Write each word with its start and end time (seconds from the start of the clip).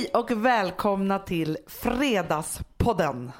Hej 0.00 0.10
och 0.14 0.30
välkomna 0.30 1.18
till 1.18 1.58
Fredagspodden. 1.66 3.32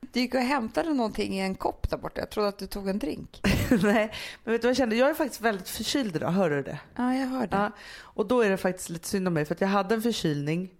Du 0.00 0.20
gick 0.20 0.34
och 0.34 0.40
hämtade 0.40 0.94
någonting 0.94 1.34
i 1.34 1.40
en 1.40 1.54
kopp 1.54 1.90
där 1.90 1.96
borta. 1.96 2.20
Jag 2.20 2.30
trodde 2.30 2.48
att 2.48 2.58
du 2.58 2.66
tog 2.66 2.88
en 2.88 2.98
drink. 2.98 3.40
Nej, 3.70 4.12
men 4.44 4.52
vet 4.52 4.62
du 4.62 4.66
vad 4.66 4.70
jag 4.70 4.76
kände? 4.76 4.96
Jag 4.96 5.10
är 5.10 5.14
faktiskt 5.14 5.40
väldigt 5.40 5.68
förkyld 5.68 6.16
idag, 6.16 6.30
hör 6.30 6.50
du 6.50 6.62
det? 6.62 6.78
Ja, 6.96 7.14
jag 7.14 7.26
hörde. 7.26 7.56
Ja, 7.56 7.70
och 8.00 8.26
då 8.26 8.40
är 8.40 8.50
det 8.50 8.56
faktiskt 8.56 8.88
lite 8.88 9.08
synd 9.08 9.28
om 9.28 9.34
mig 9.34 9.44
för 9.44 9.54
att 9.54 9.60
jag 9.60 9.68
hade 9.68 9.94
en 9.94 10.02
förkylning 10.02 10.70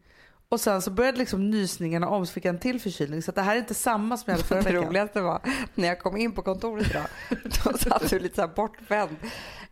och 0.49 0.61
sen 0.61 0.83
så 0.83 0.91
började 0.91 1.19
liksom 1.19 1.51
nysningarna 1.51 2.09
om 2.09 2.27
så 2.27 2.33
fick 2.33 2.45
jag 2.45 2.55
en 2.55 2.61
till 2.61 2.81
förkylning 2.81 3.23
så 3.23 3.33
det 3.33 3.43
här 3.43 3.55
är 3.55 3.59
inte 3.59 3.75
samma 3.75 4.17
som 4.17 4.25
jag 4.27 4.33
hade 4.37 4.45
förra 4.49 4.59
Det 4.63 4.65
veckan. 4.65 4.85
roligaste 4.89 5.21
var 5.21 5.41
när 5.75 5.89
jag 5.89 6.01
kom 6.01 6.17
in 6.17 6.33
på 6.33 6.43
kontoret 6.43 6.91
idag. 6.91 7.07
Då 7.65 7.79
satt 7.79 8.11
du 8.11 8.19
lite 8.19 8.35
så 8.35 8.41
här 8.41 8.49
bortvänd. 8.49 9.17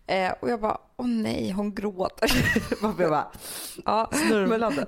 Eh, 0.08 0.32
och 0.40 0.50
jag 0.50 0.60
bara, 0.60 0.78
åh 0.96 1.06
nej, 1.06 1.50
hon 1.50 1.74
gråter. 1.74 2.30
Jag 2.82 2.96
bara, 2.96 3.26
ja, 3.84 4.10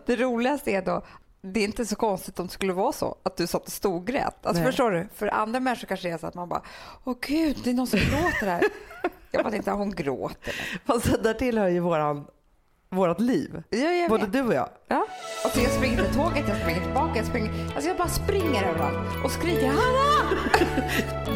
det 0.07 0.17
roligaste 0.17 0.71
är 0.71 0.83
då, 0.83 1.03
det 1.43 1.61
är 1.61 1.65
inte 1.65 1.87
så 1.87 1.97
konstigt 1.97 2.41
om 2.41 2.47
det 2.47 2.53
skulle 2.53 2.73
vara 2.73 2.93
så 2.93 3.17
att 3.23 3.37
du 3.37 3.47
satt 3.47 3.67
och 3.67 3.73
storgrät. 3.73 4.47
Alltså 4.47 4.63
Nej. 4.63 4.73
förstår 4.73 4.91
du? 4.91 5.09
För 5.15 5.35
andra 5.35 5.61
människor 5.61 5.87
kanske 5.87 6.09
det 6.09 6.15
är 6.15 6.19
så 6.19 6.27
att 6.27 6.35
man 6.35 6.49
bara, 6.49 6.63
åh 7.05 7.17
gud, 7.21 7.57
det 7.65 7.71
är 7.71 7.75
någon 7.75 7.87
som 7.87 7.99
gråter 7.99 8.47
här. 8.47 8.65
Jag 9.31 9.45
bara 9.45 9.51
tänkte, 9.51 9.71
hon 9.71 9.91
gråter. 9.91 10.55
fast 10.87 11.23
där 11.23 11.35
tillhör 11.35 11.69
ju 11.69 11.81
våran, 11.81 12.25
vårat 12.91 13.21
liv. 13.21 13.63
Ja, 13.71 13.79
jag 13.79 14.09
Både 14.11 14.25
vet. 14.25 14.33
du 14.33 14.43
och 14.43 14.55
jag. 14.55 14.69
Ja. 14.89 15.07
Och 15.45 15.51
så 15.51 15.61
jag 15.61 15.71
springer 15.73 16.05
till 16.05 16.15
tåget, 16.15 16.45
jag 16.49 16.57
springer 16.61 16.81
tillbaka, 16.81 17.13
jag 17.17 17.27
springer. 17.27 17.51
Alltså 17.75 17.89
jag 17.89 17.97
bara 17.97 18.09
springer 18.09 18.63
överallt 18.69 19.25
och 19.25 19.31
skriker 19.31 19.67
Hanna! 19.67 20.41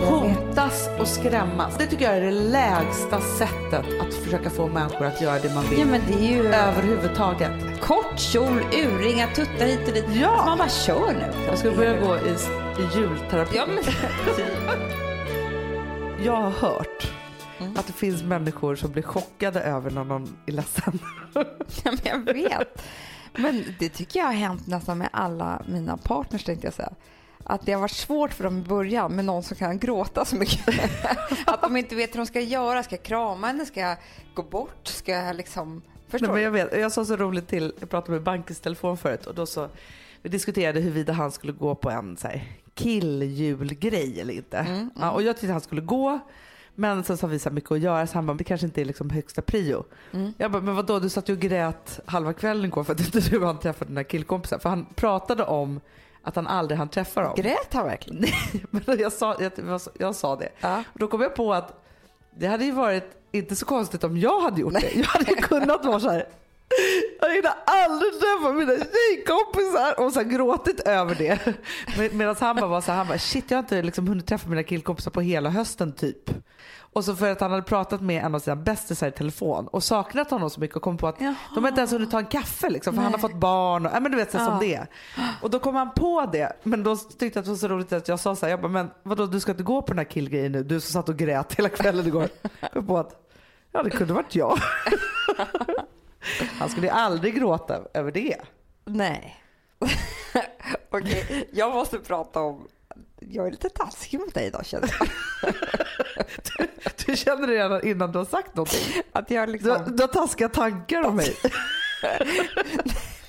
Hotas 0.06 0.88
och 1.00 1.08
skrämmas. 1.08 1.76
Det 1.78 1.86
tycker 1.86 2.04
jag 2.04 2.16
är 2.16 2.20
det 2.20 2.30
lägsta 2.30 3.20
sättet 3.20 3.84
att 4.00 4.14
försöka 4.14 4.50
få 4.50 4.66
människor 4.66 5.06
att 5.06 5.20
göra 5.20 5.38
det 5.38 5.54
man 5.54 5.64
vill. 5.70 5.78
Ja 5.78 5.84
men 5.86 6.00
det 6.08 6.14
är 6.14 6.32
ju 6.32 6.46
Överhuvudtaget. 6.46 7.80
kort 7.80 8.18
kjol, 8.18 8.60
urringar, 8.72 9.26
tuttar 9.26 9.66
hit 9.66 9.88
och 9.88 9.94
dit. 9.94 10.04
Ja. 10.12 10.28
Alltså 10.28 10.46
man 10.48 10.58
bara 10.58 10.68
kör 10.68 11.12
nu. 11.12 11.46
Jag 11.46 11.58
ska 11.58 11.70
börja 11.70 12.00
gå 12.00 12.16
i, 12.16 12.30
i 12.82 12.98
julterapi. 12.98 13.56
Ja 13.56 13.66
men 13.66 13.84
Jag 16.24 16.32
har 16.36 16.50
hört 16.50 17.12
Mm. 17.64 17.76
att 17.76 17.86
det 17.86 17.92
finns 17.92 18.22
människor 18.22 18.76
som 18.76 18.92
blir 18.92 19.02
chockade 19.02 19.60
över 19.60 19.90
när 19.90 20.04
någon 20.04 20.36
är 20.46 20.52
ledsen. 20.52 20.98
Ja, 21.84 21.92
men 21.92 21.98
jag 22.04 22.34
vet. 22.34 22.82
Men 23.36 23.64
det 23.78 23.88
tycker 23.88 24.20
jag 24.20 24.26
har 24.26 24.32
hänt 24.32 24.66
nästan 24.66 24.98
med 24.98 25.08
alla 25.12 25.62
mina 25.68 25.96
partners 25.96 26.44
tänkte 26.44 26.66
jag 26.66 26.74
säga. 26.74 26.92
Att 27.44 27.66
det 27.66 27.72
har 27.72 27.80
varit 27.80 27.90
svårt 27.90 28.32
för 28.32 28.44
dem 28.44 28.58
i 28.58 28.62
början 28.62 29.12
med 29.12 29.24
någon 29.24 29.42
som 29.42 29.56
kan 29.56 29.78
gråta 29.78 30.24
så 30.24 30.36
mycket. 30.36 30.68
Att 31.46 31.62
de 31.62 31.76
inte 31.76 31.94
vet 31.94 32.14
hur 32.14 32.18
de 32.18 32.26
ska 32.26 32.40
göra. 32.40 32.82
Ska 32.82 32.94
jag 32.94 33.02
krama 33.02 33.46
henne? 33.46 33.66
Ska 33.66 33.80
jag 33.80 33.96
gå 34.34 34.42
bort? 34.42 34.86
Ska 34.86 35.12
jag 35.12 35.36
liksom... 35.36 35.82
Förstår 36.08 36.26
Nej, 36.26 36.34
men 36.34 36.42
jag, 36.42 36.50
vet, 36.50 36.80
jag 36.80 36.92
sa 36.92 37.04
så 37.04 37.16
roligt 37.16 37.48
till, 37.48 37.72
jag 37.80 37.90
pratade 37.90 38.12
med 38.12 38.22
Bankes 38.22 38.60
telefon 38.60 38.96
förut 38.96 39.26
och 39.26 39.34
då 39.34 39.46
så 39.46 39.68
vi 40.22 40.28
diskuterade 40.28 40.80
huruvida 40.80 41.12
han 41.12 41.32
skulle 41.32 41.52
gå 41.52 41.74
på 41.74 41.90
en 41.90 42.16
så 42.16 42.28
här, 42.28 42.44
killjulgrej 42.74 44.20
eller 44.20 44.34
inte. 44.34 44.58
Mm, 44.58 44.90
Ja, 45.00 45.10
och 45.10 45.22
jag 45.22 45.36
tyckte 45.36 45.52
han 45.52 45.60
skulle 45.60 45.80
gå. 45.80 46.20
Men 46.74 47.04
sen 47.04 47.16
så 47.16 47.26
har 47.26 47.30
vi 47.30 47.38
så 47.38 47.50
mycket 47.50 47.72
att 47.72 47.80
göra 47.80 48.06
så 48.06 48.14
han 48.14 48.26
bara, 48.26 48.36
det 48.36 48.44
kanske 48.44 48.66
inte 48.66 48.80
är 48.80 48.84
liksom 48.84 49.10
högsta 49.10 49.42
prio. 49.42 49.84
Mm. 50.12 50.34
Jag 50.38 50.50
bara, 50.50 50.62
men 50.62 50.76
vadå 50.76 50.98
du 50.98 51.08
satt 51.08 51.28
ju 51.28 51.32
och 51.32 51.38
grät 51.38 52.00
halva 52.06 52.32
kvällen 52.32 52.64
igår 52.64 52.84
för 52.84 52.92
att 52.92 53.00
inte 53.00 53.20
du 53.20 53.44
hann 53.44 53.58
träffa 53.58 53.84
den 53.84 53.96
här 53.96 54.04
killkompisen. 54.04 54.60
För 54.60 54.68
han 54.68 54.86
pratade 54.94 55.44
om 55.44 55.80
att 56.22 56.36
han 56.36 56.46
aldrig 56.46 56.78
hann 56.78 56.88
träffa 56.88 57.22
dem. 57.22 57.34
Grät 57.36 57.74
han 57.74 57.86
verkligen? 57.86 58.20
Nej, 58.20 58.64
men 58.70 58.98
jag 58.98 59.12
sa, 59.12 59.36
jag, 59.40 59.80
jag 59.98 60.14
sa 60.14 60.36
det. 60.36 60.48
Ja. 60.60 60.84
Och 60.92 60.98
då 60.98 61.08
kom 61.08 61.20
jag 61.20 61.34
på 61.34 61.54
att 61.54 61.84
det 62.36 62.46
hade 62.46 62.64
ju 62.64 62.72
varit 62.72 63.04
inte 63.32 63.56
så 63.56 63.66
konstigt 63.66 64.04
om 64.04 64.18
jag 64.18 64.40
hade 64.40 64.60
gjort 64.60 64.72
det. 64.72 64.94
Jag 64.94 65.04
hade 65.04 65.34
kunnat 65.34 65.84
vara 65.84 66.00
så 66.00 66.10
här. 66.10 66.28
Jag 67.20 67.30
hinner 67.34 67.52
aldrig 67.66 68.12
träffa 68.20 68.52
mina 68.52 68.72
tjejkompisar 68.72 70.00
och 70.04 70.12
så 70.12 70.20
här 70.20 70.26
gråtit 70.26 70.80
över 70.80 71.14
det. 71.14 71.38
Med, 71.98 72.14
Medan 72.14 72.36
han 72.40 72.56
bara 72.56 72.66
var 72.66 72.80
så 72.80 72.90
här, 72.90 72.98
han 72.98 73.08
bara 73.08 73.18
shit 73.18 73.44
jag 73.50 73.58
har 73.58 73.62
inte 73.62 73.82
liksom 73.82 74.08
hunnit 74.08 74.26
träffa 74.26 74.48
mina 74.48 74.62
killkompisar 74.62 75.10
på 75.10 75.20
hela 75.20 75.50
hösten 75.50 75.92
typ. 75.92 76.30
Och 76.76 77.04
så 77.04 77.16
för 77.16 77.30
att 77.30 77.40
han 77.40 77.50
hade 77.50 77.62
pratat 77.62 78.00
med 78.00 78.24
en 78.24 78.34
av 78.34 78.38
sina 78.38 78.56
bästisar 78.56 79.08
i 79.08 79.10
telefon 79.12 79.66
och 79.68 79.82
saknat 79.84 80.30
honom 80.30 80.50
så 80.50 80.60
mycket 80.60 80.76
och 80.76 80.82
kom 80.82 80.96
på 80.96 81.08
att 81.08 81.20
Jaha. 81.20 81.34
de 81.54 81.64
har 81.64 81.68
inte 81.68 81.80
ens 81.80 81.92
hunnit 81.92 82.10
ta 82.10 82.18
en 82.18 82.26
kaffe 82.26 82.70
liksom 82.70 82.94
för 82.94 83.02
han 83.02 83.12
har 83.12 83.18
Nej. 83.18 83.30
fått 83.30 83.40
barn 83.40 83.86
och 83.86 83.92
ja, 83.94 84.00
men 84.00 84.12
du 84.12 84.16
vet 84.18 84.30
så 84.30 84.38
här, 84.38 84.44
som 84.44 84.54
Ja. 84.54 84.60
det. 84.60 84.86
Och 85.42 85.50
då 85.50 85.58
kom 85.58 85.74
han 85.74 85.90
på 85.94 86.28
det 86.32 86.52
men 86.62 86.82
då 86.82 86.96
tyckte 86.96 87.24
jag 87.24 87.36
att 87.38 87.44
det 87.44 87.50
var 87.50 87.56
så 87.58 87.68
roligt 87.68 87.92
att 87.92 88.08
jag 88.08 88.20
sa 88.20 88.36
så 88.36 88.46
här, 88.46 88.50
jag 88.50 88.60
bara, 88.60 88.68
men 88.72 88.90
vadå 89.02 89.26
du 89.26 89.40
ska 89.40 89.50
inte 89.50 89.62
gå 89.64 89.82
på 89.82 89.88
den 89.88 89.98
här 89.98 90.04
killgrejen 90.04 90.52
nu 90.52 90.62
du 90.62 90.80
som 90.80 90.92
satt 90.92 91.08
och 91.08 91.16
grät 91.16 91.54
hela 91.54 91.68
kvällen 91.68 92.06
igår. 92.06 92.28
Jag 92.74 92.86
på 92.86 92.98
att 92.98 93.30
ja 93.72 93.82
det 93.82 93.90
kunde 93.90 94.14
varit 94.14 94.34
jag. 94.34 94.58
Han 96.58 96.68
skulle 96.68 96.92
aldrig 96.92 97.34
gråta 97.34 97.82
över 97.94 98.12
det. 98.12 98.36
Nej. 98.84 99.40
Okej, 100.90 101.48
jag 101.52 101.72
måste 101.74 101.98
prata 101.98 102.40
om... 102.40 102.68
Jag 103.18 103.46
är 103.46 103.50
lite 103.50 103.68
taskig 103.68 104.20
mot 104.20 104.34
dig 104.34 104.46
idag 104.46 104.66
känner 104.66 104.96
jag. 104.98 105.08
Du 107.06 107.16
känner 107.16 107.46
det 107.46 107.52
redan 107.54 107.86
innan 107.86 108.12
du 108.12 108.18
har 108.18 108.24
sagt 108.24 108.56
någonting. 108.56 109.02
Att 109.12 109.30
jag 109.30 109.48
Du, 109.48 109.52
liksom... 109.52 109.96
du 109.96 110.02
har 110.02 110.08
taskiga 110.08 110.48
tankar 110.48 111.02
om 111.02 111.16
mig. 111.16 111.36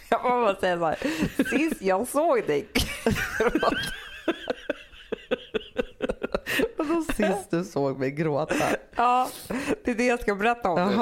Jag 0.09 0.21
får 0.21 0.29
bara 0.29 0.55
säga 0.55 0.77
så 0.77 0.85
här. 0.85 0.97
Sist 1.49 1.81
jag 1.81 2.07
såg 2.07 2.47
dig... 2.47 2.67
Vadå 6.77 7.03
sist 7.15 7.51
du 7.51 7.63
såg 7.63 7.99
mig 7.99 8.11
gråta? 8.11 8.55
ja, 8.95 9.29
det 9.83 9.91
är 9.91 9.95
det 9.95 10.05
jag 10.05 10.21
ska 10.21 10.35
berätta 10.35 10.69
om 10.69 10.89
nu. 10.89 10.95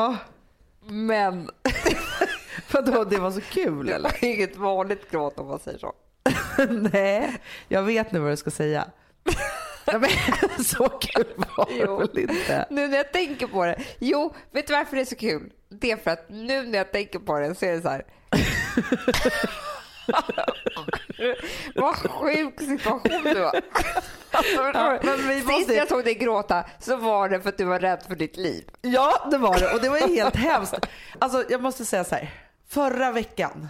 Men 0.88 1.49
Vadå 2.71 3.03
det 3.03 3.17
var 3.17 3.31
så 3.31 3.41
kul 3.41 3.85
det 3.85 3.94
eller? 3.94 4.09
var 4.09 4.23
inget 4.23 4.57
vanligt 4.57 5.11
gråt 5.11 5.39
om 5.39 5.47
man 5.47 5.59
säger 5.59 5.77
så. 5.79 5.94
Nej, 6.94 7.38
jag 7.67 7.83
vet 7.83 8.11
nu 8.11 8.19
vad 8.19 8.31
du 8.31 8.38
ska 8.38 8.51
säga. 8.51 8.85
Nej, 9.88 9.99
men, 9.99 10.09
så 10.66 10.89
kul 10.89 11.25
var 11.38 11.66
det 11.66 11.75
Jo. 11.77 11.97
väl 11.97 12.19
inte? 12.19 12.66
Nu 12.69 12.88
när 12.88 12.97
jag 12.97 13.13
tänker 13.13 13.47
på 13.47 13.66
det. 13.66 13.83
Jo, 13.99 14.33
vet 14.51 14.67
du 14.67 14.73
varför 14.73 14.95
det 14.95 15.01
är 15.01 15.05
så 15.05 15.16
kul? 15.16 15.51
Det 15.69 15.91
är 15.91 15.97
för 15.97 16.11
att 16.11 16.25
nu 16.29 16.61
när 16.67 16.77
jag 16.77 16.91
tänker 16.91 17.19
på 17.19 17.39
det 17.39 17.55
så 17.55 17.65
är 17.65 17.71
det 17.75 17.81
så 17.81 17.89
här. 17.89 18.03
Vad 21.75 21.95
sjuk 21.95 22.59
situation 22.61 23.23
du 23.23 23.39
var. 23.39 23.61
Alltså, 24.31 24.61
Ja, 24.73 24.99
men 25.03 25.27
vi 25.27 25.33
Sist 25.35 25.47
måste- 25.47 25.73
jag 25.73 25.87
såg 25.89 26.03
dig 26.03 26.13
gråta 26.13 26.63
så 26.79 26.95
var 26.95 27.29
det 27.29 27.41
för 27.41 27.49
att 27.49 27.57
du 27.57 27.63
var 27.65 27.79
rädd 27.79 28.03
för 28.07 28.15
ditt 28.15 28.37
liv. 28.37 28.69
Ja, 28.81 29.27
det 29.31 29.37
var 29.37 29.59
det 29.59 29.73
och 29.73 29.81
det 29.81 29.89
var 29.89 29.97
ju 29.97 30.15
helt 30.15 30.35
hemskt. 30.49 30.73
Alltså 31.19 31.43
jag 31.49 31.61
måste 31.61 31.85
säga 31.85 32.03
så 32.03 32.15
här. 32.15 32.29
Förra 32.69 33.11
veckan 33.11 33.67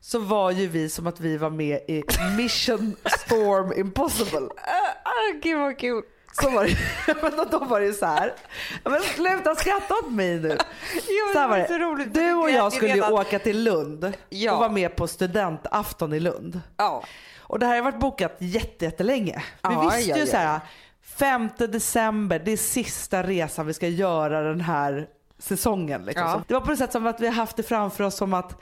så 0.00 0.18
var 0.18 0.50
ju 0.50 0.66
vi 0.66 0.88
som 0.88 1.06
att 1.06 1.20
vi 1.20 1.36
var 1.36 1.50
med 1.50 1.80
i 1.88 2.02
Mission 2.36 2.96
Storm 3.18 3.72
Impossible. 3.72 4.48
Ah, 5.04 5.32
gud 5.42 5.58
vad 5.58 5.78
kul. 5.78 6.02
Så 6.32 6.50
var 6.50 6.64
det. 6.64 6.76
Men 7.36 7.48
då 7.50 7.58
var 7.58 7.80
det 7.80 7.86
ju 7.86 7.92
så 7.92 8.06
här. 8.06 8.32
Men 8.84 9.00
sluta 9.02 9.54
skratta 9.54 9.94
åt 9.94 10.12
mig 10.12 10.40
nu. 10.40 10.58
Jo, 10.94 11.32
Så 11.32 11.38
det 11.38 11.46
var 11.46 11.58
var 11.58 11.66
så 11.66 11.72
det. 11.72 11.78
roligt. 11.78 12.14
Du 12.14 12.34
och 12.34 12.50
jag 12.50 12.72
skulle 12.72 12.94
ju 12.94 13.02
åka 13.10 13.38
till 13.38 13.62
Lund 13.64 14.12
Ja. 14.28 14.52
och 14.52 14.58
vara 14.58 14.68
med 14.68 14.96
på 14.96 15.06
studentafton 15.06 16.12
i 16.12 16.20
Lund. 16.20 16.60
Ja. 16.76 17.02
Och 17.40 17.58
det 17.58 17.66
här 17.66 17.74
har 17.74 17.82
varit 17.82 18.00
bokat 18.00 18.36
jätte, 18.38 18.84
jättelänge. 18.84 19.34
Vi 19.62 19.74
Ja, 19.74 19.80
visste 19.80 20.10
ju 20.12 20.24
ja, 20.24 20.26
så 20.26 20.36
här, 20.36 20.60
5 21.02 21.48
december, 21.58 22.38
det 22.38 22.50
är 22.52 22.56
sista 22.56 23.22
resan 23.22 23.66
vi 23.66 23.74
ska 23.74 23.88
göra 23.88 24.40
den 24.42 24.60
här 24.60 25.06
säsongen. 25.38 26.04
Liksom. 26.04 26.26
Ja. 26.28 26.42
Det 26.48 26.54
var 26.54 26.60
på 26.60 26.70
något 26.70 26.78
sätt 26.78 26.92
som 26.92 27.06
att 27.06 27.20
vi 27.20 27.26
har 27.26 27.34
haft 27.34 27.56
det 27.56 27.62
framför 27.62 28.04
oss 28.04 28.16
som 28.16 28.34
att 28.34 28.60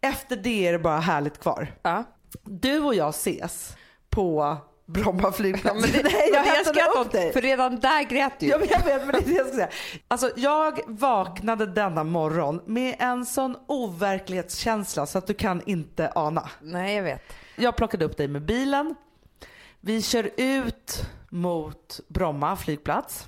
efter 0.00 0.36
det 0.36 0.68
är 0.68 0.72
det 0.72 0.78
bara 0.78 0.98
härligt 1.00 1.40
kvar. 1.40 1.66
Ja. 1.82 2.04
Du 2.42 2.80
och 2.80 2.94
jag 2.94 3.08
ses 3.08 3.76
på 4.10 4.56
Bromma 4.86 5.32
flygplats. 5.32 5.80
Men 5.80 5.90
det, 5.92 6.02
Nej, 6.04 6.30
jag 6.32 6.66
skrattar 6.66 7.00
upp 7.00 7.06
åt, 7.06 7.12
dig. 7.12 7.32
För 7.32 7.40
redan 7.40 7.80
där 7.80 8.02
grät 8.02 8.32
du. 8.38 8.46
Ja, 8.46 8.58
men 8.58 8.68
jag 8.70 8.84
vet, 8.84 9.06
men 9.06 9.12
det 9.12 9.18
är 9.18 9.24
det 9.24 9.32
jag 9.32 9.46
ska 9.46 9.54
säga. 9.54 9.68
Alltså, 10.08 10.30
jag 10.36 10.80
vaknade 10.86 11.66
denna 11.66 12.04
morgon 12.04 12.60
med 12.66 12.96
en 12.98 13.26
sån 13.26 13.56
overklighetskänsla 13.66 15.06
så 15.06 15.18
att 15.18 15.26
du 15.26 15.34
kan 15.34 15.62
inte 15.66 16.12
ana. 16.14 16.50
Nej, 16.62 16.96
jag 16.96 17.02
vet. 17.02 17.22
Jag 17.56 17.76
plockade 17.76 18.04
upp 18.04 18.16
dig 18.16 18.28
med 18.28 18.42
bilen. 18.42 18.94
Vi 19.80 20.02
kör 20.02 20.30
ut 20.36 21.02
mot 21.30 22.00
Bromma 22.08 22.56
flygplats 22.56 23.26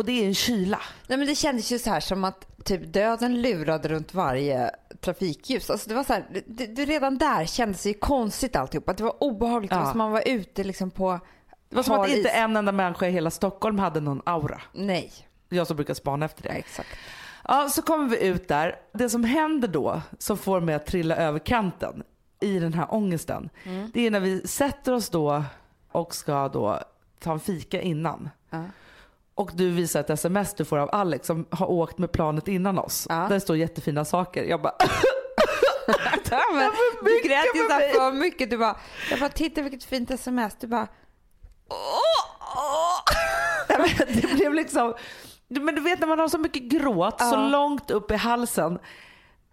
och 0.00 0.06
det 0.06 0.12
är 0.22 0.26
en 0.26 0.34
kyla. 0.34 0.80
Nej, 1.06 1.18
men 1.18 1.26
det 1.26 1.34
kändes 1.34 1.72
ju 1.72 1.78
så 1.78 1.90
här 1.90 2.00
som 2.00 2.24
att 2.24 2.64
typ 2.64 2.92
döden 2.92 3.42
lurade 3.42 3.88
runt 3.88 4.14
varje 4.14 4.70
trafikljus. 5.00 5.70
Alltså 5.70 5.88
det 5.88 5.94
var 5.94 6.04
så 6.04 6.12
här, 6.12 6.24
det, 6.46 6.66
det, 6.66 6.84
redan 6.84 7.18
där 7.18 7.44
kändes 7.46 7.82
det 7.82 7.88
ju 7.88 7.94
konstigt 7.94 8.56
alltihop. 8.56 8.88
Att 8.88 8.96
det 8.96 9.04
var 9.04 9.22
obehagligt. 9.22 9.70
Det 9.70 9.76
var 9.76 9.82
Ja. 9.84 9.90
som 9.90 9.98
man 9.98 10.10
var 10.10 10.22
ute 10.28 10.64
liksom 10.64 10.90
på 10.90 11.20
Det 11.68 11.76
var 11.76 11.82
som 11.82 12.00
att 12.00 12.08
inte 12.08 12.20
is. 12.28 12.34
en 12.34 12.56
enda 12.56 12.72
människa 12.72 13.06
i 13.06 13.10
hela 13.10 13.30
Stockholm 13.30 13.78
hade 13.78 14.00
någon 14.00 14.22
aura. 14.26 14.60
Nej, 14.72 15.12
Jag 15.48 15.66
som 15.66 15.76
brukar 15.76 15.94
spana 15.94 16.24
efter 16.26 16.46
ja, 16.46 16.52
det. 16.52 16.58
exakt. 16.58 16.88
Ja, 17.48 17.68
så 17.68 17.82
kommer 17.82 18.08
vi 18.08 18.26
ut 18.26 18.48
där. 18.48 18.76
Det 18.92 19.08
som 19.10 19.24
händer 19.24 19.68
då, 19.68 20.02
som 20.18 20.38
får 20.38 20.60
mig 20.60 20.74
att 20.74 20.86
trilla 20.86 21.16
över 21.16 21.38
kanten 21.38 22.02
i 22.40 22.58
den 22.58 22.74
här 22.74 22.94
ångesten, 22.94 23.50
det 23.92 24.06
är 24.06 24.10
när 24.10 24.20
vi 24.20 24.46
sätter 24.48 24.92
oss 24.92 25.08
då 25.08 25.44
och 25.92 26.14
ska 26.14 26.48
då 26.48 26.80
ta 27.18 27.32
en 27.32 27.40
fika 27.40 27.80
innan. 27.80 28.30
Ja. 28.50 28.64
Och 29.40 29.50
du 29.54 29.70
visar 29.70 30.00
ett 30.00 30.10
sms 30.10 30.54
du 30.54 30.64
får 30.64 30.78
av 30.78 30.88
Alex 30.92 31.26
som 31.26 31.46
har 31.50 31.70
åkt 31.70 31.98
med 31.98 32.12
planet 32.12 32.48
innan 32.48 32.78
oss. 32.78 33.06
Ja. 33.08 33.14
Där 33.14 33.28
det 33.28 33.40
står 33.40 33.56
jättefina 33.56 34.04
saker. 34.04 34.44
Jag 34.44 34.62
bara 34.62 34.74
Ja, 36.30 36.40
men, 36.54 36.70
du 37.04 37.28
grät 37.28 37.44
ju 37.54 37.60
för 37.60 37.66
så 37.68 37.72
här 37.72 37.78
mig. 37.80 37.92
för 37.94 38.12
mycket. 38.12 38.50
Du 38.50 38.58
bara, 38.58 38.76
jag 39.10 39.20
bara, 39.20 39.30
titta 39.30 39.62
vilket 39.62 39.84
fint 39.84 40.10
sms. 40.10 40.56
Du 40.60 40.66
bara, 40.66 40.88
åh, 41.68 41.76
åh. 42.56 43.14
Nej, 43.68 43.78
men 43.78 44.20
det 44.22 44.34
blev 44.34 44.54
liksom, 44.54 44.94
men 45.48 45.74
du 45.74 45.80
vet 45.80 46.00
när 46.00 46.06
man 46.06 46.18
har 46.18 46.28
så 46.28 46.38
mycket 46.38 46.62
gråt 46.62 47.20
så 47.20 47.24
Ja. 47.34 47.48
långt 47.48 47.90
upp 47.90 48.10
i 48.10 48.14
halsen 48.16 48.78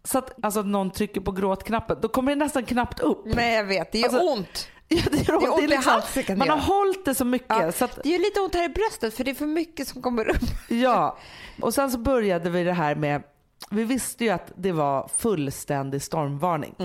så 0.04 0.18
att 0.18 0.46
alltså, 0.46 0.62
någon 0.62 0.92
trycker 0.92 1.22
på 1.22 1.32
gråtknappen, 1.32 1.98
då 2.02 2.08
kommer 2.08 2.32
det 2.32 2.36
nästan 2.36 2.66
knappt 2.66 3.00
upp. 3.00 3.22
Nej 3.26 3.56
jag 3.56 3.64
vet, 3.64 3.92
det 3.92 3.98
gör 4.00 4.08
Alltså, 4.10 4.24
ont. 4.34 4.68
Ja, 4.98 5.02
det. 5.12 5.18
Det 5.18 5.30
är 5.30 5.52
ont 5.54 5.64
i 5.64 5.68
liksom, 5.68 5.92
halsen 5.92 6.38
man 6.38 6.50
har 6.50 6.58
hållit 6.58 7.06
det 7.06 7.16
så 7.16 7.26
mycket. 7.26 7.48
Ja, 7.50 7.72
Så 7.72 7.86
att, 7.86 8.00
det 8.04 8.10
gör 8.10 8.20
lite 8.20 8.40
ont 8.40 8.56
här 8.56 8.66
i 8.66 8.70
bröstet 8.70 9.14
för 9.14 9.24
det 9.24 9.32
är 9.32 9.36
för 9.36 9.46
mycket 9.46 9.88
som 9.88 10.02
kommer 10.02 10.30
upp. 10.30 10.44
ja. 10.70 11.18
Och 11.62 11.74
sen 11.74 11.92
så 11.92 11.98
började 11.98 12.50
vi 12.50 12.64
det 12.64 12.74
här 12.74 12.96
med, 12.96 13.24
vi 13.72 13.84
visste 13.84 14.24
ju 14.24 14.30
att 14.30 14.52
det 14.56 14.72
var 14.72 15.10
fullständig 15.18 16.02
stormvarning. 16.02 16.76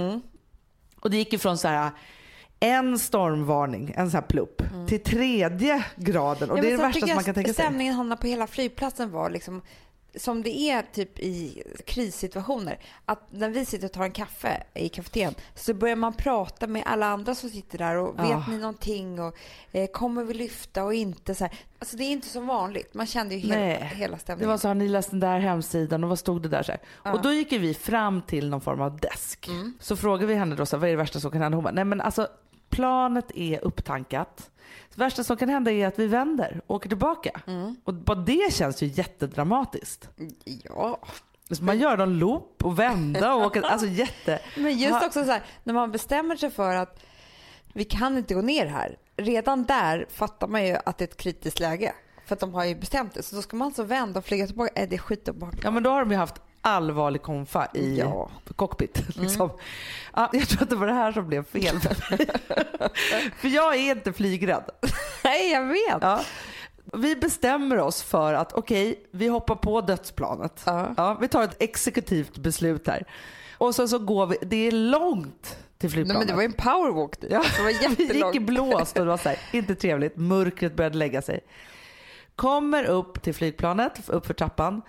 Och 1.01 1.11
det 1.11 1.17
gick 1.17 1.33
ifrån 1.33 1.59
så 1.59 1.69
här 1.69 1.91
en 2.61 2.99
stormvarning, 2.99 3.95
en 3.97 4.11
sån 4.11 4.21
här 4.21 4.27
plupp, 4.29 4.63
till 4.89 5.03
tredje 5.03 5.85
graden. 5.97 6.51
Och 6.51 6.59
Ja, 6.59 6.63
det 6.63 6.69
är 6.69 6.77
det 6.77 6.83
värsta 6.83 7.07
som 7.07 7.15
man 7.15 7.25
kan 7.25 7.35
tänka 7.35 7.55
sig. 7.55 7.65
Stämningen 7.65 7.95
hamnar 7.95 8.17
på 8.17 8.27
hela 8.27 8.47
flygplatsen 8.47 9.11
var 9.11 9.31
liksom 9.31 9.63
som 10.17 10.43
det 10.43 10.51
är 10.71 10.83
typ 10.93 11.19
i 11.19 11.63
krissituationer. 11.87 12.79
Att 13.05 13.33
när 13.33 13.49
vi 13.51 13.65
sitter 13.65 13.87
och 13.87 13.93
tar 13.93 14.05
en 14.05 14.13
kaffe 14.13 14.63
i 14.75 14.89
kafeterian 14.89 15.35
så 15.55 15.75
börjar 15.75 15.97
man 15.97 16.13
prata 16.13 16.67
med 16.67 16.83
alla 16.87 17.07
andra 17.07 17.35
som 17.35 17.51
sitter 17.51 17.79
där 17.79 17.97
och 17.97 18.19
vet 18.19 18.31
Ja. 18.31 18.45
ni 18.49 18.59
någonting 18.59 19.21
och 19.21 19.37
eh, 19.73 19.87
kommer 19.87 20.25
vi 20.25 20.35
lyfta 20.35 20.85
och 20.85 20.95
inte 20.95 21.35
så 21.35 21.45
här. 21.45 21.55
Alltså 21.79 21.97
det 21.97 22.05
är 22.05 22.11
inte 22.13 22.29
som 22.29 22.47
vanligt. 22.47 22.95
Man 22.95 23.07
kände 23.07 23.35
ju 23.35 23.41
hela, 23.41 23.85
hela 23.87 24.15
Det 24.17 24.21
stämningen. 24.21 24.49
var 24.51 24.59
så, 24.59 24.69
har 24.69 24.75
ni 24.75 24.89
läst 24.89 25.11
den 25.11 25.21
där 25.21 25.39
hemsidan 25.39 26.05
och 26.05 26.09
vad 26.11 26.19
stod 26.19 26.43
det 26.43 26.49
där? 26.49 26.63
Så 26.63 26.73
här. 26.73 26.81
Ja. 27.05 27.13
Och 27.13 27.23
då 27.23 27.33
gick 27.33 27.53
vi 27.53 27.75
fram 27.75 28.23
till 28.23 28.49
någon 28.49 28.61
form 28.61 28.81
av 28.81 28.97
desk. 29.01 29.49
Mm. 29.49 29.75
Så 29.81 29.97
frågade 29.97 30.27
vi 30.27 30.35
henne 30.35 30.55
då, 30.55 30.67
så 30.67 30.77
här, 30.77 30.81
vad 30.81 30.89
är 30.89 30.93
det 30.93 30.97
värsta 30.97 31.21
som 31.21 31.31
kan 31.31 31.43
hända? 31.43 31.57
Hon 31.57 31.65
bara, 31.65 31.73
nej 31.75 31.85
men 31.85 32.01
alltså 32.01 32.29
planet 32.73 33.31
är 33.35 33.65
upptankat. 33.65 34.51
Det 34.95 34.99
värsta 34.99 35.25
som 35.25 35.37
kan 35.37 35.49
hända 35.49 35.71
är 35.71 35.87
att 35.87 35.99
vi 35.99 36.07
vänder 36.07 36.61
och 36.67 36.77
åker 36.77 36.89
tillbaka. 36.89 37.41
Mm. 37.47 37.77
Och 37.85 37.95
bara 37.95 38.19
det 38.19 38.55
känns 38.55 38.83
ju 38.83 38.87
jättedramatiskt. 38.87 40.09
Ja, 40.65 40.99
Så 41.51 41.65
man 41.65 41.79
gör 41.79 41.97
någon 41.97 42.19
loop 42.19 42.65
och 42.65 42.79
vända 42.79 43.35
och 43.35 43.47
åka, 43.47 43.63
alltså 43.63 43.87
jätte... 43.87 44.41
men 44.57 44.79
just 44.79 45.07
också 45.07 45.25
så 45.25 45.31
här 45.31 45.43
när 45.65 45.75
man 45.75 45.93
bestämmer 45.93 46.37
sig 46.37 46.51
för 46.51 46.75
att 46.75 47.01
vi 47.73 47.85
kan 47.85 48.19
inte 48.19 48.35
gå 48.35 48.43
ner 48.43 48.67
här. 48.67 48.97
Redan 49.17 49.65
där 49.65 50.07
fattar 50.11 50.49
man 50.49 50.67
ju 50.67 50.77
att 50.85 50.99
det 50.99 51.05
är 51.05 51.09
ett 51.09 51.17
kritiskt 51.17 51.61
läge. 51.61 51.95
För 52.27 52.35
att 52.35 52.41
de 52.41 52.55
har 52.55 52.65
ju 52.65 52.75
bestämt 52.75 53.15
det. 53.15 53.23
Så 53.23 53.37
då 53.37 53.43
ska 53.43 53.57
man 53.57 53.67
alltså 53.67 53.83
vända 53.83 54.19
och 54.19 54.25
flyga 54.25 54.47
tillbaka. 54.47 54.83
Äh, 54.83 54.89
det 54.89 54.97
är 54.97 54.99
skitobehagligt. 54.99 55.65
Ja 55.65 55.71
men 55.71 55.83
då 55.83 55.91
har 55.91 56.01
de 56.01 56.11
ju 56.11 56.17
haft 56.17 56.41
allvarlig 56.63 57.23
konfa 57.23 57.69
i 57.75 57.99
Ja. 57.99 58.31
cockpit. 58.57 59.17
Liksom. 59.17 59.51
Ja, 60.15 60.31
jag 60.33 60.49
tror 60.49 60.63
att 60.63 60.71
det 60.71 60.77
var 60.77 60.87
det 60.87 60.93
här 60.93 61.13
som 61.13 61.27
blev 61.29 61.45
fel 61.45 61.81
för 63.37 63.49
jag 63.49 63.75
är 63.77 63.91
inte 63.97 64.13
flygrädd. 64.13 64.65
Nej, 65.25 65.53
jag 65.53 65.67
vet. 65.67 65.99
Ja. 66.01 66.21
Vi 66.93 67.17
bestämmer 67.17 67.79
oss 67.79 68.03
för 68.03 68.35
att 68.35 68.53
okej, 68.53 69.07
vi 69.11 69.29
hoppar 69.29 69.55
på 69.55 69.81
dödsplanet. 69.81 70.63
Ja. 70.67 71.17
vi 71.21 71.29
tar 71.29 71.43
ett 71.45 71.57
exekutivt 71.63 72.39
beslut 72.39 72.87
här. 72.87 73.05
Och 73.59 73.75
sen 73.75 73.89
så 73.89 73.99
går 73.99 74.27
vi, 74.27 74.37
det 74.43 74.57
är 74.57 74.73
långt 74.73 75.43
till 75.79 75.89
Nej, 75.89 75.91
flygplanet. 75.91 76.19
men 76.19 76.27
det 76.27 76.35
var 76.35 76.43
en 76.43 76.53
powerwalk 76.53 77.21
dit. 77.21 77.31
Ja, 77.33 77.43
Det 77.57 77.63
var 77.63 77.97
vi 77.97 78.05
gick 78.19 78.35
i 78.35 78.41
blåst 78.41 78.99
och 78.99 79.05
det 79.05 79.11
var 79.11 79.17
så 79.19 79.29
här, 79.29 79.39
inte 79.53 79.75
trevligt. 79.75 80.17
Mörkret 80.17 80.77
började 80.77 80.97
lägga 80.99 81.23
sig. 81.23 81.41
Kommer 82.37 82.85
upp 82.85 83.23
till 83.23 83.35
flygplanet, 83.35 84.09
upp 84.09 84.27
för 84.27 84.35
trappan 84.35 84.83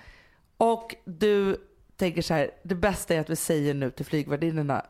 och 0.63 0.95
du 1.05 1.57
tänker 1.97 2.21
så 2.21 2.33
här, 2.33 2.51
det 2.63 2.75
bästa 2.75 3.13
är 3.13 3.19
att 3.19 3.29
vi 3.29 3.35
säger 3.35 3.73
nu 3.73 3.91
till 3.91 4.05
flygvärdinnorna 4.05 4.85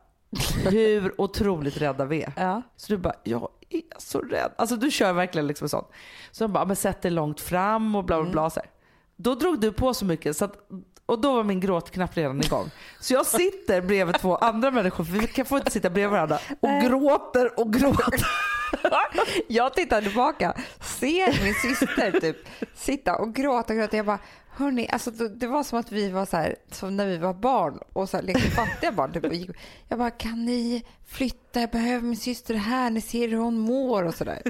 hur 0.63 1.21
otroligt 1.21 1.77
rädda 1.77 2.05
vi 2.05 2.23
är. 2.23 2.33
Ja. 2.37 2.61
Så 2.77 2.93
du 2.93 2.97
bara, 2.97 3.13
jag 3.23 3.49
är 3.69 3.81
så 3.97 4.21
rädd. 4.21 4.51
Alltså 4.55 4.75
du 4.75 4.91
kör 4.91 5.13
verkligen 5.13 5.47
liksom 5.47 5.69
sånt. 5.69 5.87
Så 6.31 6.43
de 6.43 6.53
bara, 6.53 6.65
men 6.65 6.75
sätt 6.75 7.01
dig 7.01 7.11
långt 7.11 7.41
fram 7.41 7.95
och 7.95 8.03
bla 8.03 8.21
bla 8.21 8.31
bla. 8.31 8.49
Så 8.49 8.59
här. 8.59 8.69
Då 9.15 9.35
drog 9.35 9.59
du 9.59 9.71
på 9.71 9.93
så 9.93 10.05
mycket 10.05 10.37
så 10.37 10.45
att, 10.45 10.57
och 11.05 11.21
då 11.21 11.35
var 11.35 11.43
min 11.43 11.59
gråtknapp 11.59 12.17
redan 12.17 12.41
igång. 12.41 12.71
Så 12.99 13.13
jag 13.13 13.25
sitter 13.25 13.81
bredvid 13.81 14.15
två 14.19 14.35
andra 14.35 14.71
människor, 14.71 15.03
för 15.03 15.13
vi 15.13 15.27
kan 15.27 15.45
få 15.45 15.57
inte 15.57 15.71
sitta 15.71 15.89
bredvid 15.89 16.11
varandra, 16.11 16.39
och 16.59 16.69
Nej. 16.69 16.87
gråter 16.87 17.59
och 17.59 17.73
gråter. 17.73 18.27
Jag 19.47 19.73
tittar 19.73 20.01
tillbaka, 20.01 20.53
ser 20.81 21.43
min 21.43 21.53
syster 21.53 22.19
typ 22.19 22.37
sitta 22.75 23.15
och 23.15 23.35
gråta 23.35 23.73
och 23.73 23.79
gråta. 23.79 23.97
Jag 23.97 24.05
bara, 24.05 24.19
hörni, 24.55 24.89
alltså 24.89 25.11
det 25.11 25.47
var 25.47 25.63
som 25.63 25.79
att 25.79 25.91
vi 25.91 26.09
var 26.09 26.25
så 26.25 26.37
här, 26.37 26.55
som 26.71 26.97
när 26.97 27.07
vi 27.07 27.17
var 27.17 27.33
barn 27.33 27.79
och 27.93 28.09
så 28.09 28.17
här, 28.17 28.23
lekte 28.23 28.41
fattiga 28.51 28.91
barn. 28.91 29.13
Typ, 29.13 29.55
jag 29.87 29.99
bara, 29.99 30.11
kan 30.11 30.45
ni 30.45 30.85
flytta? 31.05 31.59
Jag 31.59 31.69
behöver 31.69 32.01
min 32.01 32.17
syster 32.17 32.53
här. 32.53 32.89
Ni 32.89 33.01
ser 33.01 33.27
hur 33.27 33.37
hon 33.37 33.59
mår 33.59 34.03
och 34.03 34.15
sådär. 34.15 34.41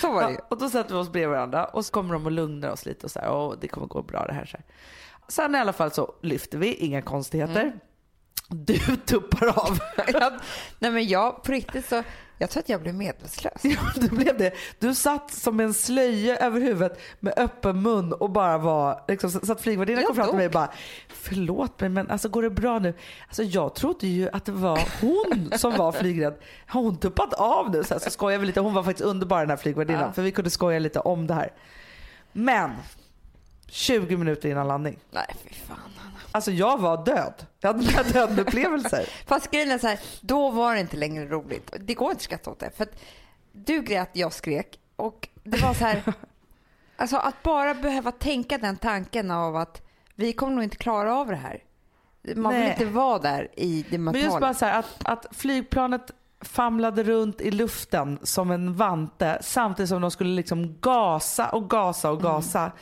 Så 0.00 0.12
var 0.12 0.22
det 0.22 0.30
ju. 0.30 0.36
Ja, 0.36 0.46
och 0.50 0.58
då 0.58 0.70
sätter 0.70 0.94
vi 0.94 1.00
oss 1.00 1.12
bredvid 1.12 1.30
varandra 1.30 1.64
och 1.64 1.86
så 1.86 1.92
kommer 1.92 2.14
de 2.14 2.26
och 2.26 2.32
lugnar 2.32 2.70
oss 2.70 2.86
lite 2.86 3.06
och 3.06 3.10
så 3.10 3.20
här, 3.20 3.30
och 3.30 3.58
det 3.60 3.68
kommer 3.68 3.86
gå 3.86 4.02
bra 4.02 4.26
det 4.26 4.32
här. 4.32 4.44
Så 4.44 4.56
här. 4.56 4.66
Sen 5.28 5.54
i 5.54 5.58
alla 5.58 5.72
fall 5.72 5.90
så 5.90 6.14
lyfter 6.22 6.58
vi, 6.58 6.74
inga 6.74 7.02
konstigheter. 7.02 7.72
Du 8.48 8.78
tuppar 8.96 9.46
av. 9.46 9.78
Jag, 10.12 10.32
nej 10.78 10.90
men 10.90 11.08
jag, 11.08 11.42
på 11.42 11.52
riktigt 11.52 11.88
så, 11.88 12.02
jag 12.38 12.50
tror 12.50 12.60
att 12.62 12.68
jag 12.68 12.82
blev 12.82 12.94
medvetslös. 12.94 13.64
Ja, 13.64 13.80
det 13.96 14.10
blev 14.10 14.38
det. 14.38 14.52
Du 14.78 14.94
satt 14.94 15.32
som 15.32 15.60
en 15.60 15.74
slöja 15.74 16.36
över 16.36 16.60
huvudet 16.60 16.98
med 17.20 17.34
öppen 17.36 17.82
mun 17.82 18.12
och 18.12 18.30
bara 18.30 18.58
var, 18.58 19.04
liksom, 19.08 19.30
så 19.30 19.52
att 19.52 19.60
flygvärdinnan 19.60 20.04
kom 20.04 20.16
fram 20.16 20.26
till 20.28 20.36
mig 20.36 20.46
och 20.46 20.52
bara, 20.52 20.68
förlåt 21.08 21.80
mig 21.80 21.88
men 21.90 22.10
alltså 22.10 22.28
går 22.28 22.42
det 22.42 22.50
bra 22.50 22.78
nu? 22.78 22.94
Alltså 23.26 23.42
jag 23.42 23.74
trodde 23.74 24.06
ju 24.06 24.28
att 24.32 24.44
det 24.44 24.52
var 24.52 24.80
hon 25.00 25.50
som 25.58 25.76
var 25.76 25.92
flygrädd. 25.92 26.34
Har 26.66 26.80
hon 26.82 26.96
tuppat 26.96 27.32
av 27.34 27.70
nu? 27.70 27.84
Så, 27.84 27.94
här, 27.94 28.00
så 28.00 28.10
skojade 28.10 28.40
vi 28.40 28.46
lite. 28.46 28.60
Hon 28.60 28.74
var 28.74 28.82
faktiskt 28.82 29.06
underbar 29.06 29.40
den 29.40 29.50
här 29.50 29.56
flygvärdinnan 29.56 30.02
Ja. 30.02 30.12
för 30.12 30.22
vi 30.22 30.30
kunde 30.32 30.50
skoja 30.50 30.78
lite 30.78 31.00
om 31.00 31.26
det 31.26 31.34
här. 31.34 31.52
Men 32.32 32.70
20 33.68 34.16
minuter 34.16 34.48
innan 34.48 34.68
landning. 34.68 34.98
Nej 35.10 35.26
fy 35.44 35.54
fan. 35.54 35.78
Alltså 36.34 36.50
jag 36.50 36.80
var 36.80 37.04
död. 37.04 37.46
Jag 37.60 37.72
hade 37.72 37.86
mina 37.86 38.02
dödupplevelser. 38.02 39.08
Fast 39.26 39.50
grejen 39.50 39.70
är 39.70 39.78
så 39.78 39.86
här, 39.86 40.00
då 40.20 40.50
var 40.50 40.74
det 40.74 40.80
inte 40.80 40.96
längre 40.96 41.26
roligt. 41.26 41.74
Det 41.80 41.94
går 41.94 42.10
inte 42.10 42.16
att 42.18 42.22
skratta 42.22 42.50
åt 42.50 42.58
det. 42.58 42.70
För 42.76 42.82
att 42.84 43.00
du 43.52 43.82
grät, 43.82 44.10
jag 44.12 44.32
skrek. 44.32 44.78
Och 44.96 45.28
det 45.44 45.62
var 45.62 45.74
så 45.74 45.84
här, 45.84 46.02
alltså 46.96 47.16
att 47.16 47.42
bara 47.42 47.74
behöva 47.74 48.12
tänka 48.12 48.58
den 48.58 48.76
tanken 48.76 49.30
av 49.30 49.56
att 49.56 49.82
vi 50.14 50.32
kommer 50.32 50.52
nog 50.54 50.64
inte 50.64 50.76
klara 50.76 51.16
av 51.16 51.26
det 51.26 51.36
här. 51.36 51.62
Man 52.36 52.52
vill 52.52 52.62
Nej. 52.62 52.70
inte 52.70 52.84
vara 52.84 53.18
där 53.18 53.48
i 53.56 53.84
det 53.90 53.98
Men 53.98 54.14
just 54.14 54.24
mentala. 54.24 54.40
bara 54.40 54.54
så 54.54 54.64
här 54.66 54.78
att, 54.78 54.86
att 55.04 55.26
flygplanet 55.36 56.10
famlade 56.40 57.02
runt 57.02 57.40
i 57.40 57.50
luften 57.50 58.18
som 58.22 58.50
en 58.50 58.74
vante 58.74 59.38
samtidigt 59.42 59.88
som 59.88 60.02
de 60.02 60.10
skulle 60.10 60.34
liksom 60.34 60.78
gasa 60.80 61.48
och 61.48 61.70
gasa 61.70 62.10
och 62.10 62.22
gasa 62.22 62.72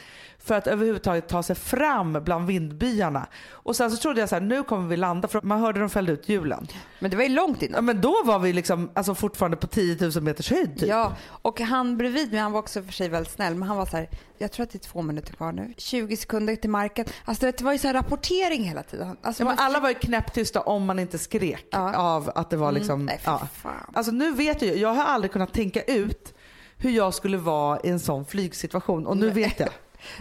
för 0.45 0.55
att 0.55 0.67
överhuvudtaget 0.67 1.29
ta 1.29 1.43
sig 1.43 1.57
fram 1.57 2.13
bland 2.25 2.47
vindbyarna. 2.47 3.27
Och 3.51 3.77
sen 3.77 3.91
så 3.91 3.97
trodde 3.97 4.21
jag 4.21 4.29
så 4.29 4.35
här, 4.35 4.43
nu 4.43 4.63
kommer 4.63 4.89
vi 4.89 4.97
landa 4.97 5.29
för 5.29 5.41
man 5.43 5.61
hörde 5.61 5.81
dem 5.81 5.91
fällde 5.91 6.13
ut 6.13 6.29
hjulen. 6.29 6.67
Men 6.99 7.11
det 7.11 7.17
var 7.17 7.25
ju 7.25 7.29
långt 7.31 7.63
Ja, 7.63 7.69
innan. 7.69 7.85
men 7.85 8.01
då 8.01 8.15
var 8.25 8.39
vi 8.39 8.53
liksom 8.53 8.91
alltså 8.95 9.15
fortfarande 9.15 9.57
på 9.57 9.67
10 9.67 9.97
000 10.15 10.23
meters 10.23 10.51
höjd 10.51 10.79
typ. 10.79 10.89
Ja, 10.89 11.13
och 11.29 11.61
han 11.61 11.97
bredvid 11.97 12.31
mig, 12.33 12.41
han 12.41 12.53
var 12.53 12.59
också 12.61 12.83
för 12.83 12.93
sig 12.93 13.09
väldigt 13.09 13.33
snäll, 13.33 13.55
men 13.55 13.69
han 13.69 13.77
var 13.77 13.87
så 13.87 13.97
här, 13.97 14.09
jag 14.39 14.53
tror 14.53 14.65
att 14.65 14.71
det 14.71 14.77
är 14.87 14.89
två 14.91 15.03
minuter 15.03 15.33
kvar 15.33 15.53
nu, 15.53 15.75
20 15.77 16.17
sekunder 16.17 16.57
till 16.57 16.71
marken. 16.71 17.07
Alltså 17.25 17.47
det 17.47 17.61
var 17.63 17.73
ju 17.73 17.79
så 17.79 17.87
här 17.87 17.95
rapportering 17.95 18.63
hela 18.65 18.83
tiden. 18.83 19.17
Alltså, 19.23 19.43
Ja, 19.43 19.45
man- 19.45 19.59
alla 19.59 19.81
var 19.81 19.89
ju 19.89 19.95
knäpptysta 19.95 20.61
om 20.61 20.85
man 20.85 20.99
inte 20.99 21.19
skrek 21.19 21.67
Ja. 21.71 21.97
av 21.97 22.31
att 22.35 22.51
det 22.51 22.57
var 22.57 22.73
liksom... 22.73 22.95
Mm, 22.95 23.07
nej, 23.07 23.21
ja. 23.25 23.49
Alltså 23.93 24.13
nu 24.13 24.33
vet 24.33 24.63
jag 24.63 24.77
jag 24.77 24.95
har 24.95 25.05
aldrig 25.05 25.33
kunnat 25.33 25.53
tänka 25.53 25.83
ut 25.83 26.35
hur 26.77 26.91
jag 26.91 27.15
skulle 27.15 27.37
vara 27.37 27.81
i 27.81 27.89
en 27.89 28.01
sån 28.01 28.25
flygsituation 28.25 29.07
och 29.07 29.17
nu 29.17 29.31
vet 29.31 29.61
jag. 29.61 29.69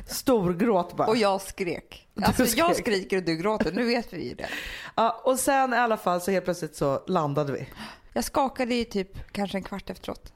Storgråt 0.08 0.98
bara. 0.98 1.08
Och 1.08 1.18
jag 1.18 1.42
skrek. 1.42 2.08
Alltså 2.22 2.44
jag 2.44 2.76
skrek. 2.76 2.86
skriker 2.86 3.18
och 3.18 3.24
du 3.24 3.36
gråter, 3.36 3.72
nu 3.72 3.86
vet 3.86 4.14
vi 4.14 4.30
ju 4.30 4.36
det. 4.36 4.50
Ja, 4.96 5.22
och 5.24 5.40
sen 5.40 5.74
i 5.74 5.78
alla 5.78 5.98
fall 5.98 6.22
så 6.22 6.32
helt 6.32 6.46
plötsligt 6.46 6.76
så 6.76 7.04
landade 7.08 7.54
vi. 7.54 7.70
Jag 8.14 8.24
skakade 8.24 8.76
ju 8.76 8.84
typ 8.84 9.32
kanske 9.32 9.58
en 9.58 9.64
kvart 9.64 9.90
efteråt. 9.90 10.34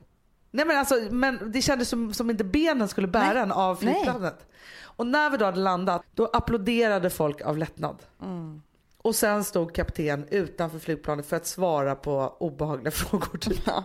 Nej 0.51 0.65
men 0.65 0.77
alltså, 0.77 0.95
men 1.11 1.51
det 1.51 1.61
kändes 1.61 1.89
som, 1.89 2.13
som 2.13 2.29
inte 2.29 2.43
benen 2.43 2.87
skulle 2.87 3.07
bära 3.07 3.33
Nej. 3.33 3.43
en 3.43 3.51
av 3.51 3.75
flygplanet. 3.75 4.47
Och 4.81 5.07
när 5.07 5.29
vi 5.29 5.37
då 5.37 5.45
hade 5.45 5.59
landat, 5.59 6.03
då 6.13 6.25
applåderade 6.25 7.09
folk 7.09 7.41
av 7.41 7.57
lättnad. 7.57 8.03
Mm. 8.21 8.61
Och 8.97 9.15
sen 9.15 9.43
stod 9.43 9.75
kapten 9.75 10.27
utanför 10.29 10.79
flygplanet 10.79 11.25
för 11.25 11.35
att 11.35 11.45
svara 11.47 11.95
på 11.95 12.35
obehagliga 12.39 12.91
frågor. 12.91 13.39
Ja. 13.65 13.83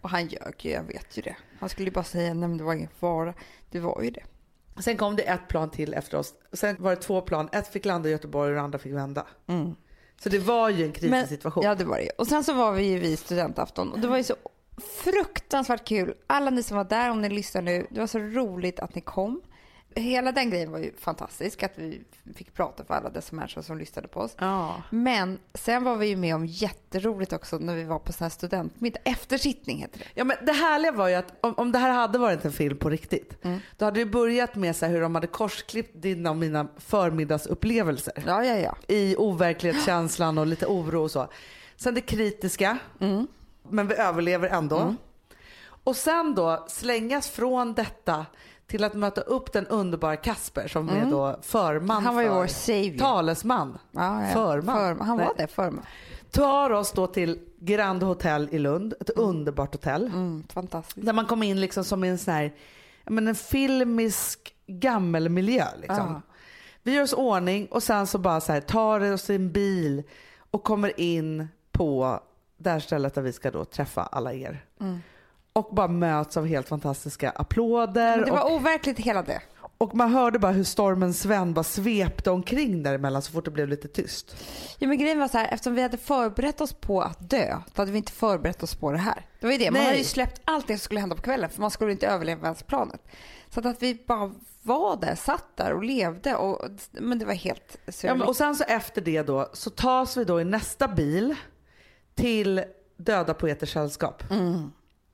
Och 0.00 0.10
han 0.10 0.26
ljög 0.26 0.54
ju, 0.58 0.70
jag 0.70 0.82
vet 0.82 1.18
ju 1.18 1.22
det. 1.22 1.36
Han 1.60 1.68
skulle 1.68 1.88
ju 1.88 1.92
bara 1.92 2.04
säga 2.04 2.34
nej 2.34 2.48
men 2.48 2.58
det 2.58 2.64
var 2.64 2.74
ingen 2.74 2.90
fara. 2.98 3.34
Det 3.70 3.80
var 3.80 4.02
ju 4.02 4.10
det. 4.10 4.22
Sen 4.78 4.96
kom 4.96 5.16
det 5.16 5.22
ett 5.22 5.48
plan 5.48 5.70
till 5.70 5.94
efter 5.94 6.18
oss. 6.18 6.34
Sen 6.52 6.76
var 6.78 6.90
det 6.90 6.96
två 6.96 7.20
plan. 7.20 7.48
Ett 7.52 7.68
fick 7.68 7.84
landa 7.84 8.08
i 8.08 8.12
Göteborg 8.12 8.48
och 8.48 8.54
det 8.54 8.60
andra 8.60 8.78
fick 8.78 8.92
vända. 8.92 9.26
Så 10.22 10.28
det 10.28 10.38
var 10.38 10.68
ju 10.68 10.84
en 10.84 10.92
krissituation. 10.92 11.64
Ja 11.64 11.74
det 11.74 11.84
var 11.84 11.98
det. 11.98 12.10
Och 12.10 12.26
sen 12.26 12.44
så 12.44 12.52
var 12.52 12.72
vi 12.72 12.82
ju 12.82 12.98
vid 12.98 13.18
studentafton 13.18 13.92
och 13.92 13.98
det 14.00 14.08
var 14.08 14.16
ju 14.16 14.22
så 14.22 14.34
fruktansvärt 15.04 15.84
kul. 15.88 16.14
Alla 16.26 16.50
ni 16.50 16.62
som 16.62 16.76
var 16.76 16.84
där, 16.84 17.10
om 17.10 17.20
ni 17.20 17.28
lyssnar 17.28 17.62
nu, 17.62 17.86
det 17.90 18.00
var 18.00 18.06
så 18.06 18.18
roligt 18.18 18.80
att 18.80 18.94
ni 18.94 19.00
kom. 19.00 19.42
Hela 19.96 20.32
den 20.32 20.50
grejen 20.50 20.70
var 20.72 20.78
ju 20.78 20.92
fantastisk, 20.98 21.62
att 21.62 21.72
vi 21.74 22.02
fick 22.34 22.54
prata 22.54 22.84
för 22.84 22.94
alla 22.94 23.10
dessa 23.10 23.36
människor 23.36 23.62
som 23.62 23.78
lyssnade 23.78 24.08
på 24.08 24.20
oss. 24.20 24.34
Ja. 24.38 24.82
Men 24.90 25.38
sen 25.54 25.84
var 25.84 25.96
vi 25.96 26.06
ju 26.06 26.16
med 26.16 26.34
om 26.34 26.46
jätteroligt 26.46 27.32
också 27.32 27.58
när 27.58 27.74
vi 27.76 27.84
var 27.84 27.98
på 27.98 28.12
sån 28.12 28.24
här 28.24 28.30
studentmiddag. 28.30 28.98
Eftersittning 29.04 29.78
heter 29.78 29.98
det. 29.98 30.04
Ja, 30.14 30.24
men 30.24 30.36
det 30.46 30.52
härliga 30.52 30.92
var 30.92 31.08
ju 31.08 31.14
att 31.14 31.32
om, 31.40 31.54
om 31.56 31.72
det 31.72 31.78
här 31.78 31.90
hade 31.90 32.18
varit 32.18 32.44
en 32.44 32.52
film 32.52 32.78
på 32.78 32.90
riktigt, 32.90 33.44
Mm. 33.44 33.60
då 33.76 33.84
hade 33.84 34.00
det 34.00 34.06
börjat 34.06 34.54
med 34.54 34.76
så 34.76 34.86
hur 34.86 35.00
de 35.00 35.14
hade 35.14 35.26
korsklippt 35.26 36.02
dina 36.02 36.30
och 36.30 36.36
mina 36.36 36.68
förmiddagsupplevelser. 36.76 38.22
Ja, 38.26 38.44
ja, 38.44 38.56
ja. 38.56 38.76
I 38.88 39.16
overklighetskänslan 39.16 40.38
och 40.38 40.46
lite 40.46 40.66
oro 40.66 41.02
och 41.02 41.10
så. 41.10 41.28
Sen 41.76 41.94
det 41.94 42.00
kritiska, 42.00 42.78
Mm. 43.00 43.26
men 43.68 43.88
vi 43.88 43.94
överlever 43.94 44.48
ändå. 44.48 44.94
Och 45.86 45.96
sen 45.96 46.34
då 46.34 46.64
slängas 46.68 47.28
från 47.28 47.74
detta 47.74 48.26
till 48.66 48.84
att 48.84 48.94
möta 48.94 49.20
upp 49.20 49.52
den 49.52 49.66
underbara 49.66 50.16
Kasper 50.16 50.68
som 50.68 50.88
är 50.88 51.10
då 51.10 51.38
förman 51.42 51.96
Mm. 51.96 52.04
Han 52.04 52.14
var 52.14 52.22
ju 52.22 52.28
för, 52.28 52.34
vår 52.34 52.46
savior. 52.46 52.98
talesman. 52.98 53.78
ja, 53.90 54.22
ja. 54.22 54.28
Förman. 54.32 54.76
För, 54.76 55.04
han 55.04 55.18
var 55.18 55.24
Nej. 55.24 55.34
det, 55.36 55.46
förman. 55.46 55.84
Tar 56.30 56.70
oss 56.70 56.92
då 56.92 57.06
till 57.06 57.38
Grand 57.58 58.02
Hotel 58.02 58.48
i 58.52 58.58
Lund, 58.58 58.94
ett 59.00 59.10
underbart 59.10 59.74
hotell. 59.74 60.06
Mm, 60.06 60.44
fantastiskt. 60.52 61.06
Där 61.06 61.12
man 61.12 61.26
kom 61.26 61.42
in 61.42 61.60
liksom 61.60 61.84
som 61.84 62.04
i 62.04 62.08
en 62.08 62.18
sån 62.18 62.34
här, 62.34 62.54
men 63.04 63.28
en 63.28 63.34
filmisk 63.34 64.54
gammelmiljö. 64.66 65.64
Liksom. 65.80 65.96
Ja. 65.96 66.20
Vi 66.82 66.94
gör 66.94 67.02
oss 67.02 67.12
ordning 67.12 67.66
och 67.66 67.82
sen 67.82 68.06
så 68.06 68.18
bara 68.18 68.40
så 68.40 68.52
här, 68.52 68.60
tar 68.60 69.12
oss 69.12 69.30
i 69.30 69.34
en 69.34 69.52
bil 69.52 70.02
och 70.50 70.64
kommer 70.64 71.00
in 71.00 71.48
på 71.72 72.20
det 72.56 72.70
här 72.70 72.80
stället 72.80 73.14
där 73.14 73.22
vi 73.22 73.32
ska 73.32 73.50
då 73.50 73.64
träffa 73.64 74.02
alla 74.02 74.32
er. 74.32 74.64
Och 75.56 75.74
bara 75.74 75.88
möts 75.88 76.36
av 76.36 76.46
helt 76.46 76.68
fantastiska 76.68 77.30
applåder. 77.30 78.06
Mm. 78.14 78.20
Men 78.20 78.26
det 78.28 78.32
och, 78.32 78.50
var 78.50 78.56
overkligt 78.56 78.98
hela 78.98 79.22
det. 79.22 79.42
och 79.78 79.94
man 79.94 80.12
hörde 80.12 80.38
bara 80.38 80.52
hur 80.52 80.64
stormen 80.64 81.14
Sven 81.14 81.54
bara 81.54 81.62
svepte 81.64 82.30
omkring 82.30 82.82
däremellan 82.82 83.22
så 83.22 83.32
fort 83.32 83.44
det 83.44 83.50
blev 83.50 83.68
lite 83.68 83.88
tyst. 83.88 84.36
Ja, 84.78 84.88
men 84.88 84.98
grejen 84.98 85.18
var 85.18 85.28
så 85.28 85.38
här, 85.38 85.48
eftersom 85.52 85.74
vi 85.74 85.82
hade 85.82 85.96
förberett 85.96 86.60
oss 86.60 86.72
på 86.72 87.02
att 87.02 87.30
dö, 87.30 87.56
då 87.74 87.82
hade 87.82 87.92
vi 87.92 87.98
inte 87.98 88.12
förberett 88.12 88.62
oss 88.62 88.74
på 88.74 88.92
det 88.92 88.98
här. 88.98 89.26
Det 89.40 89.46
var 89.46 89.52
ju 89.52 89.58
det. 89.58 89.70
Man 89.70 89.78
Nej. 89.78 89.86
hade 89.86 89.98
ju 89.98 90.04
släppt 90.04 90.40
allt 90.44 90.66
det 90.66 90.78
som 90.78 90.84
skulle 90.84 91.00
hända 91.00 91.16
på 91.16 91.22
kvällen 91.22 91.50
för 91.50 91.60
man 91.60 91.70
skulle 91.70 91.92
inte 91.92 92.06
överleva 92.06 92.42
ens 92.46 92.62
planet. 92.62 93.00
Så 93.48 93.68
att, 93.68 93.82
vi 93.82 94.04
bara 94.06 94.32
var 94.62 94.96
där, 94.96 95.14
satt 95.14 95.56
där 95.56 95.72
och 95.72 95.84
levde. 95.84 96.34
Och, 96.36 96.68
men 96.90 97.18
det 97.18 97.24
var 97.24 97.34
helt 97.34 97.78
Ja, 97.86 97.92
surreal. 97.92 98.18
men, 98.18 98.28
och 98.28 98.36
sen 98.36 98.56
så 98.56 98.64
efter 98.64 99.00
det 99.00 99.22
då 99.22 99.50
så 99.52 99.70
tas 99.70 100.16
vi 100.16 100.24
då 100.24 100.40
i 100.40 100.44
nästa 100.44 100.88
bil 100.88 101.34
till 102.14 102.64
Döda 102.96 103.34
Poeters 103.34 103.72
Sällskap. 103.72 104.22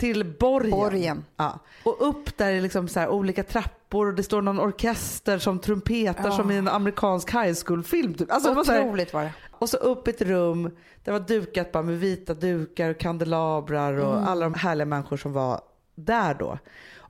Till 0.00 0.24
Borgen. 0.40 0.70
Borgen. 0.70 1.24
Ja. 1.36 1.58
Och 1.84 2.08
upp 2.08 2.36
där 2.38 2.52
är 2.52 2.60
liksom 2.60 2.88
så 2.88 3.00
här 3.00 3.08
olika 3.08 3.42
trappor 3.42 4.06
och 4.06 4.14
det 4.14 4.22
står 4.22 4.42
någon 4.42 4.60
orkester 4.60 5.38
som 5.38 5.58
trumpetar 5.58 6.24
Ja. 6.24 6.36
som 6.36 6.50
i 6.50 6.56
en 6.56 6.68
amerikansk 6.68 7.30
high 7.34 7.54
school-film. 7.64 8.14
Typ. 8.14 8.32
Alltså, 8.32 8.48
det 8.48 8.54
var 8.56 8.64
här, 8.64 8.80
Otroligt 8.84 9.12
var 9.12 9.22
det. 9.22 9.32
och 9.52 9.68
så 9.68 9.76
upp 9.76 10.08
i 10.08 10.10
ett 10.10 10.22
rum 10.22 10.70
där 11.04 11.12
var 11.12 11.20
dukat 11.20 11.72
bara 11.72 11.82
med 11.82 11.98
vita 11.98 12.34
dukar 12.34 12.90
och 12.90 12.98
kandelabrar 12.98 13.92
och 13.92 14.12
Mm. 14.16 14.28
alla 14.28 14.44
de 14.44 14.54
härliga 14.54 14.86
människor 14.86 15.16
som 15.16 15.32
var 15.32 15.60
där 15.94 16.34
då. 16.34 16.58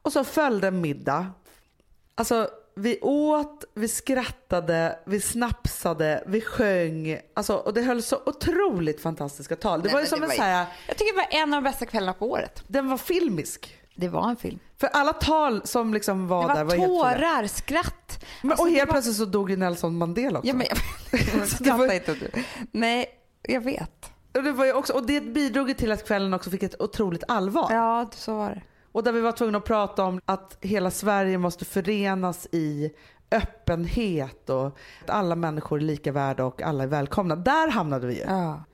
Och 0.03 0.13
så 0.13 0.25
följde 0.25 0.69
en 0.69 0.81
middag. 0.81 1.27
Alltså 2.15 2.49
vi 2.77 2.99
åt, 3.01 3.65
vi 3.75 3.89
skrattade, 3.89 4.99
vi 5.07 5.21
snapsade, 5.21 6.25
vi 6.27 6.41
sjöng. 6.41 7.19
Alltså, 7.35 7.55
och 7.55 7.75
det 7.75 7.83
höll 7.83 8.03
så 8.03 8.19
otroligt 8.27 9.01
fantastiska 9.03 9.57
tal. 9.57 9.81
Det 9.81 9.85
Nej, 9.85 9.93
var 9.95 10.01
ju 10.01 10.07
som 10.07 10.23
en 10.23 10.29
var 10.29 10.37
så 10.37 10.43
här, 10.43 10.67
Jag 10.89 10.97
tycker 10.97 11.13
det 11.13 11.17
var 11.33 11.43
en 11.43 11.55
av 11.55 11.63
de 11.63 11.71
bästa 11.71 11.87
kvällarna 11.87 12.13
på 12.13 12.31
året. 12.31 12.63
den 12.67 12.89
var 12.89 12.97
filmisk. 12.97 13.77
Det 13.95 14.09
var 14.09 14.29
en 14.31 14.37
film. 14.37 14.59
För 14.79 14.87
alla 14.87 15.13
tal 15.13 15.61
som 15.67 15.95
liksom 15.95 16.29
var, 16.29 16.43
var 16.49 16.55
där 16.55 16.65
var 16.65 16.77
helt 16.77 16.91
otroliga. 16.91 17.19
tårar, 17.19 17.47
skratt. 17.47 18.25
Men, 18.43 18.51
Alltså, 18.51 18.65
och 18.67 18.71
helt 18.71 18.87
var- 18.89 18.93
plötsligt 18.93 19.17
så 19.17 19.25
dog 19.25 19.51
ju 19.51 19.57
Nelson 19.57 19.97
Mandela 19.99 20.39
också. 20.39 20.49
Ja, 20.49 20.55
men, 20.55 20.67
jag 21.61 21.79
var- 21.79 21.93
inte 21.93 22.15
du. 22.15 22.31
Nej, 22.73 23.07
jag 23.43 23.61
vet. 23.61 24.11
och, 24.35 24.43
det 24.43 24.53
var 24.53 24.73
också, 24.75 24.93
och 24.93 25.07
det 25.07 25.21
bidrog 25.21 25.77
till 25.77 25.93
att 25.93 26.07
kvällen 26.07 26.35
också 26.35 26.51
fick 26.51 26.63
ett 26.63 26.81
otroligt 26.81 27.25
allvar. 27.29 27.69
Ja, 27.73 28.11
så 28.15 28.35
var 28.37 28.51
det. 28.51 28.63
Och 28.93 29.03
där 29.05 29.13
vi 29.13 29.21
var 29.21 29.33
tvungna 29.33 29.59
att 29.59 29.65
prata 29.65 30.05
om 30.05 30.21
att 30.25 30.59
hela 30.61 30.91
Sverige 30.91 31.39
måste 31.39 31.65
förenas 31.65 32.49
i 32.53 32.93
öppenhet 33.31 34.51
och 34.51 34.67
att 34.67 35.11
alla 35.11 35.35
människor 35.35 35.79
är 35.79 35.83
lika 35.83 36.13
värda 36.13 36.45
och 36.45 36.63
alla 36.63 36.83
är 36.83 36.89
välkomna. 36.89 37.37
Där 37.37 37.69
hamnade 37.71 38.07
vi 38.07 38.15
ju. 38.15 38.21
Ja. 38.21 38.65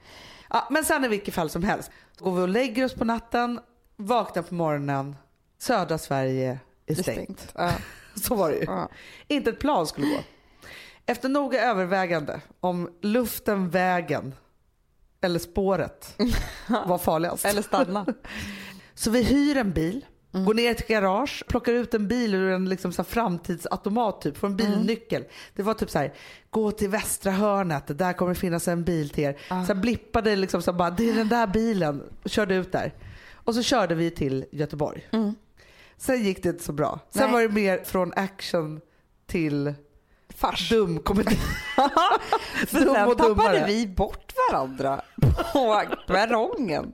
Ja, 0.51 0.69
men 0.71 0.85
sen 0.85 1.05
i 1.05 1.09
vilket 1.09 1.35
fall 1.35 1.51
som 1.51 1.63
helst. 1.63 1.91
Går 2.19 2.35
vi 2.37 2.43
och 2.43 2.49
lägger 2.49 2.85
oss 2.85 2.95
på 2.95 3.05
natten, 3.05 3.61
vaknar 3.97 4.43
på 4.43 4.55
morgonen, 4.55 5.17
södra 5.59 5.99
Sverige 5.99 6.59
är 6.87 6.95
stängt. 6.95 7.41
stängt. 7.41 7.53
Ja. 7.55 7.73
Så 8.15 8.35
var 8.35 8.51
det 8.51 8.57
ju. 8.57 8.65
Ja. 8.65 8.89
Inte 9.29 9.51
ett 9.51 9.59
plan 9.59 9.87
skulle 9.87 10.07
gå. 10.07 10.19
Efter 11.07 11.29
noga 11.29 11.63
övervägande 11.71 12.41
om 12.61 12.91
luften, 13.01 13.71
vägen 13.71 14.35
eller 15.21 15.39
spåret 15.39 16.15
var 16.87 16.99
farligast. 16.99 17.45
Eller 17.45 17.63
stanna. 17.63 18.07
Så 18.99 19.11
vi 19.11 19.23
hyr 19.23 19.57
en 19.57 19.73
bil, 19.73 20.05
Mm. 20.35 20.47
går 20.47 20.55
ner 20.55 20.75
till 20.75 20.83
ett 20.85 20.89
garage, 20.89 21.45
plockar 21.49 21.73
ut 21.73 21.95
en 21.95 22.09
bil 22.09 22.35
ur 22.35 22.51
en 22.51 22.69
liksom 22.69 22.93
så 22.93 23.05
framtidsautomat 23.05 24.21
typ, 24.21 24.37
får 24.37 24.47
en 24.49 24.61
Mm. 24.61 24.67
bilnyckel. 24.73 25.25
Det 25.55 25.63
var 25.63 25.75
typ 25.75 25.91
så 25.91 25.99
här, 25.99 26.15
gå 26.51 26.71
till 26.71 26.89
västra 26.89 27.33
hörnet, 27.33 27.99
där 27.99 28.13
kommer 28.13 28.35
det 28.35 28.41
finnas 28.41 28.69
en 28.69 28.85
bil 28.85 29.11
till 29.11 29.25
er. 29.25 29.37
Ah. 29.51 29.65
Sen 29.67 29.81
blippade 29.81 30.37
liksom 30.37 30.63
så 30.63 30.73
bara, 30.73 30.91
det 30.91 31.11
är 31.11 31.15
den 31.15 31.29
där 31.29 31.47
bilen, 31.47 32.03
och 32.23 32.31
körde 32.31 32.55
ut 32.55 32.73
där. 32.73 32.95
Och 33.33 33.55
så 33.55 33.63
körde 33.63 33.95
vi 33.95 34.11
till 34.11 34.45
Göteborg. 34.53 35.09
Sen 35.97 36.25
gick 36.25 36.43
det 36.43 36.49
inte 36.49 36.65
så 36.65 36.73
bra. 36.73 37.01
Sen 37.11 37.23
Mm. 37.23 37.33
Nej. 37.33 37.43
var 37.43 37.49
det 37.49 37.55
mer 37.55 37.85
från 37.85 38.13
action 38.17 38.81
till 39.27 39.75
Fars. 40.37 40.69
dum. 40.69 41.03
För 41.07 42.81
Dum 42.85 42.95
sen 42.95 43.07
och 43.09 43.19
tappade 43.19 43.29
dummare. 43.29 43.65
vi 43.67 43.87
bort 43.87 44.33
varandra 44.51 45.01
på 45.53 45.83
perrongen 46.07 46.93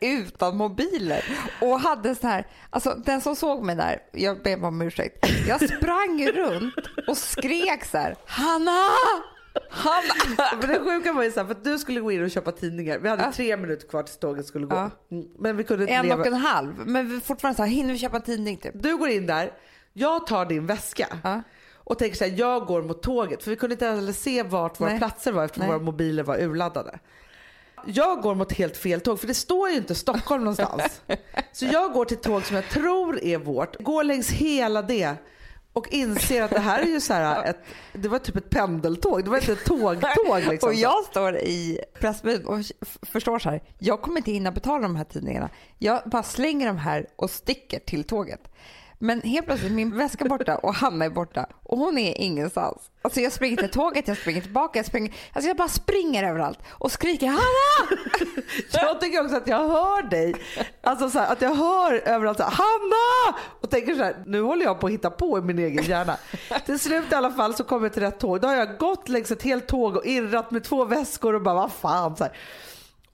utan 0.00 0.56
mobiler. 0.56 1.24
Och 1.60 1.80
hade 1.80 2.14
så 2.14 2.26
här, 2.26 2.46
alltså 2.70 2.94
den 3.04 3.20
som 3.20 3.36
såg 3.36 3.64
mig 3.64 3.76
där, 3.76 3.98
jag 4.12 4.42
ber 4.42 4.64
om 4.64 4.82
ursäkt. 4.82 5.26
Jag 5.48 5.68
sprang 5.76 6.26
runt 6.34 6.74
och 7.08 7.16
skrek 7.16 7.84
så 7.84 7.98
här, 7.98 8.16
Hanna! 8.26 8.88
Hanna! 9.70 10.14
Men 10.60 10.70
det 10.70 10.80
sjuka 10.80 11.12
var 11.12 11.22
ju 11.22 11.32
så 11.32 11.40
här, 11.40 11.46
för 11.46 11.52
att 11.54 11.64
du 11.64 11.78
skulle 11.78 12.00
gå 12.00 12.12
in 12.12 12.24
och 12.24 12.30
köpa 12.30 12.52
tidningar. 12.52 12.98
Vi 12.98 13.08
hade 13.08 13.22
Ja. 13.22 13.32
tre 13.32 13.56
minuter 13.56 13.88
kvar 13.88 14.02
tills 14.02 14.18
tåget 14.18 14.46
skulle 14.46 14.66
gå. 14.66 14.76
Ja. 14.76 14.90
Men 15.38 15.56
vi 15.56 15.64
kunde 15.64 15.82
inte 15.84 15.94
En 15.94 16.06
leva. 16.06 16.20
och 16.20 16.26
en 16.26 16.34
halv. 16.34 16.74
Men 16.86 17.08
vi 17.08 17.20
fortfarande 17.20 17.56
så 17.56 17.62
här, 17.62 17.70
hinner 17.70 17.92
vi 17.92 17.98
köpa 17.98 18.16
en 18.16 18.22
tidning 18.22 18.56
typ? 18.56 18.72
Du 18.74 18.96
går 18.96 19.08
in 19.08 19.26
där, 19.26 19.52
jag 19.92 20.26
tar 20.26 20.46
din 20.46 20.66
väska 20.66 21.06
Ja. 21.24 21.42
Och 21.84 21.98
tänker 21.98 22.16
så 22.16 22.24
här, 22.24 22.34
jag 22.36 22.66
går 22.66 22.82
mot 22.82 23.02
tåget. 23.02 23.42
För 23.42 23.50
vi 23.50 23.56
kunde 23.56 23.74
inte 23.74 23.86
heller 23.86 24.12
se 24.12 24.42
vart 24.42 24.80
våra 24.80 24.88
Nej. 24.88 24.98
platser 24.98 25.32
var 25.32 25.44
eftersom 25.44 25.66
Nej. 25.66 25.76
våra 25.76 25.84
mobiler 25.84 26.22
var 26.22 26.42
urladdade. 26.42 26.98
Jag 27.86 28.20
går 28.20 28.34
mot 28.34 28.52
helt 28.52 28.76
fel 28.76 29.00
tåg 29.00 29.20
för 29.20 29.26
det 29.26 29.34
står 29.34 29.70
ju 29.70 29.76
inte 29.76 29.94
Stockholm 29.94 30.44
någonstans. 30.44 31.02
Så 31.52 31.64
jag 31.64 31.92
går 31.92 32.04
till 32.04 32.16
tåg 32.16 32.44
som 32.44 32.56
jag 32.56 32.68
tror 32.68 33.24
är 33.24 33.38
vårt, 33.38 33.82
går 33.82 34.04
längs 34.04 34.30
hela 34.30 34.82
det 34.82 35.16
och 35.72 35.88
inser 35.92 36.42
att 36.42 36.50
det 36.50 36.60
här 36.60 36.82
är 36.82 36.86
ju 36.86 37.00
så 37.00 37.12
här 37.12 37.44
ett, 37.44 37.58
det 37.92 38.08
var 38.08 38.18
typ 38.18 38.36
ett 38.36 38.50
pendeltåg, 38.50 39.24
det 39.24 39.30
var 39.30 39.36
inte 39.36 39.52
ett 39.52 39.64
tågtåg 39.64 40.42
liksom. 40.50 40.68
Och 40.68 40.74
jag 40.74 41.04
står 41.04 41.36
i 41.36 41.78
Pressbyrån 42.00 42.46
och 42.46 42.60
förstår 43.02 43.38
så 43.38 43.50
här, 43.50 43.62
jag 43.78 44.02
kommer 44.02 44.16
inte 44.16 44.32
hinna 44.32 44.52
betala 44.52 44.82
de 44.82 44.96
här 44.96 45.04
tidningarna. 45.04 45.50
Jag 45.78 46.02
bara 46.06 46.22
slänger 46.22 46.66
de 46.66 46.76
här 46.78 47.06
och 47.16 47.30
sticker 47.30 47.78
till 47.78 48.04
tåget. 48.04 48.40
Men 48.98 49.22
helt 49.22 49.46
plötsligt 49.46 49.72
min 49.72 49.96
väska 49.96 50.24
borta 50.24 50.56
och 50.56 50.74
Hanna 50.74 51.04
är 51.04 51.10
borta 51.10 51.46
och 51.62 51.78
hon 51.78 51.98
är 51.98 52.20
ingenstans. 52.20 52.90
Alltså 53.02 53.20
jag 53.20 53.32
springer 53.32 53.56
till 53.56 53.70
tåget, 53.70 54.08
jag 54.08 54.16
springer 54.16 54.40
tillbaka, 54.40 54.78
jag 54.78 54.86
springer, 54.86 55.14
alltså 55.32 55.48
jag 55.48 55.56
bara 55.56 55.68
springer 55.68 56.24
överallt 56.24 56.58
och 56.70 56.92
skriker 56.92 57.26
Hanna! 57.26 58.00
Jag 58.72 59.00
tycker 59.00 59.24
också 59.24 59.36
att 59.36 59.46
jag 59.46 59.68
hör 59.68 60.02
dig. 60.02 60.34
Alltså 60.82 61.10
så 61.10 61.18
här, 61.18 61.32
att 61.32 61.42
jag 61.42 61.54
hör 61.54 62.08
överallt 62.08 62.38
så 62.38 62.44
här, 62.44 62.50
Hanna! 62.50 63.38
Och 63.60 63.70
tänker 63.70 63.94
så 63.94 64.02
här, 64.02 64.16
nu 64.26 64.40
håller 64.42 64.64
jag 64.64 64.80
på 64.80 64.86
att 64.86 64.92
hitta 64.92 65.10
på 65.10 65.38
i 65.38 65.40
min 65.40 65.58
egen 65.58 65.84
hjärna. 65.84 66.16
Till 66.66 66.78
slut 66.78 67.12
i 67.12 67.14
alla 67.14 67.30
fall 67.30 67.54
så 67.54 67.64
kommer 67.64 67.86
jag 67.86 67.92
till 67.92 68.02
rätt 68.02 68.18
tåg. 68.18 68.40
Då 68.40 68.48
har 68.48 68.54
jag 68.54 68.78
gått 68.78 69.08
längs 69.08 69.30
ett 69.30 69.42
helt 69.42 69.66
tåg 69.66 69.96
och 69.96 70.06
irrat 70.06 70.50
med 70.50 70.64
två 70.64 70.84
väskor 70.84 71.34
och 71.34 71.42
bara 71.42 71.54
vad 71.54 71.72
fan. 71.72 72.16
Så 72.16 72.24
här. 72.24 72.32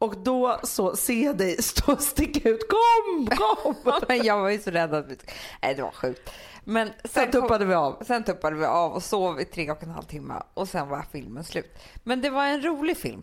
Och 0.00 0.16
då 0.18 0.60
så 0.62 0.96
ser 0.96 1.24
jag 1.24 1.36
dig 1.38 1.62
stå 1.62 1.92
och 1.92 2.02
sticka 2.02 2.48
ut. 2.48 2.60
Kom, 2.68 3.26
kom! 3.26 3.74
Men 4.08 4.24
jag 4.24 4.38
var 4.38 4.48
ju 4.48 4.58
så 4.58 4.70
rädd 4.70 4.94
att 4.94 5.06
vi... 5.08 5.16
Nej 5.62 5.74
det 5.74 5.82
var 5.82 5.90
sjukt. 5.90 6.30
Men 6.64 6.88
sen, 6.88 7.10
Sen 7.10 7.30
tuppade 7.30 7.64
vi 7.64 7.74
av. 7.74 8.02
Sen 8.06 8.24
tuppade 8.24 8.56
vi 8.56 8.64
av 8.64 8.92
och 8.92 9.02
sov 9.02 9.40
i 9.40 9.44
tre 9.44 9.70
och 9.70 9.82
en 9.82 9.90
halv 9.90 10.02
timme 10.02 10.42
och 10.54 10.68
sen 10.68 10.88
var 10.88 11.04
filmen 11.12 11.44
slut. 11.44 11.78
Men 12.04 12.20
det 12.20 12.30
var 12.30 12.46
en 12.46 12.62
rolig 12.62 12.96
film. 12.96 13.22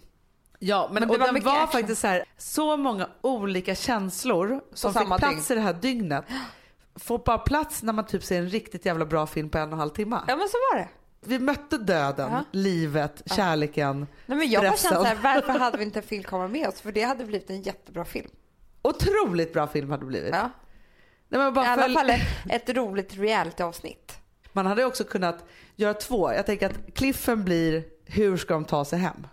Ja, 0.60 0.90
men, 0.92 0.94
Men 0.94 1.08
det 1.08 1.14
och 1.14 1.20
var 1.20 1.34
den 1.34 1.44
var 1.44 1.54
action. 1.54 1.68
faktiskt 1.68 2.02
så 2.02 2.08
här, 2.08 2.24
så 2.38 2.78
många 2.78 3.10
olika 3.22 3.76
känslor 3.76 4.62
som 4.74 4.94
fick 4.94 5.08
plats 5.18 5.52
i 5.52 5.56
det 5.56 5.62
här 5.62 5.74
dygnet. 5.74 6.26
Får 6.96 7.18
bara 7.18 7.38
plats 7.38 7.84
när 7.84 7.94
man 7.94 8.06
typ 8.06 8.24
ser 8.24 8.38
en 8.40 8.50
riktigt 8.50 8.86
jävla 8.86 9.06
bra 9.06 9.28
film 9.28 9.50
på 9.50 9.58
en 9.58 9.68
och 9.68 9.74
en 9.74 9.80
halv 9.80 9.90
timme. 9.90 10.22
Ja 10.28 10.36
men 10.36 10.48
så 10.48 10.58
var 10.72 10.80
det. 10.80 10.88
Vi 11.22 11.40
mötte 11.40 11.78
döden, 11.78 12.32
Ja. 12.32 12.44
livet, 12.52 13.22
kärleken, 13.26 14.08
Nej, 14.26 14.38
men 14.38 14.50
jag 14.50 14.64
bara 14.64 14.78
kände 14.78 14.96
så 14.98 15.04
här, 15.04 15.16
varför 15.24 15.60
hade 15.60 15.78
vi 15.78 15.84
inte 15.84 16.00
en 16.00 16.04
filmkamera 16.04 16.48
med 16.48 16.68
oss? 16.68 16.82
För 16.82 16.92
det 16.92 17.02
hade 17.04 17.26
blivit 17.26 17.50
en 17.50 17.62
jättebra 17.62 18.06
film. 18.06 18.30
Otroligt 18.82 19.54
bra 19.54 19.68
film 19.68 19.90
hade 19.90 20.02
det 20.04 20.08
blivit. 20.08 20.34
Ja. 20.36 20.50
Nej, 21.30 21.40
men 21.40 21.48
I 21.48 21.52
bara 21.52 21.66
alla 21.68 21.88
följ- 21.88 21.94
fall 21.94 22.10
ett, 22.50 22.70
roligt 22.70 23.16
reality-avsnitt. 23.18 24.18
Man 24.54 24.66
hade 24.66 24.86
också 24.86 25.04
kunnat 25.04 25.46
göra 25.76 25.94
två. 25.94 26.34
Jag 26.34 26.46
tänker 26.46 26.66
att 26.70 26.94
cliffen 26.96 27.44
blir 27.44 27.84
hur 28.06 28.38
ska 28.38 28.54
de 28.54 28.66
ta 28.66 28.86
sig 28.86 29.00
hem? 29.00 29.28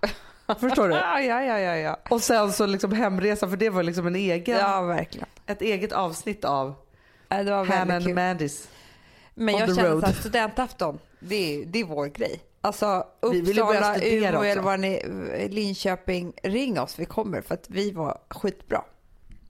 Förstår 0.61 0.89
du? 0.89 0.95
Ja, 1.05 1.21
ja, 1.21 1.43
ja, 1.43 1.59
ja. 1.59 1.77
ja. 1.77 2.01
Och 2.11 2.23
sen 2.23 2.53
så 2.53 2.67
liksom 2.67 2.93
hemresa 2.93 3.49
för 3.49 3.57
det 3.57 3.71
var 3.71 3.83
liksom 3.83 4.07
en 4.07 4.17
egen, 4.17 4.59
Ja, 4.59 4.81
verkligen. 4.83 5.27
ett 5.47 5.63
eget 5.63 5.93
avsnitt 5.93 6.45
av 6.45 6.75
Ja, 7.29 7.43
Det 7.43 7.51
var 7.51 7.65
Hannah 7.65 7.87
väldigt 7.87 8.09
and. 8.09 8.15
Mandys. 8.29 8.69
Men 9.35 9.55
jag 9.57 9.77
känner 9.77 9.91
road. 9.91 10.05
att 10.05 10.17
studentafton, 10.21 10.99
det 11.21 11.35
är, 11.35 11.67
det 11.67 11.81
är 11.81 11.85
vår 11.85 12.07
grej. 12.07 12.41
Alltså 12.61 13.05
Vi 13.33 13.41
Uppsala, 13.41 13.95
studera 13.95 14.29
Umeå 14.29 14.43
eller 14.43 14.63
vad 14.63 14.81
ni, 14.81 15.03
Linköping, 15.51 16.33
ring 16.43 16.81
oss, 16.81 16.99
vi 16.99 17.05
kommer 17.05 17.41
för 17.41 17.55
att 17.55 17.65
vi 17.69 17.91
var 17.91 18.19
skitbra. 18.31 18.85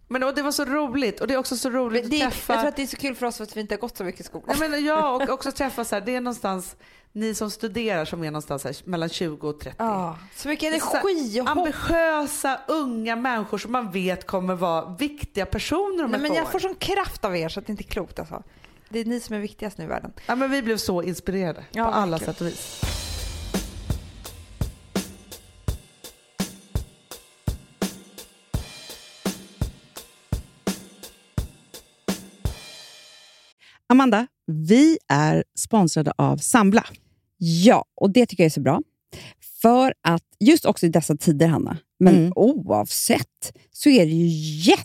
Men 0.09 0.23
och 0.23 0.35
det 0.35 0.43
var 0.43 0.53
så 0.53 0.65
roligt 0.65 1.21
och 1.21 1.27
det 1.27 1.35
är 1.35 1.39
också 1.39 1.57
så 1.57 1.71
roligt 1.71 2.11
det, 2.11 2.17
att 2.17 2.23
jag 2.23 2.33
träffa. 2.33 2.57
tror 2.57 2.69
att 2.69 2.77
det 2.77 2.83
är 2.83 2.87
så 2.87 2.97
kul 2.97 3.15
för 3.15 3.27
oss 3.27 3.37
för 3.37 3.45
att 3.45 3.57
vi 3.57 3.61
inte 3.61 3.75
har 3.75 3.81
gått 3.81 3.97
så 3.97 4.05
mycket 4.05 4.21
i 4.21 4.25
skolan. 4.25 4.57
Nej, 4.61 4.69
men 4.69 4.85
ja, 4.85 5.11
och 5.23 5.29
också 5.29 5.53
träffa 5.53 5.85
så 5.85 5.95
här, 5.95 6.03
det 6.03 6.15
är 6.15 6.21
någonstans 6.21 6.77
ni 7.13 7.35
som 7.35 7.51
studerar 7.51 8.05
som 8.05 8.25
är 8.25 8.31
någonstans 8.31 8.65
här, 8.65 8.77
mellan 8.85 9.09
20 9.09 9.49
och 9.49 9.61
30. 9.61 9.77
Ja, 9.79 10.19
så 10.37 10.49
mycket 10.49 10.69
energi 10.75 11.41
och 11.41 11.49
hopp. 11.49 11.59
Ambitiösa 11.59 12.61
unga 12.69 13.17
människor 13.17 13.59
som 13.59 13.73
man 13.73 13.91
vet 13.91 14.27
kommer 14.27 14.55
vara 14.55 14.97
viktiga 14.99 15.47
personer 15.47 16.05
om 16.05 16.11
Nej, 16.11 16.17
ett 16.17 16.23
men 16.23 16.31
år. 16.31 16.37
jag 16.37 16.53
får 16.53 16.59
sån 16.59 16.75
kraft 16.75 17.25
av 17.25 17.37
er 17.37 17.49
så 17.49 17.61
att 17.61 17.67
det 17.67 17.71
inte 17.71 17.85
är 17.85 17.89
klokt 17.89 18.19
alltså. 18.19 18.43
Det 18.95 19.01
är 19.01 19.05
ni 19.05 19.21
som 19.21 19.37
är 19.37 19.41
viktigast 19.41 19.79
nu 19.79 19.85
i 19.85 19.87
världen. 19.87 20.13
ja, 20.27 20.35
men 20.35 20.51
vi 20.51 20.63
blev 20.63 20.77
så 20.77 21.03
inspirerade 21.03 21.65
Ja, 21.73 21.85
på 21.85 21.91
alla 21.91 22.19
sätt 22.19 22.41
och 22.41 22.47
vis. 22.47 22.81
Amanda, 33.89 34.27
vi 34.47 34.99
är 35.09 35.45
sponsrade 35.59 36.13
av 36.19 36.37
Sambla. 36.37 36.85
Ja, 37.39 37.85
och 37.97 38.11
det 38.11 38.27
tycker 38.27 38.43
jag 38.43 38.47
är 38.47 38.51
så 38.51 38.61
bra. 38.61 38.81
För 39.63 39.95
att 40.03 40.23
just 40.41 40.65
också 40.65 40.87
i 40.87 40.89
dessa 40.89 41.17
tider, 41.17 41.47
Hanna, 41.47 41.79
men 41.99 42.15
Mm. 42.17 42.33
oavsett, 42.37 43.53
så 43.73 43.89
är 43.89 44.07
det 44.07 44.13
ju 44.13 44.27
jätte, 44.71 44.85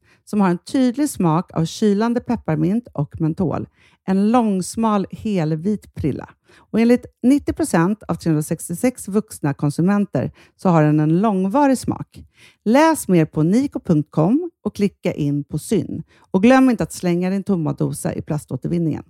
som 0.25 0.41
har 0.41 0.49
en 0.49 0.57
tydlig 0.57 1.09
smak 1.09 1.51
av 1.53 1.65
kylande 1.65 2.19
pepparmint 2.19 2.87
och 2.93 3.21
mentol. 3.21 3.67
En 4.07 4.31
långsmal 4.31 5.07
helvit 5.11 5.93
prilla. 5.93 6.29
Och 6.55 6.79
enligt 6.79 7.05
90 7.23 7.53
procent 7.53 8.03
av 8.03 8.15
366 8.15 9.07
vuxna 9.07 9.53
konsumenter 9.53 10.31
så 10.55 10.69
har 10.69 10.83
den 10.83 10.99
en 10.99 11.19
långvarig 11.19 11.77
smak. 11.77 12.23
Läs 12.65 13.07
mer 13.07 13.25
på 13.25 13.43
niko.com 13.43 14.51
och 14.63 14.75
klicka 14.75 15.13
in 15.13 15.43
på 15.43 15.59
Syn. 15.59 16.03
Och 16.31 16.43
glöm 16.43 16.69
inte 16.69 16.83
att 16.83 16.93
slänga 16.93 17.29
din 17.29 17.43
tomma 17.43 17.73
dosa 17.73 18.13
i 18.13 18.21
plaståtervinningen. 18.21 19.03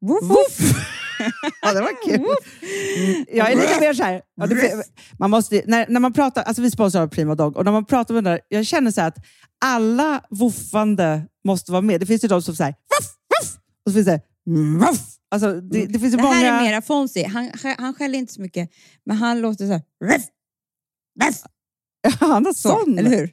Woof! 0.00 0.26
ja, 1.62 1.72
det 1.72 1.80
var 1.80 2.04
kul. 2.08 2.14
Mm, 2.14 3.24
Jag 3.32 3.52
är 3.52 3.56
lite 3.56 3.80
mer 3.80 3.94
så 3.94 4.02
här. 4.02 4.22
Man 5.18 5.30
måste, 5.30 5.62
när, 5.66 5.86
när 5.88 6.00
man 6.00 6.12
pratar, 6.12 6.42
alltså 6.42 6.62
vi 6.62 6.70
sponsrar 6.70 7.06
Prima 7.06 7.34
Dog 7.34 7.56
och 7.56 7.64
när 7.64 7.72
man 7.72 7.84
pratar 7.84 8.14
med 8.14 8.24
den 8.24 8.32
där, 8.32 8.40
jag 8.48 8.66
känner 8.66 8.90
så 8.90 9.00
här 9.00 9.08
att 9.08 9.16
alla 9.64 10.20
woofande 10.30 11.22
måste 11.44 11.72
vara 11.72 11.82
med. 11.82 12.00
Det 12.00 12.06
finns 12.06 12.24
ju 12.24 12.28
de 12.28 12.42
som 12.42 12.56
säger 12.56 12.72
voff, 12.72 13.10
voff, 13.40 13.56
och 13.86 13.90
så 13.90 13.94
finns 13.94 14.06
det 14.06 14.20
voff. 14.80 15.00
Alltså, 15.30 15.60
det, 15.60 15.86
det 15.86 15.98
finns 15.98 16.12
ju 16.12 16.16
Det 16.16 16.22
många... 16.22 16.34
här 16.34 16.60
är 16.60 16.64
mera 16.70 16.82
Fonzie. 16.82 17.28
Han, 17.28 17.50
han 17.78 17.94
skäller 17.94 18.18
inte 18.18 18.32
så 18.32 18.40
mycket, 18.40 18.70
men 19.06 19.16
han 19.16 19.40
låter 19.40 19.66
så 19.66 19.72
här. 19.72 19.82
Ruff, 20.04 20.22
ruff, 21.24 21.36
Han 22.20 22.44
har 22.46 22.52
så, 22.52 22.68
sån. 22.68 22.98
eller 22.98 23.10
hur? 23.10 23.30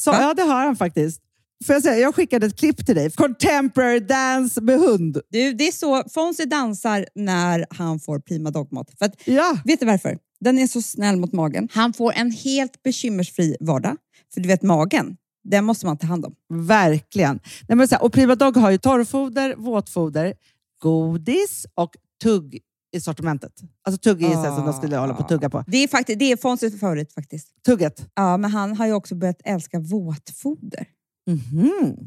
Så, 0.00 0.10
ja, 0.10 0.34
det 0.34 0.42
har 0.42 0.64
han 0.66 0.76
faktiskt. 0.76 1.22
Får 1.64 1.74
jag, 1.74 1.82
säga, 1.82 1.98
jag 1.98 2.14
skickade 2.14 2.46
ett 2.46 2.58
klipp 2.58 2.86
till 2.86 2.94
dig. 2.94 3.10
Contemporary 3.10 4.00
dance 4.00 4.60
med 4.60 4.78
hund. 4.78 5.20
Du, 5.30 5.52
det 5.52 5.68
är 5.68 5.72
så 5.72 6.04
Fonzie 6.14 6.46
dansar 6.46 7.06
när 7.14 7.66
han 7.70 8.00
får 8.00 8.18
prima 8.18 8.50
dogmat. 8.50 8.90
För 8.98 9.06
att, 9.06 9.14
Ja, 9.24 9.58
vet 9.64 9.80
du 9.80 9.86
varför? 9.86 10.18
Den 10.40 10.58
är 10.58 10.66
så 10.66 10.82
snäll 10.82 11.16
mot 11.16 11.32
magen. 11.32 11.68
Han 11.72 11.92
får 11.92 12.12
en 12.12 12.30
helt 12.30 12.82
bekymmersfri 12.82 13.56
vardag. 13.60 13.96
För 14.34 14.40
du 14.40 14.48
vet, 14.48 14.62
magen, 14.62 15.16
den 15.44 15.64
måste 15.64 15.86
man 15.86 15.98
ta 15.98 16.06
hand 16.06 16.24
om. 16.26 16.34
verkligen. 16.66 17.40
Nej, 17.68 17.76
men 17.76 17.88
så 17.88 17.94
här, 17.94 18.02
och 18.02 18.12
Prima 18.12 18.34
Dog 18.34 18.56
har 18.56 18.70
ju 18.70 18.78
torrfoder, 18.78 19.54
våtfoder, 19.56 20.34
godis 20.82 21.66
och 21.74 21.90
tugg 22.22 22.58
i 22.96 23.00
sortimentet. 23.00 23.52
Alltså 23.84 23.98
tugg 23.98 24.22
så 24.22 24.28
här 24.28 24.56
som 24.56 24.64
de 24.64 24.72
skulle 24.72 24.96
hålla 24.96 25.14
på 25.14 25.22
att 25.22 25.28
tugga 25.28 25.50
på. 25.50 25.64
Det 25.66 25.76
är, 25.76 25.88
faktiskt, 25.88 26.18
det 26.18 26.32
är 26.32 26.36
Fonzies 26.36 26.80
favorit 26.80 27.12
faktiskt. 27.12 27.48
Tugget. 27.66 28.08
Ja, 28.14 28.36
men 28.36 28.50
han 28.50 28.76
har 28.76 28.86
ju 28.86 28.92
också 28.92 29.14
börjat 29.14 29.40
älska 29.44 29.78
våtfoder. 29.78 30.86
Mm-hmm. 31.28 32.06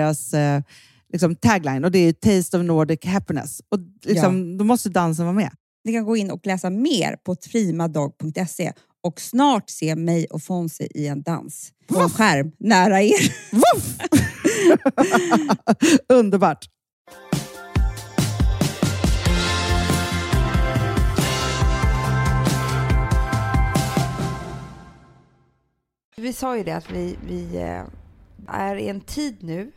deras 0.00 0.34
eh, 0.34 0.62
liksom 1.12 1.36
tagline 1.36 1.84
och 1.84 1.90
det 1.90 1.98
är 1.98 2.12
Taste 2.12 2.58
of 2.58 2.64
Nordic 2.64 3.04
Happiness. 3.04 3.60
Och 3.68 3.78
liksom, 4.04 4.58
Då 4.58 4.64
måste 4.64 4.88
dansen 4.88 5.24
vara 5.24 5.36
med. 5.36 5.50
Ni 5.84 5.92
kan 5.92 6.04
gå 6.04 6.16
in 6.16 6.30
och 6.30 6.46
läsa 6.46 6.70
mer 6.70 7.16
på 7.16 7.36
primadog.se 7.36 8.72
och 9.02 9.20
snart 9.20 9.70
se 9.70 9.96
mig 9.96 10.26
och 10.26 10.42
Fonzie 10.42 10.88
i 10.94 11.06
en 11.06 11.22
dans 11.22 11.72
på 11.86 12.00
en 12.00 12.10
skärm 12.10 12.52
nära 12.58 13.02
er. 13.02 13.34
Underbart! 16.12 16.66
Vi 26.16 26.32
sa 26.32 26.56
ju 26.56 26.64
det 26.64 26.72
att 26.72 26.90
vi, 26.90 27.16
vi 27.26 27.56
eh, 27.56 27.84
är 28.48 28.76
i 28.76 28.88
en 28.88 29.00
tid 29.00 29.36
nu 29.40 29.72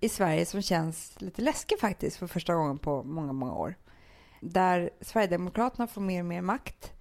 i 0.00 0.08
Sverige 0.08 0.46
som 0.46 0.62
känns 0.62 1.20
lite 1.20 1.42
läskig 1.42 1.80
faktiskt 1.80 2.16
för 2.16 2.26
första 2.26 2.54
gången 2.54 2.78
på 2.78 3.02
många, 3.02 3.32
många 3.32 3.54
år. 3.54 3.74
Där 4.40 4.90
Sverigedemokraterna 5.00 5.86
får 5.86 6.00
mer 6.00 6.20
och 6.20 6.26
mer 6.26 6.40
makt 6.40 6.92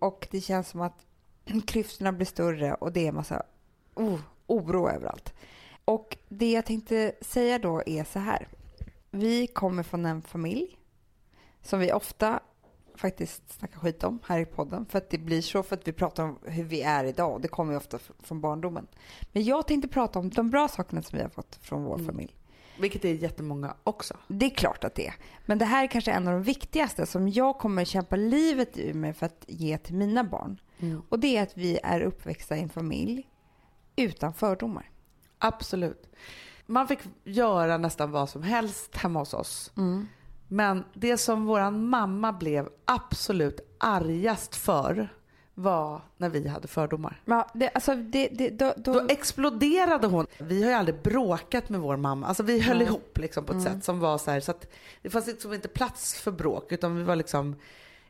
och 0.00 0.28
det 0.30 0.40
känns 0.40 0.68
som 0.68 0.80
att 0.80 1.06
klyftorna 1.66 2.12
blir 2.12 2.26
större 2.26 2.74
och 2.74 2.92
det 2.92 3.04
är 3.04 3.08
en 3.08 3.14
massa 3.14 3.42
oh, 3.94 4.20
oro 4.46 4.88
överallt. 4.88 5.34
Och 5.84 6.16
det 6.28 6.52
jag 6.52 6.66
tänkte 6.66 7.12
säga 7.20 7.58
då 7.58 7.82
är 7.86 8.04
så 8.04 8.18
här. 8.18 8.48
Vi 9.10 9.46
kommer 9.46 9.82
från 9.82 10.06
en 10.06 10.22
familj 10.22 10.78
som 11.62 11.80
vi 11.80 11.92
ofta 11.92 12.40
faktiskt 12.96 13.52
snackar 13.52 13.78
skit 13.80 14.04
om 14.04 14.18
här 14.26 14.40
i 14.40 14.44
podden. 14.44 14.86
För 14.86 14.98
att 14.98 15.10
det 15.10 15.18
blir 15.18 15.42
så 15.42 15.62
för 15.62 15.76
att 15.76 15.88
vi 15.88 15.92
pratar 15.92 16.24
om 16.24 16.38
hur 16.42 16.64
vi 16.64 16.82
är 16.82 17.04
idag. 17.04 17.42
Det 17.42 17.48
kommer 17.48 17.72
ju 17.72 17.76
ofta 17.76 17.98
från 18.18 18.40
barndomen. 18.40 18.86
Men 19.32 19.44
jag 19.44 19.66
tänkte 19.66 19.88
prata 19.88 20.18
om 20.18 20.30
de 20.30 20.50
bra 20.50 20.68
sakerna 20.68 21.02
som 21.02 21.16
vi 21.16 21.22
har 21.22 21.30
fått 21.30 21.56
från 21.56 21.84
vår 21.84 21.94
Mm. 21.94 22.06
familj. 22.06 22.34
Vilket 22.78 23.04
är 23.04 23.14
jättemånga 23.14 23.76
också. 23.84 24.16
Det 24.28 24.46
är 24.46 24.50
klart 24.50 24.84
att 24.84 24.94
det 24.94 25.06
är. 25.06 25.14
Men 25.46 25.58
det 25.58 25.64
här 25.64 25.84
är 25.84 25.88
kanske 25.88 26.12
en 26.12 26.28
av 26.28 26.34
de 26.34 26.42
viktigaste 26.42 27.06
som 27.06 27.28
jag 27.28 27.58
kommer 27.58 27.84
kämpa 27.84 28.16
livet 28.16 28.78
ur 28.78 28.94
mig 28.94 29.12
för 29.12 29.26
att 29.26 29.44
ge 29.46 29.78
till 29.78 29.94
mina 29.94 30.24
barn. 30.24 30.60
Och 31.08 31.18
det 31.18 31.36
är 31.36 31.42
att 31.42 31.56
vi 31.56 31.78
är 31.82 32.00
uppväxta 32.00 32.56
i 32.56 32.60
en 32.60 32.68
familj 32.68 33.28
utan 33.96 34.34
fördomar. 34.34 34.90
Absolut. 35.38 36.08
Man 36.66 36.88
fick 36.88 36.98
göra 37.24 37.78
nästan 37.78 38.10
vad 38.10 38.28
som 38.28 38.42
helst 38.42 38.96
hemma 38.96 39.18
hos 39.18 39.34
oss. 39.34 39.72
Men 40.48 40.84
det 40.94 41.18
som 41.18 41.46
våran 41.46 41.88
mamma 41.88 42.32
blev 42.32 42.68
absolut 42.84 43.60
argast 43.78 44.56
för 44.56 45.08
var 45.54 46.00
när 46.16 46.28
vi 46.28 46.48
hade 46.48 46.68
fördomar. 46.68 47.20
Ja, 47.24 47.50
det, 47.54 47.70
alltså 47.74 47.94
det, 47.94 48.28
det, 48.28 48.50
då, 48.50 48.74
då, 48.76 48.92
Då 48.92 49.06
exploderade 49.08 50.06
hon. 50.06 50.26
Vi 50.38 50.62
har 50.62 50.70
ju 50.70 50.76
aldrig 50.76 51.02
bråkat 51.02 51.68
med 51.68 51.80
vår 51.80 51.96
mamma. 51.96 52.26
Alltså 52.26 52.42
vi 52.42 52.60
höll 52.60 52.78
Nej. 52.78 52.86
ihop 52.86 53.18
liksom 53.18 53.44
på 53.44 53.52
ett 53.52 53.62
sätt 53.62 53.84
som 53.84 54.00
var 54.00 54.18
så 54.18 54.30
här 54.30 54.40
så 54.40 54.50
att 54.50 54.66
det 55.02 55.10
fanns 55.10 55.26
liksom 55.26 55.52
inte 55.52 55.68
plats 55.68 56.14
för 56.20 56.30
bråk 56.30 56.72
utan 56.72 56.96
vi 56.96 57.02
var 57.02 57.16
liksom 57.16 57.56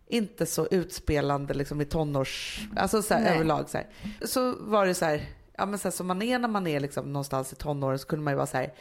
inte 0.07 0.46
så 0.46 0.66
utspelande 0.70 1.54
liksom 1.54 1.80
i 1.80 1.85
tonårs, 1.85 2.61
alltså 2.76 3.02
så 3.02 3.14
här, 3.14 3.35
överlag 3.35 3.70
så 3.70 3.78
här. 3.78 3.87
Så 4.26 4.54
var 4.61 4.87
det 4.87 4.94
så 4.94 5.04
här, 5.04 5.22
ja 5.57 5.66
men 5.66 5.78
så 5.78 5.88
här, 5.88 5.92
som 5.92 6.07
man 6.07 6.22
är 6.22 6.38
när 6.38 6.48
man 6.48 6.66
är 6.66 6.80
liksom 6.80 7.12
någonstans 7.12 7.52
i 7.52 7.57
tonåren 7.57 7.98
så 7.98 8.07
kunde 8.07 8.24
man 8.24 8.33
ju 8.33 8.37
vara 8.37 8.46
så 8.46 8.57
här, 8.57 8.72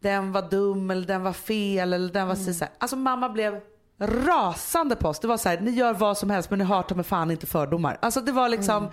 den 0.00 0.32
var 0.32 0.50
dum 0.50 0.90
eller 0.90 1.06
den 1.06 1.22
var 1.22 1.32
fel 1.32 1.92
eller 1.92 2.12
den 2.12 2.28
var 2.28 2.34
Mm. 2.34 2.54
så 2.54 2.64
här. 2.64 2.72
Alltså 2.78 2.96
mamma 2.96 3.28
blev 3.28 3.60
rasande 4.00 4.96
på 4.96 5.08
oss. 5.08 5.20
Det 5.20 5.28
var 5.28 5.36
så 5.36 5.48
här, 5.48 5.60
ni 5.60 5.70
gör 5.70 5.92
vad 5.92 6.18
som 6.18 6.30
helst 6.30 6.50
men 6.50 6.58
ni 6.58 6.64
har 6.64 6.82
ta 6.82 7.02
fan 7.02 7.30
inte 7.30 7.46
fördomar. 7.46 7.98
Alltså 8.02 8.20
det 8.20 8.32
var 8.32 8.48
liksom, 8.48 8.76
Mm. 8.76 8.92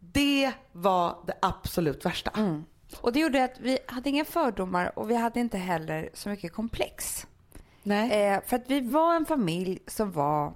det 0.00 0.52
var 0.72 1.16
det 1.26 1.34
absolut 1.42 2.04
värsta. 2.06 2.30
och 3.00 3.12
det 3.12 3.20
gjorde 3.20 3.44
att 3.44 3.58
vi 3.60 3.78
hade 3.86 4.08
inga 4.10 4.24
fördomar 4.24 4.98
och 4.98 5.10
vi 5.10 5.14
hade 5.16 5.40
inte 5.40 5.58
heller 5.58 6.10
så 6.14 6.28
mycket 6.28 6.52
komplex. 6.52 7.26
Nej. 7.82 8.22
Eh, 8.34 8.40
för 8.46 8.56
att 8.56 8.64
vi 8.66 8.80
var 8.80 9.14
en 9.14 9.26
familj 9.26 9.78
som 9.86 10.12
var 10.12 10.52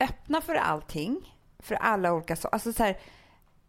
öppna 0.00 0.40
för 0.40 0.54
allting. 0.54 1.34
För 1.58 1.74
alla 1.74 2.12
olika 2.12 2.36
saker. 2.36 2.54
Alltså 2.54 2.72
så 2.72 2.82
här, 2.82 2.98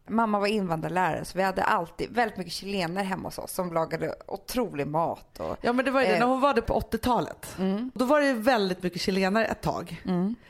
mamma 0.10 0.40
var 0.40 0.48
invandrarlärare 0.48 1.26
så 1.26 1.38
vi 1.38 1.44
hade 1.44 1.64
alltid 1.64 2.12
väldigt 2.16 2.38
mycket 2.38 2.54
chilenare 2.54 3.04
hemma 3.04 3.28
hos 3.28 3.38
oss 3.38 3.52
som 3.54 3.74
lagade 3.74 4.16
otrolig 4.28 4.88
mat. 4.88 5.40
Och, 5.40 5.58
Ja 5.62 5.74
men 5.74 5.86
det 5.86 5.92
var 5.92 6.02
ju 6.02 6.08
det, 6.08 6.14
Eh. 6.14 6.20
när 6.20 6.26
hon 6.28 6.42
var 6.42 6.54
det 6.54 6.62
på 6.62 6.74
80-talet. 6.80 7.56
Då 7.94 8.06
var 8.06 8.22
det 8.22 8.34
väldigt 8.34 8.84
mycket 8.84 9.02
chilenare 9.02 9.46
ett 9.46 9.62
tag. 9.62 10.04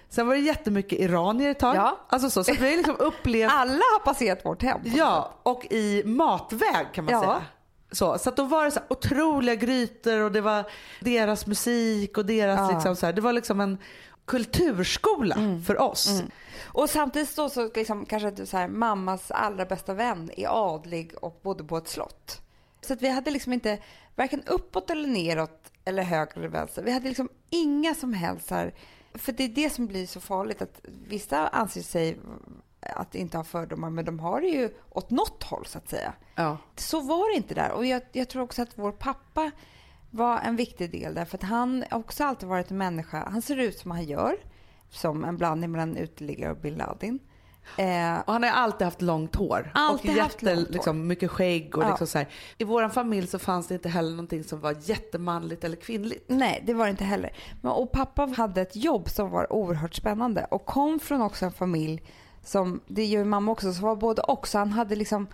Sen 0.09 0.27
var 0.27 0.33
det 0.35 0.41
jättemycket 0.41 0.99
iranier 0.99 1.49
ett 1.51 1.59
tag. 1.59 1.75
Ja. 1.75 1.97
Alltså 2.09 2.29
så, 2.29 2.43
så 2.43 2.53
vi 2.59 2.75
liksom 2.77 2.95
upplevt, 2.99 3.51
alla 3.55 3.71
har 3.73 3.99
passerat 4.05 4.45
vårt 4.45 4.61
hem. 4.63 4.79
ja 4.83 5.33
och 5.43 5.65
i 5.71 6.03
matväg 6.05 6.87
kan 6.93 7.05
man 7.05 7.13
Ja. 7.13 7.21
säga. 7.21 7.41
Så, 7.91 8.17
så 8.17 8.29
att 8.29 8.37
då 8.37 8.43
var 8.43 8.65
det 8.65 8.71
så 8.71 8.79
här 8.79 8.87
otroliga 8.89 9.55
grytor 9.55 10.19
och 10.21 10.31
det 10.31 10.41
var 10.41 10.63
deras 10.99 11.47
musik 11.47 12.17
och 12.17 12.25
deras 12.25 12.59
Ja. 12.59 12.71
liksom 12.75 12.95
så 12.95 13.05
här, 13.05 13.13
det 13.13 13.21
var 13.21 13.33
liksom 13.33 13.59
en 13.61 13.77
kulturskola 14.27 15.35
för 15.65 15.81
oss. 15.81 16.23
Och 16.65 16.89
samtidigt 16.89 17.35
då 17.35 17.49
så 17.49 17.69
liksom 17.75 18.05
kanske 18.05 18.27
att 18.27 18.49
så 18.49 18.57
här, 18.57 18.67
mammas 18.67 19.31
allra 19.31 19.65
bästa 19.65 19.93
vän 19.93 20.31
är 20.37 20.73
adlig 20.73 21.13
och 21.21 21.39
bodde 21.43 21.63
på 21.63 21.77
ett 21.77 21.87
slott. 21.87 22.41
Så 22.81 22.93
att 22.93 23.01
vi 23.01 23.09
hade 23.09 23.31
liksom 23.31 23.53
inte 23.53 23.79
varken 24.15 24.43
uppåt 24.43 24.89
eller 24.89 25.07
neråt 25.07 25.71
eller 25.85 26.03
höger 26.03 26.37
eller 26.37 26.47
vänster. 26.47 26.83
Vi 26.83 26.91
hade 26.91 27.07
liksom 27.07 27.29
inga 27.49 27.95
som 27.95 28.13
helst 28.13 28.49
här, 28.49 28.73
för 29.13 29.31
det 29.31 29.43
är 29.43 29.49
det 29.49 29.69
som 29.69 29.87
blir 29.87 30.07
så 30.07 30.19
farligt 30.19 30.61
att 30.61 30.81
vissa 30.83 31.47
anser 31.47 31.81
sig 31.81 32.19
att 32.81 33.15
inte 33.15 33.37
ha 33.37 33.43
fördomar 33.43 33.89
men 33.89 34.05
de 34.05 34.19
har 34.19 34.41
det 34.41 34.47
ju 34.47 34.69
åt 34.89 35.09
något 35.09 35.43
håll 35.43 35.65
så 35.65 35.77
att 35.77 35.89
säga. 35.89 36.13
Ja. 36.35 36.57
Så 36.75 37.01
var 37.01 37.31
det 37.31 37.37
inte 37.37 37.53
där. 37.53 37.71
Och 37.71 37.85
jag, 37.85 38.01
jag 38.11 38.29
tror 38.29 38.43
också 38.43 38.61
att 38.61 38.77
vår 38.77 38.91
pappa 38.91 39.51
var 40.11 40.39
en 40.39 40.55
viktig 40.55 40.91
del 40.91 41.13
där. 41.13 41.25
För 41.25 41.37
att 41.37 41.43
han 41.43 41.83
har 41.91 41.99
också 41.99 42.23
alltid 42.23 42.49
varit 42.49 42.71
en 42.71 42.77
människa. 42.77 43.29
Han 43.31 43.41
ser 43.41 43.57
ut 43.57 43.77
som 43.79 43.91
han 43.91 44.03
gör. 44.03 44.35
Som 44.89 45.25
en 45.25 45.37
blandning 45.37 45.71
mellan 45.71 45.97
uteliggare 45.97 46.51
och 46.51 46.57
bin 46.57 46.75
Laden. 46.75 47.19
Eh, 47.77 48.19
Och 48.25 48.33
han 48.33 48.43
har 48.43 48.49
alltid 48.49 48.85
haft 48.85 49.01
långt 49.01 49.35
hår. 49.35 49.71
Alltid 49.73 50.11
och 50.11 50.23
haft 50.23 50.43
jätte, 50.43 50.55
hår. 50.59 50.65
liksom, 50.69 51.07
mycket 51.07 51.31
skägg 51.31 51.77
och 51.77 51.83
Ja. 51.83 51.87
liksom 51.89 52.07
så 52.07 52.17
här. 52.17 52.27
I 52.57 52.63
vår 52.63 52.89
familj 52.89 53.27
så 53.27 53.39
fanns 53.39 53.67
det 53.67 53.73
inte 53.73 53.89
heller 53.89 54.09
någonting 54.11 54.43
som 54.43 54.59
var 54.59 54.75
jättemanligt 54.81 55.63
eller 55.63 55.75
kvinnligt. 55.75 56.23
nej, 56.27 56.63
det 56.65 56.73
var 56.73 56.85
det 56.85 56.91
inte 56.91 57.03
heller. 57.03 57.33
Men, 57.61 57.71
och 57.71 57.91
pappa 57.91 58.25
hade 58.37 58.61
ett 58.61 58.75
jobb 58.75 59.09
som 59.09 59.29
var 59.29 59.53
oerhört 59.53 59.93
spännande. 59.95 60.45
Och 60.51 60.65
kom 60.65 60.99
från 60.99 61.21
också 61.21 61.45
en 61.45 61.51
familj 61.51 62.01
som, 62.43 62.79
det 62.87 63.05
gör 63.05 63.23
mamma 63.23 63.51
också, 63.51 63.73
som 63.73 63.83
var 63.85 63.95
både 63.95 64.21
och. 64.21 64.47
Så 64.47 64.57
han 64.57 64.71
hade 64.71 64.95
liksom, 64.95 65.27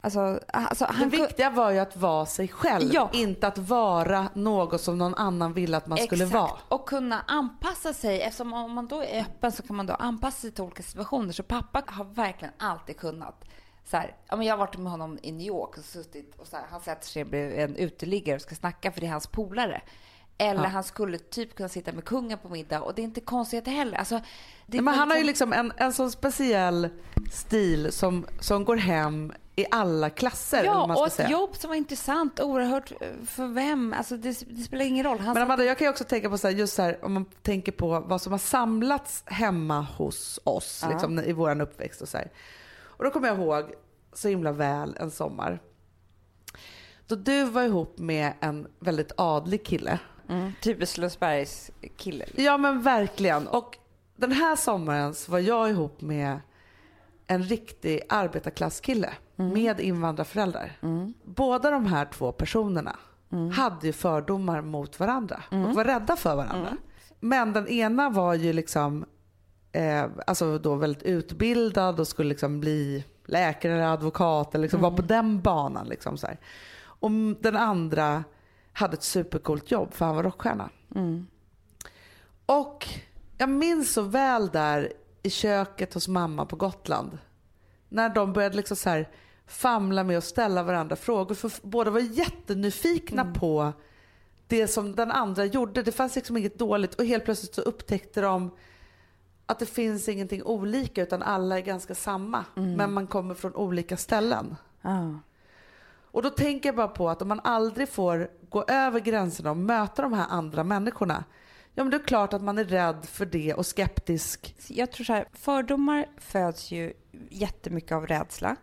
alltså, 0.00 0.40
alltså 0.52 0.84
Det 0.84 0.92
han 0.92 1.10
kunde- 1.10 1.16
viktiga 1.26 1.50
var 1.50 1.70
ju 1.70 1.78
att 1.78 1.96
vara 1.96 2.26
sig 2.26 2.48
själv, 2.48 2.90
Ja. 2.92 3.10
inte 3.12 3.46
att 3.46 3.58
vara 3.58 4.28
något 4.34 4.80
som 4.80 4.98
någon 4.98 5.14
annan 5.14 5.52
ville 5.52 5.76
att 5.76 5.86
man 5.86 5.98
skulle 5.98 6.24
Exakt. 6.24 6.34
vara. 6.42 6.58
Och 6.68 6.88
kunna 6.88 7.20
anpassa 7.26 7.92
sig. 7.92 8.22
Eftersom 8.22 8.52
om 8.52 8.72
man 8.72 8.86
då 8.86 9.02
är 9.02 9.20
öppen 9.20 9.52
så 9.52 9.62
kan 9.62 9.76
man 9.76 9.86
då 9.86 9.94
anpassa 9.94 10.40
sig 10.40 10.50
till 10.50 10.64
olika 10.64 10.82
situationer. 10.82 11.32
Så 11.32 11.42
pappa 11.42 11.82
har 11.86 12.04
verkligen 12.04 12.54
alltid 12.58 12.96
kunnat. 12.96 13.44
Så 13.84 13.96
här, 13.96 14.16
ja, 14.28 14.36
men 14.36 14.46
jag 14.46 14.52
har 14.52 14.58
varit 14.58 14.76
med 14.78 14.92
honom 14.92 15.18
i 15.22 15.32
New 15.32 15.46
York 15.46 15.78
och 15.78 15.84
suttit 15.84 16.34
och 16.38 16.46
så 16.46 16.56
här, 16.56 16.64
han 16.70 16.80
sätter 16.80 17.06
sig 17.08 17.24
bredvid 17.24 17.58
en 17.58 17.76
uteliggare 17.76 18.36
och 18.36 18.42
ska 18.42 18.54
snacka 18.54 18.92
för 18.92 19.00
det 19.00 19.06
är 19.06 19.10
hans 19.10 19.26
polare. 19.26 19.80
Eller 20.38 20.62
Ja. 20.62 20.68
han 20.68 20.84
skulle 20.84 21.18
typ 21.18 21.54
kunna 21.56 21.68
sitta 21.68 21.92
med 21.92 22.04
kungen 22.04 22.38
på 22.38 22.48
middag 22.48 22.80
och 22.82 22.94
det 22.94 23.02
är 23.02 23.04
inte 23.04 23.20
konstigt 23.20 23.66
heller. 23.66 23.98
Alltså, 23.98 24.14
det 24.18 24.22
Nej, 24.66 24.80
men 24.80 24.94
han 24.94 25.10
har 25.10 25.16
ju 25.16 25.24
liksom 25.24 25.52
en, 25.52 25.72
en 25.76 25.92
sån 25.92 26.10
speciell 26.10 26.88
stil 27.32 27.92
som, 27.92 28.26
som 28.40 28.64
går 28.64 28.76
hem 28.76 29.32
i 29.58 29.66
alla 29.70 30.10
klasser. 30.10 30.64
Ja, 30.64 30.74
man 30.86 30.90
och 30.90 30.96
ska 30.96 31.06
ett 31.06 31.12
säga. 31.12 31.28
jobb 31.30 31.56
som 31.56 31.68
var 31.68 31.74
intressant, 31.76 32.40
oerhört 32.40 32.92
eh, 33.00 33.08
för 33.26 33.46
vem? 33.46 33.94
Alltså 33.98 34.16
det, 34.16 34.40
det 34.50 34.62
spelar 34.62 34.84
ingen 34.84 35.04
roll. 35.04 35.18
Han 35.18 35.34
Men 35.34 35.42
Amanda, 35.42 35.64
jag 35.64 35.78
kan 35.78 35.84
ju 35.84 35.90
också 35.90 36.04
tänka 36.04 36.30
på 36.30 36.38
så 36.38 36.48
här, 36.48 36.54
just 36.54 36.74
så 36.74 36.82
här, 36.82 37.04
om 37.04 37.12
man 37.12 37.24
tänker 37.42 37.72
på 37.72 38.00
vad 38.00 38.22
som 38.22 38.32
har 38.32 38.38
samlats 38.38 39.22
hemma 39.26 39.80
hos 39.80 40.40
oss 40.44 40.80
Ja. 40.82 40.90
liksom, 40.92 41.18
i 41.18 41.32
vår 41.32 41.60
uppväxt 41.60 42.02
och 42.02 42.08
så 42.08 42.18
här. 42.18 42.30
Och 42.80 43.04
då 43.04 43.10
kommer 43.10 43.28
jag 43.28 43.36
ihåg 43.38 43.64
så 44.12 44.28
himla 44.28 44.52
väl 44.52 44.96
en 45.00 45.10
sommar. 45.10 45.60
Då 47.06 47.14
du 47.14 47.44
var 47.44 47.62
ihop 47.62 47.98
med 47.98 48.32
en 48.40 48.66
väldigt 48.78 49.12
adlig 49.16 49.64
kille. 49.66 49.98
mm, 50.28 50.52
typiskt 50.62 50.98
Lundsbergs 50.98 51.70
kille. 51.96 52.24
Ja 52.36 52.58
men 52.58 52.82
verkligen. 52.82 53.48
Och 53.48 53.78
den 54.16 54.32
här 54.32 54.56
sommaren 54.56 55.14
så 55.14 55.32
var 55.32 55.38
jag 55.38 55.70
ihop 55.70 56.00
med 56.00 56.40
en 57.26 57.42
riktig 57.42 58.00
arbetarklasskille 58.08 59.10
med 59.38 59.80
invandrarföräldrar. 59.80 60.72
Båda 61.24 61.70
de 61.70 61.86
här 61.86 62.04
två 62.04 62.32
personerna 62.32 62.96
hade 63.54 63.86
ju 63.86 63.92
fördomar 63.92 64.60
mot 64.62 65.00
varandra 65.00 65.42
och 65.50 65.74
var 65.74 65.84
rädda 65.84 66.16
för 66.16 66.36
varandra. 66.36 66.76
Men 67.20 67.52
den 67.52 67.68
ena 67.68 68.10
var 68.10 68.34
ju 68.34 68.52
liksom 68.52 69.04
eh, 69.72 70.04
alltså 70.26 70.58
då 70.58 70.74
väldigt 70.74 71.02
utbildad 71.02 72.00
och 72.00 72.08
skulle 72.08 72.28
liksom 72.28 72.60
bli 72.60 73.04
läkare 73.24 73.72
eller 73.72 73.92
advokat 73.92 74.54
eller 74.54 74.62
liksom 74.62 74.80
vara 74.80 74.96
på 74.96 75.02
den 75.02 75.40
banan. 75.40 75.86
Liksom 75.88 76.18
så 76.18 76.26
här. 76.26 76.38
Och 76.80 77.10
den 77.40 77.56
andra 77.56 78.24
hade 78.72 78.94
ett 78.94 79.02
supercoolt 79.02 79.70
jobb 79.70 79.94
för 79.94 80.06
han 80.06 80.16
var 80.16 80.22
rockstjärna. 80.22 80.70
Och 82.46 82.88
jag 83.38 83.48
minns 83.48 83.92
så 83.92 84.02
väl 84.02 84.48
där 84.48 84.92
i 85.22 85.30
köket 85.30 85.94
hos 85.94 86.08
mamma 86.08 86.46
på 86.46 86.56
Gotland. 86.56 87.18
När 87.88 88.08
de 88.08 88.32
började 88.32 88.56
liksom 88.56 88.76
så 88.76 88.90
här 88.90 89.08
famla 89.48 90.04
med 90.04 90.18
att 90.18 90.24
ställa 90.24 90.62
varandra 90.62 90.96
frågor. 90.96 91.34
För 91.34 91.52
båda 91.62 91.90
var 91.90 92.00
jättenyfikna 92.00 93.32
på 93.34 93.72
det 94.46 94.68
som 94.68 94.94
den 94.94 95.10
andra 95.10 95.44
gjorde. 95.44 95.82
Det 95.82 95.92
fanns 95.92 96.16
liksom 96.16 96.36
inget 96.36 96.58
dåligt 96.58 96.94
och 96.94 97.04
helt 97.04 97.24
plötsligt 97.24 97.54
så 97.54 97.60
upptäckte 97.60 98.20
de 98.20 98.50
att 99.46 99.58
det 99.58 99.66
finns 99.66 100.08
ingenting 100.08 100.42
olika 100.42 101.02
utan 101.02 101.22
alla 101.22 101.58
är 101.58 101.62
ganska 101.62 101.94
samma. 101.94 102.44
Men 102.54 102.92
man 102.92 103.06
kommer 103.06 103.34
från 103.34 103.54
olika 103.54 103.96
ställen. 103.96 104.56
Ja. 104.82 105.18
Och 106.10 106.22
då 106.22 106.30
tänker 106.30 106.68
jag 106.68 106.76
bara 106.76 106.88
på 106.88 107.08
att 107.08 107.22
om 107.22 107.28
man 107.28 107.40
aldrig 107.44 107.88
får 107.88 108.30
gå 108.48 108.64
över 108.68 109.00
gränserna 109.00 109.50
och 109.50 109.56
möta 109.56 110.02
de 110.02 110.12
här 110.12 110.26
andra 110.28 110.64
människorna. 110.64 111.24
Ja 111.74 111.84
men 111.84 111.90
det 111.90 111.96
är 111.96 112.06
klart 112.06 112.32
att 112.32 112.42
man 112.42 112.58
är 112.58 112.64
rädd 112.64 113.06
för 113.06 113.26
det 113.26 113.54
och 113.54 113.66
skeptisk. 113.66 114.54
Jag 114.68 114.92
tror 114.92 115.04
så 115.04 115.12
här, 115.12 115.28
fördomar 115.32 116.06
föds 116.18 116.70
ju 116.70 116.92
jättemycket 117.30 117.92
av 117.92 118.06
rädsla. 118.06 118.56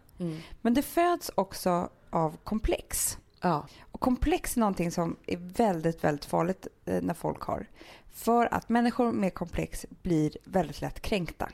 Men 0.62 0.74
det 0.74 0.82
föds 0.82 1.32
också 1.36 1.90
av 2.10 2.38
komplex. 2.44 3.18
Ja. 3.42 3.68
Och 3.92 4.00
komplex 4.00 4.56
är 4.56 4.60
någonting 4.60 4.92
som 4.92 5.16
är 5.26 5.38
väldigt, 5.38 6.04
väldigt 6.04 6.26
farligt 6.26 6.68
eh, 6.86 7.02
när 7.02 7.14
folk 7.14 7.42
har. 7.42 7.68
För 8.14 8.54
att 8.54 8.70
människor 8.70 9.12
med 9.12 9.34
komplex 9.34 9.86
blir 10.02 10.38
väldigt 10.44 10.82
lätt 10.82 11.02
kränkta. 11.02 11.50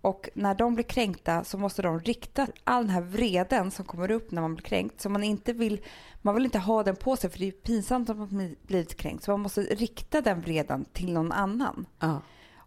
Och 0.00 0.28
när 0.34 0.54
de 0.54 0.74
blir 0.74 0.84
kränkta 0.84 1.44
så 1.44 1.58
måste 1.58 1.82
de 1.82 2.00
rikta 2.00 2.46
all 2.64 2.82
den 2.82 2.90
här 2.90 3.00
vreden 3.00 3.70
som 3.70 3.84
kommer 3.84 4.10
upp 4.10 4.30
när 4.30 4.42
man 4.42 4.54
blir 4.54 4.64
kränkt. 4.64 5.00
Så 5.00 5.08
man 5.08 5.24
inte 5.24 5.52
vill, 5.52 5.80
man 6.22 6.34
vill 6.34 6.44
inte 6.44 6.58
ha 6.58 6.82
den 6.82 6.96
på 6.96 7.16
sig 7.16 7.30
för 7.30 7.38
det 7.38 7.48
är 7.48 7.52
pinsamt 7.52 8.10
att 8.10 8.16
man 8.16 8.56
blivit 8.62 8.96
kränkt. 8.96 9.24
Så 9.24 9.30
man 9.30 9.40
måste 9.40 9.60
rikta 9.60 10.20
den 10.20 10.40
vreden 10.40 10.84
till 10.92 11.12
någon 11.12 11.32
annan. 11.32 11.86
Ja. 11.98 12.20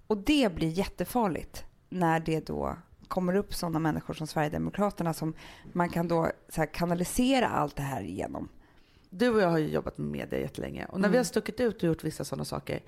Och 0.08 0.18
det 0.18 0.56
blir 0.56 0.70
jättefarligt 0.70 1.66
när 1.90 2.20
det 2.20 2.48
då 2.48 2.78
kommer 3.08 3.36
upp 3.36 3.54
sådana 3.54 3.80
människor 3.80 4.14
som 4.14 4.28
Sverigedemokraterna 4.28 5.14
som 5.14 5.34
man 5.74 5.90
kan 5.90 6.08
då 6.08 6.32
så 6.50 6.66
kanalisera 6.66 7.48
allt 7.48 7.76
det 7.76 7.82
här 7.84 8.02
igenom. 8.02 8.50
Du 9.10 9.30
och 9.30 9.42
jag 9.42 9.50
har 9.50 9.58
ju 9.58 9.68
jobbat 9.68 9.98
med 9.98 10.08
media 10.08 10.40
jättelänge 10.40 10.86
och 10.86 11.00
när 11.00 11.08
Mm. 11.08 11.12
vi 11.12 11.18
har 11.18 11.24
stuckit 11.24 11.60
ut 11.60 11.78
och 11.78 11.84
gjort 11.84 12.04
vissa 12.04 12.24
sådana 12.26 12.46
saker 12.46 12.80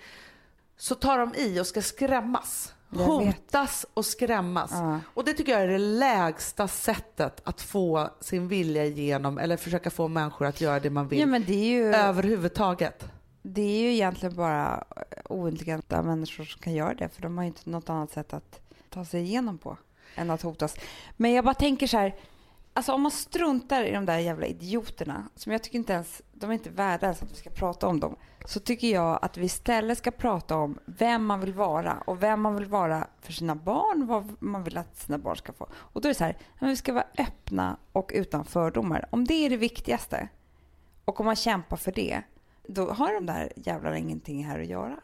så 0.77 0.95
tar 0.95 1.17
de 1.17 1.35
i 1.35 1.59
och 1.61 1.67
ska 1.67 1.81
skrämmas. 1.81 2.73
Hotas 2.89 3.85
och 3.93 4.05
skrämmas. 4.05 4.71
Ja. 4.73 4.99
Och 5.13 5.25
det 5.25 5.33
tycker 5.33 5.51
jag 5.51 5.61
är 5.61 5.67
det 5.67 5.77
lägsta 5.77 6.67
sättet 6.67 7.41
att 7.43 7.61
få 7.61 8.09
sin 8.19 8.47
vilja 8.47 8.85
igenom 8.85 9.37
eller 9.37 9.57
försöka 9.57 9.89
få 9.89 10.07
människor 10.07 10.45
att 10.47 10.61
göra 10.61 10.79
det 10.79 10.89
man 10.89 11.07
vill 11.07 11.19
Ja, 11.19 11.25
men 11.25 11.43
det 11.45 11.53
är 11.53 11.69
ju, 11.69 11.85
överhuvudtaget. 11.95 13.05
det 13.41 13.61
är 13.61 13.81
ju 13.81 13.93
egentligen 13.93 14.35
bara 14.35 14.83
ointelligenta 15.29 16.01
människor 16.01 16.43
som 16.43 16.61
kan 16.61 16.73
göra 16.73 16.93
det 16.93 17.09
för 17.09 17.21
de 17.21 17.37
har 17.37 17.43
ju 17.43 17.47
inte 17.47 17.69
något 17.69 17.89
annat 17.89 18.11
sätt 18.11 18.33
att 18.33 18.59
ta 18.89 19.05
sig 19.05 19.21
igenom 19.21 19.57
på 19.57 19.77
än 20.15 20.31
att 20.31 20.41
hotas. 20.41 20.75
Men 21.17 21.33
jag 21.33 21.45
bara 21.45 21.53
tänker 21.53 21.87
så 21.87 21.97
här, 21.97 22.15
alltså 22.73 22.93
om 22.93 23.01
man 23.01 23.11
struntar 23.11 23.83
i 23.83 23.91
de 23.91 24.05
där 24.05 24.17
jävla 24.17 24.45
idioterna 24.45 25.29
som 25.35 25.51
jag 25.51 25.63
tycker 25.63 25.77
inte 25.77 25.93
ens, 25.93 26.21
de 26.33 26.49
är 26.49 26.53
inte 26.53 26.69
värda 26.69 27.05
ens 27.05 27.23
att 27.23 27.31
vi 27.31 27.35
ska 27.35 27.49
prata 27.49 27.87
om 27.87 27.99
dem. 27.99 28.15
Så 28.45 28.59
tycker 28.59 28.87
jag 28.87 29.19
att 29.21 29.37
vi 29.37 29.45
istället 29.45 29.97
ska 29.97 30.11
prata 30.11 30.57
om 30.57 30.79
vem 30.85 31.25
man 31.25 31.39
vill 31.39 31.53
vara 31.53 32.03
och 32.05 32.23
vem 32.23 32.41
man 32.41 32.55
vill 32.55 32.65
vara 32.65 33.07
för 33.21 33.33
sina 33.33 33.55
barn, 33.55 34.07
vad 34.07 34.35
man 34.39 34.63
vill 34.63 34.77
att 34.77 34.97
sina 34.97 35.17
barn 35.17 35.35
ska 35.35 35.53
få. 35.53 35.67
Och 35.73 36.01
då 36.01 36.07
är 36.07 36.09
det 36.09 36.17
så 36.17 36.23
här, 36.23 36.37
men 36.59 36.69
vi 36.69 36.75
ska 36.75 36.93
vara 36.93 37.07
öppna 37.17 37.77
och 37.91 38.11
utan 38.13 38.45
fördomar. 38.45 39.05
Om 39.09 39.25
det 39.25 39.45
är 39.45 39.49
det 39.49 39.57
viktigaste 39.57 40.29
och 41.05 41.19
om 41.19 41.25
man 41.25 41.35
kämpar 41.35 41.77
för 41.77 41.91
det, 41.91 42.21
då 42.67 42.91
har 42.91 43.13
de 43.13 43.25
där 43.25 43.53
jävlarna 43.55 43.97
ingenting 43.97 44.45
här 44.45 44.59
att 44.59 44.67
göra. 44.67 44.99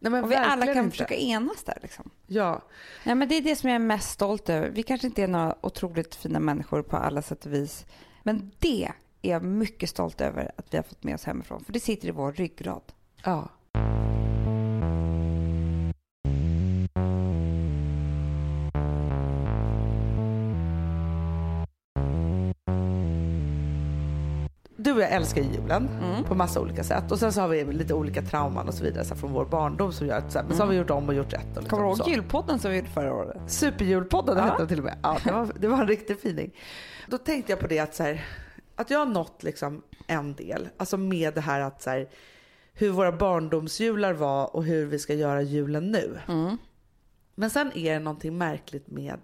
Nej, 0.00 0.22
Och 0.22 0.30
vi 0.30 0.34
alla 0.36 0.66
kan 0.66 0.76
inte. 0.78 0.90
försöka 0.90 1.14
enas 1.16 1.64
där 1.64 1.78
liksom. 1.82 2.10
Ja. 2.26 2.62
Nej, 3.04 3.14
men 3.14 3.28
det 3.28 3.34
är 3.36 3.42
det 3.42 3.56
som 3.56 3.68
jag 3.70 3.74
är 3.74 3.78
mest 3.78 4.10
stolt 4.10 4.48
över. 4.48 4.68
Vi 4.70 4.82
kanske 4.82 5.06
inte 5.06 5.22
är 5.22 5.28
några 5.28 5.54
otroligt 5.60 6.14
fina 6.14 6.40
människor 6.40 6.82
på 6.82 6.96
alla 6.96 7.22
sätt 7.22 7.46
och 7.46 7.52
vis. 7.52 7.86
Men 8.22 8.50
det 8.58 8.84
är 9.22 9.30
jag 9.30 9.42
mycket 9.44 9.90
stolt 9.90 10.20
över 10.20 10.52
att 10.56 10.66
vi 10.70 10.76
har 10.76 10.82
fått 10.84 11.02
med 11.04 11.14
oss 11.14 11.24
hemifrån. 11.24 11.64
För 11.64 11.72
det 11.72 11.80
sitter 11.80 12.08
i 12.08 12.10
vår 12.10 12.32
ryggrad. 12.32 12.82
ja. 13.24 13.48
Och 25.00 25.04
jag 25.06 25.12
älskar 25.12 25.42
ju 25.42 25.48
julen 25.52 25.88
Mm. 25.88 26.24
på 26.24 26.34
massa 26.34 26.60
olika 26.60 26.84
sätt. 26.84 27.12
Och 27.12 27.18
sen 27.18 27.32
så 27.32 27.40
har 27.40 27.48
vi 27.48 27.64
lite 27.64 27.94
olika 27.94 28.22
trauman 28.22 28.68
och 28.68 28.74
så 28.74 28.84
vidare 28.84 29.04
så 29.04 29.14
här, 29.14 29.20
från 29.20 29.32
vår 29.32 29.44
barndom 29.44 29.92
som 29.92 30.06
gör 30.06 30.18
att 30.18 30.32
så 30.32 30.38
här, 30.38 30.46
men 30.46 30.56
så 30.56 30.62
har 30.62 30.70
vi 30.70 30.76
gjort 30.76 30.90
om 30.90 31.08
och 31.08 31.14
gjort 31.14 31.32
rätt. 31.32 31.56
Och 31.56 31.62
liksom 31.62 31.78
Kommer 31.78 31.90
du 31.90 31.96
så. 31.96 32.02
ihåg 32.02 32.10
julpodden 32.10 32.58
som 32.58 32.70
vi 32.70 32.76
gjorde 32.76 32.88
förra 32.90 33.14
året? 33.14 33.36
Superjulpodden 33.46 34.36
Ja. 34.38 34.44
hette 34.44 34.56
den 34.58 34.68
till 34.68 34.78
och 34.78 34.84
med. 34.84 34.98
Ja, 35.02 35.18
det, 35.24 35.32
var, 35.32 35.48
det 35.58 35.68
var 35.68 35.78
en 35.80 35.88
riktig 35.88 36.20
fining. 36.20 36.54
Då 37.08 37.18
tänkte 37.18 37.52
jag 37.52 37.60
på 37.60 37.66
det 37.66 37.78
att, 37.78 37.94
så 37.94 38.02
här, 38.02 38.24
att 38.76 38.90
jag 38.90 38.98
har 38.98 39.06
nått 39.06 39.42
liksom 39.42 39.82
en 40.06 40.34
del. 40.34 40.68
Alltså 40.76 40.96
med 40.96 41.34
det 41.34 41.40
här 41.40 41.60
att 41.60 41.82
så 41.82 41.90
här, 41.90 42.08
hur 42.72 42.90
våra 42.90 43.12
barndomsjular 43.12 44.12
var 44.12 44.56
och 44.56 44.64
hur 44.64 44.86
vi 44.86 44.98
ska 44.98 45.14
göra 45.14 45.42
julen 45.42 45.90
nu. 45.90 46.18
Mm. 46.28 46.56
Men 47.34 47.50
sen 47.50 47.72
är 47.74 47.92
det 47.92 47.98
någonting 47.98 48.38
märkligt 48.38 48.90
med 48.90 49.18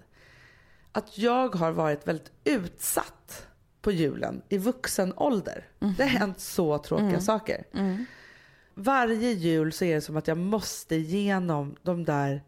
att 0.92 1.18
jag 1.18 1.54
har 1.54 1.70
varit 1.72 2.08
väldigt 2.08 2.32
utsatt 2.44 3.45
på 3.86 3.92
julen 3.92 4.42
i 4.48 4.58
vuxen 4.58 5.12
ålder. 5.16 5.64
Det 5.78 6.02
har 6.02 6.10
hänt 6.10 6.40
så 6.40 6.78
tråkiga 6.78 7.20
saker. 7.20 7.64
Mm. 7.74 8.04
Varje 8.74 9.32
jul 9.32 9.72
så 9.72 9.84
är 9.84 9.94
det 9.94 10.00
som 10.00 10.16
att 10.16 10.28
jag 10.28 10.38
måste 10.38 10.94
igenom 10.94 11.76
de 11.82 12.04
där 12.04 12.42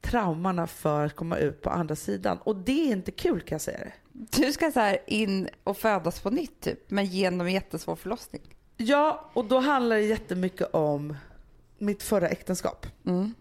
traumorna 0.00 0.66
för 0.66 1.06
att 1.06 1.16
komma 1.16 1.36
ut 1.36 1.62
på 1.62 1.70
andra 1.70 1.96
sidan. 1.96 2.38
Och 2.42 2.56
det 2.56 2.88
är 2.88 2.92
inte 2.92 3.10
kul 3.10 3.40
kan 3.40 3.54
jag 3.54 3.60
säga 3.60 3.78
det. 3.78 3.92
Du 4.12 4.52
ska 4.52 4.70
så 4.70 4.80
här 4.80 4.98
in 5.06 5.48
och 5.64 5.76
födas 5.76 6.20
på 6.20 6.30
nytt 6.30 6.60
typ, 6.60 6.90
men 6.90 7.04
genom 7.04 7.46
en 7.46 7.52
jättesvår 7.52 7.96
förlossning. 7.96 8.42
Ja, 8.76 9.30
och 9.32 9.44
då 9.44 9.58
handlar 9.58 9.96
det 9.96 10.02
jättemycket 10.02 10.74
om 10.74 11.16
mitt 11.78 12.02
förra 12.02 12.28
äktenskap. 12.28 12.86
Mm. 13.06 13.34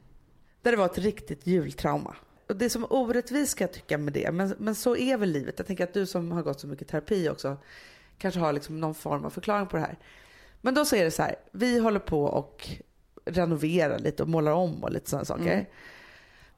Där 0.62 0.71
det 0.71 0.77
var 0.77 0.86
ett 0.86 0.97
riktigt 0.97 1.47
jultrauma. 1.47 2.15
Och 2.47 2.55
det 2.55 2.65
är 2.65 2.69
som 2.69 2.88
orättvist 2.89 3.51
ska 3.51 3.63
jag 3.63 3.73
tycka 3.73 3.97
med 3.97 4.13
det, 4.13 4.31
men, 4.31 4.55
men 4.57 4.75
så 4.75 4.95
är 4.95 5.17
väl 5.17 5.29
livet. 5.29 5.55
Jag 5.57 5.67
tänker 5.67 5.83
att 5.83 5.93
du 5.93 6.05
som 6.05 6.31
har 6.31 6.43
gått 6.43 6.60
så 6.60 6.67
mycket 6.67 6.88
terapi 6.88 7.29
också 7.29 7.57
kanske 8.17 8.39
har 8.39 8.53
liksom 8.53 8.79
någon 8.79 8.95
form 8.95 9.25
av 9.25 9.29
förklaring 9.29 9.67
på 9.67 9.77
det 9.77 9.81
här. 9.83 9.97
Men 10.62 10.73
då 10.73 10.86
så 10.86 10.95
är 10.95 11.03
det 11.03 11.12
så 11.12 11.21
här, 11.21 11.36
vi 11.51 11.79
håller 11.79 11.99
på 11.99 12.23
och 12.23 12.69
renoverar 13.25 13.99
lite 13.99 14.23
och 14.23 14.29
målar 14.29 14.51
om 14.51 14.83
och 14.83 14.91
lite 14.91 15.10
sådana 15.10 15.25
saker. 15.25 15.53
Mm. 15.53 15.65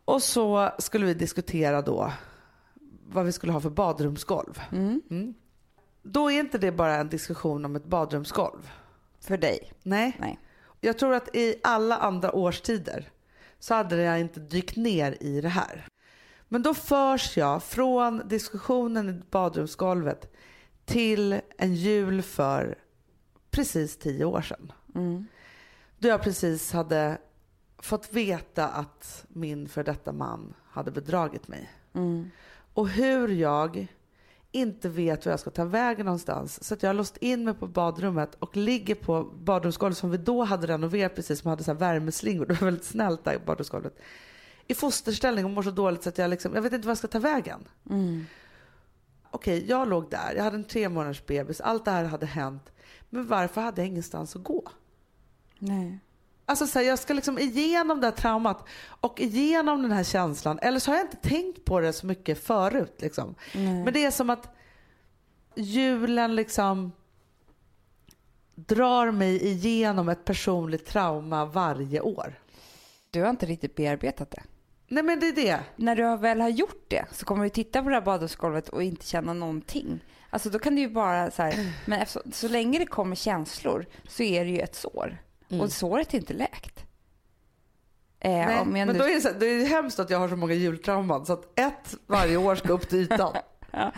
Och 0.05 0.23
så 0.23 0.69
skulle 0.79 1.05
vi 1.05 1.13
diskutera 1.13 1.81
då 1.81 2.11
vad 3.07 3.25
vi 3.25 3.31
skulle 3.31 3.53
ha 3.53 3.61
för 3.61 3.69
badrumsgolv. 3.69 4.61
Mm. 4.71 5.01
Mm. 5.09 5.33
Då 6.01 6.31
är 6.31 6.39
inte 6.39 6.57
det 6.57 6.71
bara 6.71 6.95
en 6.95 7.09
diskussion 7.09 7.65
om 7.65 7.75
ett 7.75 7.85
badrumsgolv. 7.85 8.69
För 9.19 9.37
dig. 9.37 9.73
Nej. 9.83 10.17
Nej. 10.19 10.39
Jag 10.81 10.97
tror 10.99 11.13
att 11.13 11.35
i 11.35 11.55
alla 11.63 11.97
andra 11.97 12.35
årstider 12.35 13.09
så 13.59 13.73
hade 13.73 14.01
jag 14.01 14.19
inte 14.19 14.39
dykt 14.39 14.75
ner 14.75 15.17
i 15.23 15.41
det 15.41 15.49
här. 15.49 15.87
Men 16.47 16.61
då 16.61 16.73
förs 16.73 17.37
jag 17.37 17.63
från 17.63 18.27
diskussionen 18.27 19.09
i 19.09 19.21
badrumsgolvet 19.31 20.33
till 20.85 21.41
en 21.57 21.75
jul 21.75 22.21
för 22.21 22.77
precis 23.51 23.97
tio 23.97 24.25
år 24.25 24.41
sedan. 24.41 24.71
Mm. 24.95 25.27
Då 25.99 26.07
jag 26.07 26.23
precis 26.23 26.71
hade 26.71 27.17
fått 27.77 28.13
veta 28.13 28.67
att 28.67 29.25
min 29.27 29.69
för 29.69 29.83
detta 29.83 30.11
man 30.11 30.53
hade 30.65 30.91
bedragit 30.91 31.47
mig. 31.47 31.71
Mm. 31.93 32.29
Och 32.73 32.89
hur 32.89 33.27
jag 33.27 33.87
inte 34.51 34.89
vet 34.89 35.25
var 35.25 35.33
jag 35.33 35.39
ska 35.39 35.49
ta 35.49 35.65
vägen 35.65 36.05
någonstans. 36.05 36.63
Så 36.63 36.73
att 36.73 36.83
jag 36.83 36.89
har 36.89 36.93
låst 36.93 37.17
in 37.17 37.43
mig 37.43 37.53
på 37.53 37.67
badrummet 37.67 38.35
och 38.39 38.57
ligger 38.57 38.95
på 38.95 39.23
badrumsgolvet 39.23 39.97
som 39.97 40.11
vi 40.11 40.17
då 40.17 40.43
hade 40.43 40.67
renoverat 40.67 41.15
precis, 41.15 41.39
som 41.39 41.49
hade 41.49 41.63
så 41.63 41.71
här 41.71 41.79
värmeslingor. 41.79 42.45
Det 42.45 42.53
var 42.53 42.65
väldigt 42.65 42.85
snällt 42.85 43.23
där 43.23 43.33
i 43.33 43.39
badrumsgolvet. 43.39 43.99
I 44.67 44.73
fosterställning 44.73 45.45
och 45.45 45.51
mår 45.51 45.63
så 45.63 45.71
dåligt 45.71 46.03
så 46.03 46.09
att 46.09 46.17
jag 46.17 46.29
liksom, 46.29 46.55
jag 46.55 46.61
vet 46.61 46.73
inte 46.73 46.87
var 46.87 46.91
jag 46.91 46.97
ska 46.97 47.07
ta 47.07 47.19
vägen. 47.19 47.67
Mm. 47.89 48.25
Okej, 49.31 49.65
jag 49.69 49.89
låg 49.89 50.09
där, 50.09 50.33
jag 50.35 50.43
hade 50.43 50.55
en 50.55 50.63
tre 50.63 50.89
månaders 50.89 51.25
bebis, 51.25 51.61
allt 51.61 51.85
det 51.85 51.91
här 51.91 52.05
hade 52.05 52.25
hänt. 52.25 52.71
Men 53.09 53.27
varför 53.27 53.61
hade 53.61 53.81
jag 53.81 53.87
ingenstans 53.87 54.35
att 54.35 54.43
gå? 54.43 54.63
Nej. 55.59 55.99
Alltså 56.49 56.67
så 56.67 56.79
här, 56.79 56.85
jag 56.85 56.99
ska 56.99 57.13
liksom 57.13 57.39
igenom 57.39 58.01
det 58.01 58.07
här 58.07 58.11
traumat 58.11 58.67
och 59.01 59.19
igenom 59.19 59.81
den 59.81 59.91
här 59.91 60.03
känslan. 60.03 60.59
Eller 60.61 60.79
så 60.79 60.91
har 60.91 60.97
jag 60.97 61.05
inte 61.05 61.29
tänkt 61.29 61.65
på 61.65 61.79
det 61.79 61.93
så 61.93 62.05
mycket 62.05 62.43
förut. 62.43 62.95
Liksom. 62.99 63.35
Men 63.53 63.93
det 63.93 64.05
är 64.05 64.11
som 64.11 64.29
att 64.29 64.55
julen 65.55 66.35
liksom 66.35 66.91
drar 68.55 69.11
mig 69.11 69.45
igenom 69.47 70.09
ett 70.09 70.25
personligt 70.25 70.85
trauma 70.85 71.45
varje 71.45 72.01
år. 72.01 72.39
Du 73.11 73.21
har 73.21 73.29
inte 73.29 73.45
riktigt 73.45 73.75
bearbetat 73.75 74.31
det. 74.31 74.43
Nej 74.87 75.03
men 75.03 75.19
det 75.19 75.27
är 75.27 75.35
det. 75.35 75.59
när 75.75 75.95
du 75.95 76.17
väl 76.17 76.41
har 76.41 76.49
gjort 76.49 76.85
det 76.87 77.05
så 77.11 77.25
kommer 77.25 77.43
du 77.43 77.49
titta 77.49 77.83
på 77.83 77.89
det 77.89 77.95
här 77.95 78.01
badrumsgolvet 78.01 78.69
och 78.69 78.83
inte 78.83 79.05
känna 79.05 79.33
någonting. 79.33 79.99
Alltså 80.29 80.49
då 80.49 80.59
kan 80.59 80.75
du 80.75 80.81
ju 80.81 80.89
bara 80.89 81.31
så 81.31 81.41
här, 81.41 81.73
men 81.85 81.99
efter, 81.99 82.21
så 82.31 82.47
länge 82.47 82.79
det 82.79 82.85
kommer 82.85 83.15
känslor 83.15 83.85
så 84.07 84.23
är 84.23 84.45
det 84.45 84.51
ju 84.51 84.59
ett 84.59 84.75
sår. 84.75 85.17
Och 85.49 85.71
såret 85.71 86.13
är 86.13 86.17
inte 86.17 86.33
läkt. 86.33 86.85
Eh, 88.19 88.31
Nej, 88.31 88.65
men 88.65 88.87
nu- 88.87 88.93
då 88.93 89.03
är 89.03 89.13
det, 89.15 89.21
så, 89.21 89.29
det 89.39 89.45
är 89.45 89.65
hemskt 89.65 89.99
att 89.99 90.09
jag 90.09 90.19
har 90.19 90.29
så 90.29 90.35
många 90.35 90.53
jultrauman 90.53 91.25
så 91.25 91.33
att 91.33 91.59
ett 91.59 91.95
varje 92.07 92.37
år 92.37 92.55
ska 92.55 92.73
upp 92.73 92.89
till 92.89 92.99
ytan. 92.99 93.33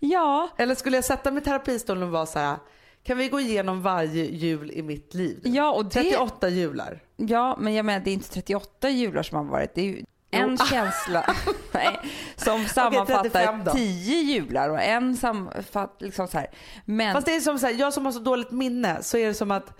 Ja, 0.00 0.48
Eller 0.56 0.74
skulle 0.74 0.96
jag 0.96 1.04
sätta 1.04 1.30
mig 1.30 1.42
i 1.42 1.44
terapistolen 1.44 2.02
och 2.02 2.10
vara 2.10 2.26
så 2.26 2.38
här, 2.38 2.56
kan 3.04 3.18
vi 3.18 3.28
gå 3.28 3.40
igenom 3.40 3.82
varje 3.82 4.24
jul 4.24 4.70
i 4.70 4.82
mitt 4.82 5.14
liv? 5.14 5.40
ja, 5.44 5.72
och 5.72 5.84
det, 5.84 5.90
38 5.90 6.48
jular. 6.48 7.02
ja, 7.16 7.56
men 7.60 7.74
jag 7.74 7.84
menar 7.84 8.00
det 8.04 8.10
är 8.10 8.14
inte 8.14 8.28
38 8.28 8.90
jular 8.90 9.22
som 9.22 9.36
har 9.38 9.44
varit. 9.44 9.74
Det 9.74 9.80
är 9.80 9.84
ju 9.84 10.04
en 10.30 10.56
Jo. 10.60 10.66
känsla 10.70 11.34
nej, 11.72 11.98
som 12.36 12.64
sammanfattar 12.66 13.22
35 13.22 13.64
då. 13.64 13.70
10 13.72 14.22
jular 14.22 14.68
och 14.70 14.80
en 14.82 15.16
sammanfattar 15.16 16.04
liksom 16.06 16.28
så 16.28 16.38
här. 16.38 16.46
Men 16.84 17.12
Fast 17.14 17.26
det 17.26 17.34
är 17.36 17.40
som 17.40 17.58
så 17.58 17.66
här, 17.66 17.74
jag 17.74 17.92
som 17.92 18.04
har 18.04 18.12
så 18.12 18.18
dåligt 18.20 18.50
minne 18.50 19.02
så 19.02 19.16
är 19.16 19.26
det 19.26 19.34
som 19.34 19.50
att 19.50 19.78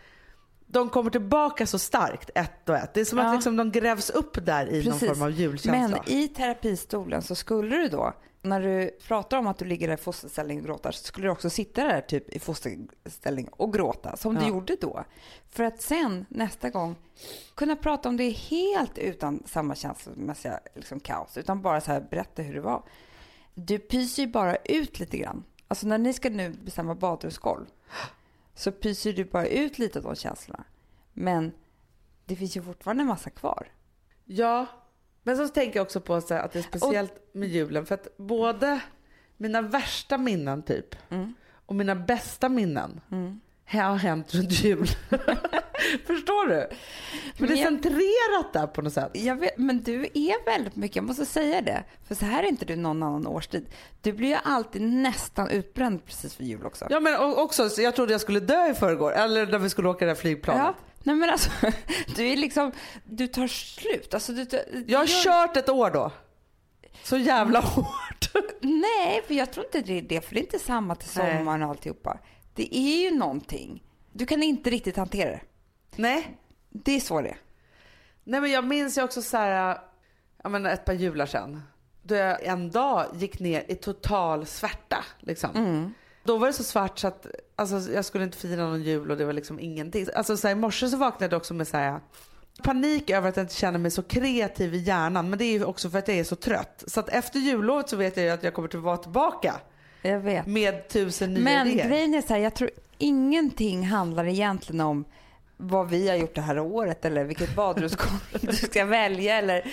de 0.75 0.89
kommer 0.89 1.11
tillbaka 1.11 1.67
så 1.67 1.79
starkt 1.79 2.31
ett 2.35 2.69
och 2.69 2.77
ett. 2.77 2.95
Det 2.95 3.01
är 3.01 3.05
som 3.05 3.19
Ja. 3.19 3.25
att 3.29 3.35
liksom 3.35 3.57
de 3.57 3.73
grävs 3.73 4.11
upp 4.11 4.47
där 4.47 4.67
i 4.67 4.85
någon 4.85 4.93
Precis. 4.93 5.09
form 5.09 5.23
av 5.23 5.31
julkänsla. 5.31 5.89
Men 6.07 6.15
i 6.19 6.29
terapistolen 6.29 7.23
så 7.23 7.35
skulle 7.35 7.77
du 7.77 7.89
då 7.89 8.13
när 8.43 8.61
du 8.61 8.91
pratar 9.07 9.37
om 9.39 9.47
att 9.47 9.59
du 9.59 9.65
ligger 9.65 9.87
där 9.89 9.95
i 9.95 9.97
fosterställning 9.97 10.59
och 10.61 10.65
gråter 10.67 10.91
så 10.93 11.05
skulle 11.05 11.27
du 11.27 11.31
också 11.31 11.51
sitta 11.51 11.85
där 11.85 12.01
typ 12.01 12.29
i 12.31 12.39
fosterställning 12.39 13.49
och 13.53 13.73
gråta 13.73 14.17
som 14.17 14.35
du 14.35 14.41
Ja. 14.41 14.49
gjorde 14.49 14.77
då. 14.81 15.05
För 15.51 15.65
att 15.65 15.83
sen 15.83 16.27
nästa 16.29 16.71
gång 16.71 16.97
kunna 17.55 17.77
prata 17.77 18.09
om 18.09 18.17
det 18.17 18.31
helt 18.31 18.99
utan 18.99 19.43
samma 19.47 19.75
känslomässiga 19.75 20.61
liksom, 20.75 21.01
kaos 21.01 21.37
utan 21.37 21.63
bara 21.63 21.81
så 21.81 21.93
här 21.93 22.07
berätta 22.11 22.43
hur 22.43 22.55
det 22.55 22.61
var. 22.61 22.83
Du 23.55 23.79
pyser 23.79 24.23
ju 24.23 24.29
bara 24.29 24.57
ut 24.57 24.99
lite 25.01 25.17
grann. 25.19 25.45
Alltså 25.69 25.87
när 25.87 25.99
ni 25.99 26.13
ska 26.13 26.31
nu 26.31 26.51
bestämma 26.51 26.95
badrumsgolv 26.95 27.65
så 28.55 28.73
pyser 28.73 29.13
du 29.13 29.25
bara 29.25 29.47
ut 29.47 29.79
lite 29.79 29.99
av 29.99 30.05
de 30.05 30.15
känslorna. 30.17 30.65
Men 31.13 31.53
det 32.25 32.37
finns 32.37 32.57
ju 32.57 32.63
fortfarande 32.63 33.01
en 33.03 33.07
massa 33.09 33.31
kvar. 33.31 33.69
Ja, 34.25 34.67
men 35.23 35.37
så 35.37 35.49
tänker 35.49 35.79
jag 35.79 35.85
också 35.85 36.01
på 36.01 36.21
så 36.21 36.35
att 36.35 36.53
det 36.53 36.59
är 36.59 36.63
speciellt 36.63 37.13
med 37.35 37.49
julen 37.49 37.87
för 37.87 37.95
att 37.95 38.17
både 38.17 38.81
mina 39.37 39.63
värsta 39.63 40.19
minnen 40.19 40.63
typ 40.63 40.97
Mm. 41.11 41.35
och 41.67 41.75
mina 41.75 41.95
bästa 41.95 42.49
minnen 42.49 43.01
har 43.67 43.97
hänt 43.97 44.35
runt 44.35 44.53
jul. 44.65 44.89
Förstår 46.07 46.47
du? 46.49 46.55
Men 46.55 46.69
det 47.37 47.45
är 47.45 47.49
Men 47.49 47.57
jag- 47.57 47.69
centrerat 47.69 48.53
där 48.53 48.67
på 48.67 48.83
något 48.83 48.93
sätt. 48.93 49.11
Jag 49.15 49.37
vet, 49.37 49.59
men 49.59 49.83
du 49.83 50.03
är 50.15 50.45
väldigt 50.45 50.77
mycket, 50.77 50.97
jag 50.97 51.05
måste 51.05 51.27
säga 51.27 51.61
det. 51.63 51.85
För 52.09 52.15
så 52.15 52.25
här 52.25 52.43
är 52.43 52.47
inte 52.49 52.65
du 52.65 52.77
någon 52.77 53.03
annan 53.03 53.27
årstid. 53.27 53.67
Du 54.03 54.13
blir 54.13 54.29
ju 54.29 54.37
alltid 54.45 54.83
nästan 54.83 55.51
utbränd 55.51 56.05
precis 56.07 56.35
för 56.35 56.45
jul 56.45 56.67
också. 56.67 56.87
Ja 56.91 57.01
men 57.01 57.17
också, 57.21 57.69
så 57.69 57.83
jag 57.83 57.95
trodde 57.97 58.13
jag 58.13 58.21
skulle 58.21 58.41
dö 58.41 58.71
i 58.71 58.75
förrgår 58.75 59.13
eller 59.13 59.47
när 59.47 59.59
vi 59.59 59.71
skulle 59.71 59.89
åka 59.89 60.05
det 60.05 60.11
där 60.11 60.17
flygplanet. 60.17 60.63
Ja. 60.67 60.75
Nej 61.03 61.15
men 61.17 61.31
alltså, 61.31 61.51
du 62.17 62.27
är 62.29 62.37
liksom, 62.37 62.73
du 63.05 63.27
tar 63.27 63.47
slut. 63.47 64.15
Alltså, 64.15 64.33
du, 64.33 64.45
tar- 64.45 64.61
Jag 64.87 64.99
har 64.99 65.07
gör- 65.07 65.25
kört 65.25 65.57
ett 65.57 65.69
år 65.69 65.91
då. 65.91 66.11
Så 67.03 67.17
jävla 67.17 67.61
hårt. 67.61 68.31
Nej, 68.61 69.23
för 69.27 69.35
jag 69.35 69.53
tror 69.53 69.67
inte 69.67 69.81
det 69.81 69.99
är 69.99 70.03
det. 70.03 70.21
För 70.21 70.35
det 70.35 70.41
är 70.41 70.45
inte 70.45 70.59
samma 70.59 70.95
till 70.95 71.09
sommaren 71.09 71.63
och 71.63 71.69
alltihopa. 71.71 72.19
Det 72.55 72.77
är 72.77 73.03
ju 73.11 73.11
någonting. 73.17 73.83
Du 74.13 74.27
kan 74.27 74.43
inte 74.43 74.71
riktigt 74.71 74.97
hantera 74.97 75.31
det. 75.31 75.41
Nej. 75.97 76.37
Det 76.71 76.97
är 76.97 77.01
så 77.01 77.21
det 77.21 77.29
är. 77.29 77.39
Nej 78.25 78.41
men 78.41 78.51
jag 78.51 78.65
minns 78.65 78.99
ju 78.99 79.03
också 79.03 79.23
så 79.23 79.37
här, 79.37 79.79
jag 80.43 80.53
menar 80.53 80.71
ett 80.71 80.85
par 80.85 80.93
jular 80.93 81.27
sedan. 81.27 81.63
Då 82.03 82.15
jag 82.15 82.45
en 82.45 82.71
dag 82.71 83.07
gick 83.15 83.39
ner 83.41 83.65
i 83.69 83.75
total 83.75 84.47
svärta. 84.47 85.05
Liksom. 85.21 85.95
Då 86.25 86.39
var 86.39 86.47
det 86.47 86.53
så 86.53 86.65
svart 86.65 86.99
så 86.99 87.09
att 87.09 87.27
alltså, 87.57 87.93
jag 87.93 88.05
skulle 88.05 88.25
inte 88.25 88.39
fira 88.39 88.63
någon 88.63 88.83
jul 88.83 89.11
och 89.11 89.17
det 89.17 89.25
var 89.25 89.33
liksom 89.33 89.61
ingenting. 89.61 90.07
Alltså, 90.15 90.37
så 90.37 90.49
här, 90.49 90.53
I 90.53 90.59
morse 90.59 90.89
så 90.89 90.97
vaknade 90.97 91.35
jag 91.35 91.41
också 91.41 91.55
med 91.55 91.69
så 91.69 91.77
här, 91.77 92.01
panik 92.63 93.11
över 93.11 93.29
att 93.29 93.37
jag 93.37 93.45
inte 93.45 93.55
känner 93.55 93.79
mig 93.79 93.91
så 93.91 94.03
kreativ 94.03 94.75
i 94.75 94.79
hjärnan. 94.79 95.31
Men 95.31 95.39
det 95.39 95.45
är 95.45 95.53
ju 95.53 95.65
också 95.65 95.91
för 95.91 95.99
att 95.99 96.09
jag 96.09 96.17
är 96.17 96.25
så 96.25 96.37
trött. 96.37 96.85
Så 96.87 97.01
att 97.01 97.09
efter 97.09 97.39
jullovet 97.39 97.89
så 97.89 97.97
vet 97.97 98.17
jag 98.17 98.27
ju 98.27 98.31
att 98.33 98.43
jag 98.43 98.55
kommer 98.55 98.69
att 98.69 98.75
vara 98.75 98.97
tillbaka 98.97 99.55
Jag 100.03 100.21
vet. 100.21 100.47
med 100.47 100.89
tusen 100.89 101.35
nya 101.35 101.45
Men 101.45 101.67
idéer. 101.67 101.89
grejen 101.89 102.15
är 102.15 102.23
så 102.23 102.29
här, 102.35 102.41
jag 102.41 102.55
tror 102.55 102.71
ingenting 102.99 103.87
handlar 103.87 104.25
egentligen 104.27 104.81
om 104.81 105.05
vad 105.57 105.89
vi 105.89 106.09
har 106.09 106.17
gjort 106.17 106.35
det 106.35 106.41
här 106.41 106.59
året 106.59 107.05
eller 107.05 107.25
vilket 107.25 107.57
badrumsgolv 107.57 108.21
du 108.41 108.53
ska 108.53 108.85
välja 108.85 109.39
eller 109.39 109.73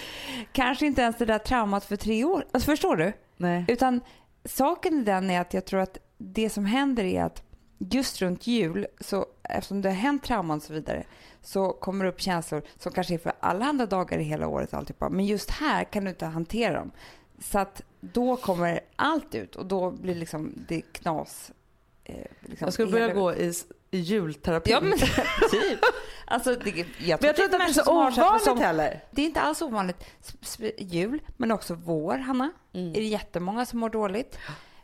kanske 0.52 0.86
inte 0.86 1.02
ens 1.02 1.18
det 1.18 1.26
där 1.26 1.40
traumat 1.40 1.86
för 1.86 1.96
tre 1.96 2.24
år. 2.24 2.46
Alltså, 2.52 2.72
förstår 2.72 2.96
du? 2.96 3.14
Nej. 3.38 3.66
Utan 3.68 4.02
saken 4.46 5.00
i 5.00 5.04
den 5.04 5.30
är 5.30 5.42
att 5.42 5.54
jag 5.54 5.66
tror 5.66 5.80
att 5.80 5.98
det 6.18 6.50
som 6.50 6.66
händer 6.66 7.04
är 7.04 7.24
att 7.24 7.44
just 7.78 8.22
runt 8.22 8.48
jul, 8.48 8.88
så 9.00 9.26
eftersom 9.44 9.82
det 9.82 9.90
har 9.90 9.96
hänt 9.96 10.24
trauman 10.24 10.58
och 10.58 10.64
så 10.64 10.74
vidare, 10.74 11.04
så 11.42 11.74
kommer 11.74 12.06
det 12.06 12.12
upp 12.12 12.22
känslor 12.22 12.62
som 12.78 12.92
kanske 12.92 13.14
är 13.14 13.18
för 13.18 13.34
alla 13.40 13.66
andra 13.66 13.86
dagar 13.86 14.20
i 14.20 14.24
hela 14.24 14.48
året 14.48 14.74
alltihopa. 14.74 15.10
Men 15.10 15.26
just 15.26 15.50
här 15.50 15.84
kan 15.84 16.04
du 16.04 16.10
inte 16.10 16.26
hantera 16.26 16.74
dem. 16.74 16.92
Så 17.40 17.60
att 17.60 17.82
då 18.00 18.36
kommer 18.36 18.80
allt 18.96 19.36
ut 19.36 19.56
och 19.56 19.66
då 19.66 19.92
blir 19.92 20.16
liksom 20.16 20.54
det 20.68 20.82
knas. 20.82 21.52
Eh, 22.04 22.16
liksom 22.42 22.66
Jag 22.66 22.74
skulle 22.74 22.92
börja 22.92 23.14
gå 23.14 23.34
i 23.34 23.54
julterapi. 23.92 24.72
Ja 24.72 24.82
men 24.82 24.98
typ. 25.52 25.80
Alltså, 26.26 26.56
det, 26.56 26.70
jag, 26.78 26.86
men 26.98 27.28
jag 27.28 27.36
tror 27.36 27.46
inte 27.46 27.58
att 27.58 27.62
det 27.76 27.80
är 27.82 27.84
så 27.84 27.92
ovanligt 27.92 28.44
som- 28.44 28.58
heller. 28.60 29.04
det 29.12 29.22
är 29.22 29.26
inte 29.26 29.42
alls 29.42 29.62
ovanligt. 29.62 30.04
Jul, 30.78 31.20
men 31.38 31.52
också 31.52 31.74
vår, 31.76 32.18
Hanna. 32.18 32.52
Mm. 32.74 32.90
Är 32.90 32.94
det 32.94 33.04
jättemånga 33.04 33.66
som 33.66 33.80
mår 33.80 33.90
dåligt. 33.90 34.38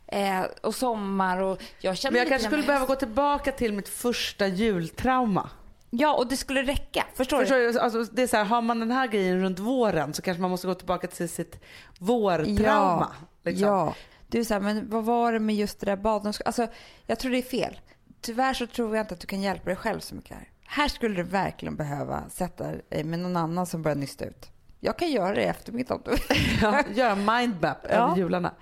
Eh, 0.06 0.40
och 0.62 0.74
sommar 0.74 1.38
och 1.42 1.62
jag 1.80 1.96
känner 1.96 2.12
Men 2.12 2.18
jag 2.18 2.28
kanske 2.28 2.46
skulle 2.48 2.62
behöva 2.62 2.86
gå 2.86 2.94
tillbaka 2.94 3.52
till 3.52 3.72
mitt 3.72 3.88
första 3.88 4.46
jultrauma. 4.46 5.50
Ja, 5.90 6.14
och 6.14 6.26
det 6.26 6.36
skulle 6.36 6.62
räcka. 6.62 7.04
Förstår, 7.14 7.38
Förstår 7.40 7.56
du? 7.72 7.78
Alltså, 7.80 8.04
det 8.04 8.22
är 8.22 8.26
så 8.26 8.36
här, 8.36 8.44
har 8.44 8.62
man 8.62 8.80
den 8.80 8.90
här 8.90 9.06
grejen 9.06 9.40
runt 9.40 9.58
våren 9.58 10.14
så 10.14 10.22
kanske 10.22 10.40
man 10.40 10.50
måste 10.50 10.66
gå 10.66 10.74
tillbaka 10.74 11.06
till 11.06 11.28
sitt 11.28 11.60
vårtrauma. 11.98 13.12
liksom. 13.44 13.66
Ja. 13.68 13.94
Du 14.26 14.40
är 14.40 14.44
så 14.44 14.54
här, 14.54 14.60
men 14.60 14.90
vad 14.90 15.04
var 15.04 15.32
det 15.32 15.38
med 15.38 15.56
just 15.56 15.80
det 15.80 15.86
där 15.86 15.96
badrumsgolvet? 15.96 16.46
Alltså, 16.46 16.66
jag 17.06 17.18
tror 17.18 17.30
det 17.32 17.38
är 17.38 17.42
fel. 17.42 17.80
Tyvärr 18.20 18.54
så 18.54 18.66
tror 18.66 18.96
jag 18.96 19.02
inte 19.04 19.14
att 19.14 19.20
du 19.20 19.26
kan 19.26 19.40
hjälpa 19.42 19.64
dig 19.64 19.76
själv 19.76 20.00
så 20.00 20.14
mycket 20.14 20.36
här. 20.36 20.48
Här 20.66 20.88
skulle 20.88 21.14
du 21.14 21.22
verkligen 21.22 21.76
behöva 21.76 22.28
sätta 22.30 22.64
dig 22.88 23.04
med 23.04 23.18
någon 23.18 23.36
annan 23.36 23.66
som 23.66 23.82
börjar 23.82 23.96
nysta 23.96 24.24
ut. 24.24 24.50
Jag 24.80 24.98
kan 24.98 25.10
göra 25.10 25.34
det 25.34 25.42
i 25.42 25.44
eftermiddag 25.44 25.94
om 25.94 26.00
du 26.04 26.10
vill. 26.10 26.20
Ja, 26.62 26.82
göra 26.94 27.14
mindmap 27.14 27.78
Ja. 27.82 27.88
över 27.88 28.16
jularna. 28.16 28.54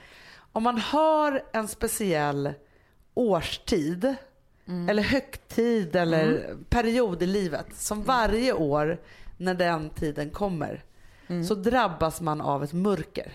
Om 0.53 0.62
man 0.62 0.79
har 0.79 1.42
en 1.53 1.69
speciell 1.69 2.53
årstid 3.14 4.14
Mm. 4.69 4.88
eller 4.88 5.03
högtid 5.03 5.97
eller 5.97 6.55
period 6.69 7.23
i 7.23 7.27
livet 7.27 7.66
som 7.75 8.03
varje 8.03 8.53
år 8.53 9.01
när 9.37 9.55
den 9.55 9.90
tiden 9.90 10.31
kommer 10.31 10.85
så 11.49 11.55
drabbas 11.55 12.21
man 12.21 12.40
av 12.40 12.64
ett 12.64 12.73
mörker. 12.73 13.33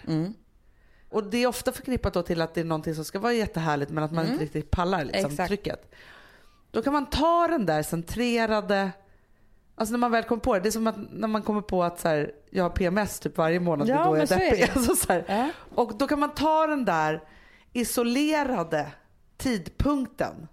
Mm. 1.12 1.24
Och 1.26 1.32
det 1.32 1.38
är 1.38 1.48
ofta 1.48 1.72
förknippat 1.72 2.14
då 2.14 2.22
till 2.24 2.42
att 2.42 2.54
det 2.54 2.62
är 2.62 2.66
någonting 2.66 2.96
som 2.96 3.06
ska 3.06 3.20
vara 3.20 3.34
jättehärligt 3.34 3.92
men 3.92 4.04
att 4.04 4.12
man 4.12 4.28
inte 4.28 4.44
riktigt 4.44 4.72
pallar 4.72 5.04
liksom, 5.06 5.20
Mm. 5.20 5.32
Exakt. 5.32 5.48
trycket. 5.48 5.92
Då 6.72 6.82
kan 6.82 6.94
man 6.94 7.06
ta 7.10 7.48
den 7.48 7.66
där 7.66 7.84
centrerade 7.84 8.92
Alltså 9.76 9.92
när 9.92 10.00
man 10.00 10.12
väl 10.12 10.24
kommer 10.24 10.42
på 10.42 10.54
det, 10.54 10.60
det 10.60 10.70
är 10.70 10.72
som 10.72 10.88
att 10.88 10.96
när 11.12 11.28
man 11.28 11.42
kommer 11.42 11.62
på 11.62 11.84
att 11.84 12.00
så 12.00 12.08
här, 12.08 12.32
jag 12.50 12.64
har 12.64 12.70
PMS 12.70 13.20
typ 13.20 13.38
varje 13.38 13.60
månad, 13.60 13.88
Ja, 13.88 14.02
är 14.02 14.06
då 14.06 14.12
men 14.12 14.20
jag 14.20 14.28
så 14.30 14.34
är 14.36 14.40
är 14.40 14.52
deppig. 14.52 14.66
det. 14.68 14.76
Alltså 14.76 14.96
så. 14.96 15.22
Ja. 15.28 15.50
Och 15.76 15.98
då 15.98 16.08
kan 16.08 16.20
man 16.20 16.34
ta 16.34 16.68
den 16.68 16.86
där 16.86 17.24
isolerade 17.74 18.92
tidpunkten 19.38 20.48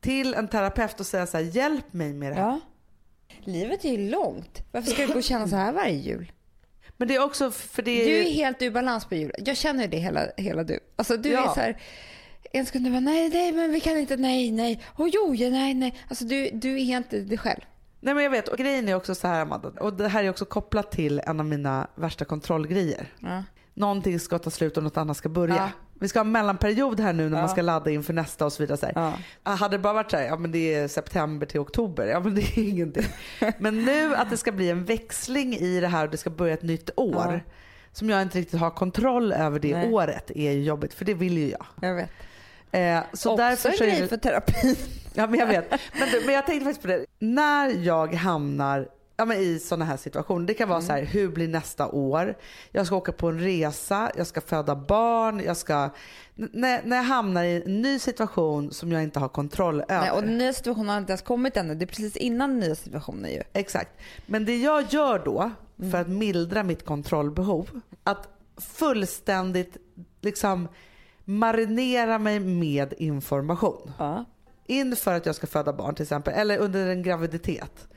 till 0.00 0.34
en 0.34 0.48
terapeut 0.48 1.00
och 1.00 1.06
säga 1.06 1.26
så 1.26 1.36
här, 1.36 1.44
hjälp 1.44 1.92
mig 1.92 2.12
med 2.12 2.32
det 2.32 2.36
här. 2.36 2.42
Ja. 2.48 2.60
Livet 3.44 3.84
är 3.84 3.88
ju 3.92 4.10
långt. 4.10 4.62
Varför 4.72 4.90
ska 4.90 5.02
du 5.06 5.12
gå 5.12 5.18
och 5.18 5.24
känna 5.24 5.48
så 5.48 5.56
här 5.56 5.72
varje 5.72 5.94
jul? 5.96 6.32
Men 7.00 7.08
det 7.08 7.14
är 7.14 7.24
också 7.24 7.50
för 7.50 7.82
det 7.82 8.04
Du 8.04 8.18
är 8.18 8.30
helt 8.30 8.62
ur 8.62 8.70
balans 8.70 9.04
på 9.04 9.14
jul. 9.14 9.32
Jag 9.38 9.56
känner 9.56 9.88
det 9.88 9.96
hela, 9.96 10.26
hela 10.36 10.64
du. 10.64 10.80
Alltså 10.96 11.16
du 11.16 11.28
Ja. 11.28 11.50
är 11.50 11.54
så 11.54 11.60
här, 11.60 11.80
en 12.52 12.66
sekund 12.66 12.84
du 12.84 12.90
bara 12.90 13.00
nej, 13.00 13.28
nej, 13.28 13.52
men 13.52 13.72
vi 13.72 13.80
kan 13.80 13.98
inte, 13.98 14.16
nej, 14.16 14.50
nej, 14.52 14.82
och 14.86 15.08
jo, 15.08 15.34
ja, 15.34 15.50
nej, 15.50 15.74
nej. 15.74 16.00
Alltså 16.08 16.24
du, 16.24 16.50
du 16.52 16.80
är 16.80 16.84
helt 16.84 17.10
dig 17.10 17.38
själv. 17.38 17.60
Nej 18.00 18.14
men 18.14 18.24
jag 18.24 18.30
vet, 18.30 18.48
och 18.48 18.58
grejen 18.58 18.88
är 18.88 18.94
också 18.94 19.14
så 19.14 19.28
här 19.28 19.40
Amanda, 19.40 19.68
och 19.68 19.92
det 19.92 20.08
här 20.08 20.24
är 20.24 20.30
också 20.30 20.44
kopplat 20.44 20.90
till 20.90 21.18
en 21.26 21.40
av 21.40 21.46
mina 21.46 21.86
värsta 21.94 22.24
kontrollgrejer. 22.24 23.06
Ja. 23.18 23.44
Någonting 23.74 24.20
ska 24.20 24.38
ta 24.38 24.50
slut 24.50 24.76
och 24.76 24.82
något 24.82 24.96
annat 24.96 25.16
ska 25.16 25.28
börja. 25.28 25.54
Ja. 25.56 25.70
Vi 26.00 26.08
ska 26.08 26.18
ha 26.18 26.24
en 26.24 26.32
mellanperiod 26.32 27.00
här 27.00 27.12
nu 27.12 27.28
när 27.28 27.36
Ja. 27.36 27.40
man 27.42 27.48
ska 27.48 27.62
ladda 27.62 27.90
inför 27.90 28.12
nästa 28.12 28.44
och 28.46 28.52
så 28.52 28.62
vidare. 28.62 28.78
Så 28.78 28.86
här. 28.86 28.92
Ja. 28.96 29.12
Ah, 29.42 29.54
Hade 29.54 29.74
det 29.76 29.80
bara 29.82 29.92
varit 29.92 30.10
så 30.10 30.16
här, 30.16 30.24
ja 30.24 30.36
men 30.36 30.52
det 30.52 30.74
är 30.74 30.88
september 30.88 31.46
till 31.46 31.60
oktober, 31.60 32.06
ja 32.06 32.20
men 32.20 32.34
det 32.34 32.42
är 32.42 32.58
ingenting. 32.68 33.04
men 33.58 33.84
nu 33.84 34.14
att 34.16 34.30
det 34.30 34.36
ska 34.36 34.52
bli 34.52 34.70
en 34.70 34.84
växling 34.84 35.54
i 35.54 35.80
det 35.80 35.88
här 35.88 36.04
och 36.04 36.10
det 36.10 36.16
ska 36.16 36.30
börja 36.30 36.54
ett 36.54 36.62
nytt 36.62 36.90
år. 36.96 37.14
Ja. 37.46 37.52
Som 37.92 38.10
jag 38.10 38.22
inte 38.22 38.38
riktigt 38.38 38.60
har 38.60 38.70
kontroll 38.70 39.32
över 39.32 39.58
det 39.58 39.76
Nej. 39.76 39.92
året 39.92 40.30
är 40.30 40.50
ju 40.52 40.62
jobbigt 40.62 40.94
för 40.94 41.04
det 41.04 41.14
vill 41.14 41.38
ju 41.38 41.50
jag. 41.50 41.66
Jag 41.80 41.94
vet. 41.94 42.10
Eh, 42.72 43.00
så 43.12 43.30
Också 43.32 43.42
därför 43.42 43.68
en 43.68 43.76
grej 43.78 44.08
för 44.08 44.16
terapi. 44.16 44.76
Ja 45.14 45.26
men 45.26 45.40
jag 45.40 45.46
vet. 45.46 45.70
Men, 45.70 46.08
men 46.26 46.34
jag 46.34 46.46
tänkte 46.46 46.64
faktiskt 46.64 46.82
på 46.82 46.88
det. 46.88 47.06
När 47.18 47.68
jag 47.70 48.14
hamnar 48.14 48.88
ja, 49.20 49.24
men 49.24 49.38
i 49.38 49.58
sådana 49.58 49.84
här 49.84 49.96
situationer. 49.96 50.46
Det 50.46 50.54
kan 50.54 50.68
vara 50.68 50.80
så 50.80 50.92
här, 50.92 51.02
hur 51.02 51.28
blir 51.28 51.48
nästa 51.48 51.88
år? 51.88 52.36
Jag 52.72 52.86
ska 52.86 52.96
åka 52.96 53.12
på 53.12 53.28
en 53.28 53.40
resa, 53.40 54.10
jag 54.16 54.26
ska 54.26 54.40
föda 54.40 54.76
barn, 54.76 55.40
jag 55.40 55.56
ska... 55.56 55.90
När, 56.34 56.82
när 56.84 56.96
jag 56.96 57.04
hamnar 57.04 57.44
i 57.44 57.62
en 57.62 57.82
ny 57.82 57.98
situation 57.98 58.72
som 58.72 58.92
jag 58.92 59.02
inte 59.02 59.18
har 59.18 59.28
kontroll 59.28 59.80
över. 59.80 60.00
Nej, 60.00 60.10
och 60.10 60.22
den 60.22 60.38
nya 60.38 60.52
situationen 60.52 60.88
har 60.88 60.98
inte 60.98 61.12
ens 61.12 61.22
kommit 61.22 61.56
ännu. 61.56 61.74
Det 61.74 61.84
är 61.84 61.86
precis 61.86 62.16
innan 62.16 62.50
den 62.50 62.60
nya 62.60 62.74
situationen 62.74 63.30
ju. 63.30 63.42
Exakt. 63.52 63.90
Men 64.26 64.44
det 64.44 64.56
jag 64.56 64.84
gör 64.90 65.22
då 65.24 65.50
för 65.90 66.00
att 66.00 66.08
mildra 66.08 66.62
mitt 66.62 66.84
kontrollbehov, 66.84 67.80
att 68.04 68.28
fullständigt 68.56 69.76
liksom 70.20 70.68
marinera 71.24 72.18
mig 72.18 72.40
med 72.40 72.94
information. 72.98 73.92
Ja. 73.98 74.24
inför 74.66 75.14
att 75.14 75.26
jag 75.26 75.34
ska 75.34 75.46
föda 75.46 75.72
barn 75.72 75.94
till 75.94 76.02
exempel, 76.02 76.34
eller 76.34 76.58
under 76.58 76.86
en 76.86 77.02
graviditet. 77.02 77.88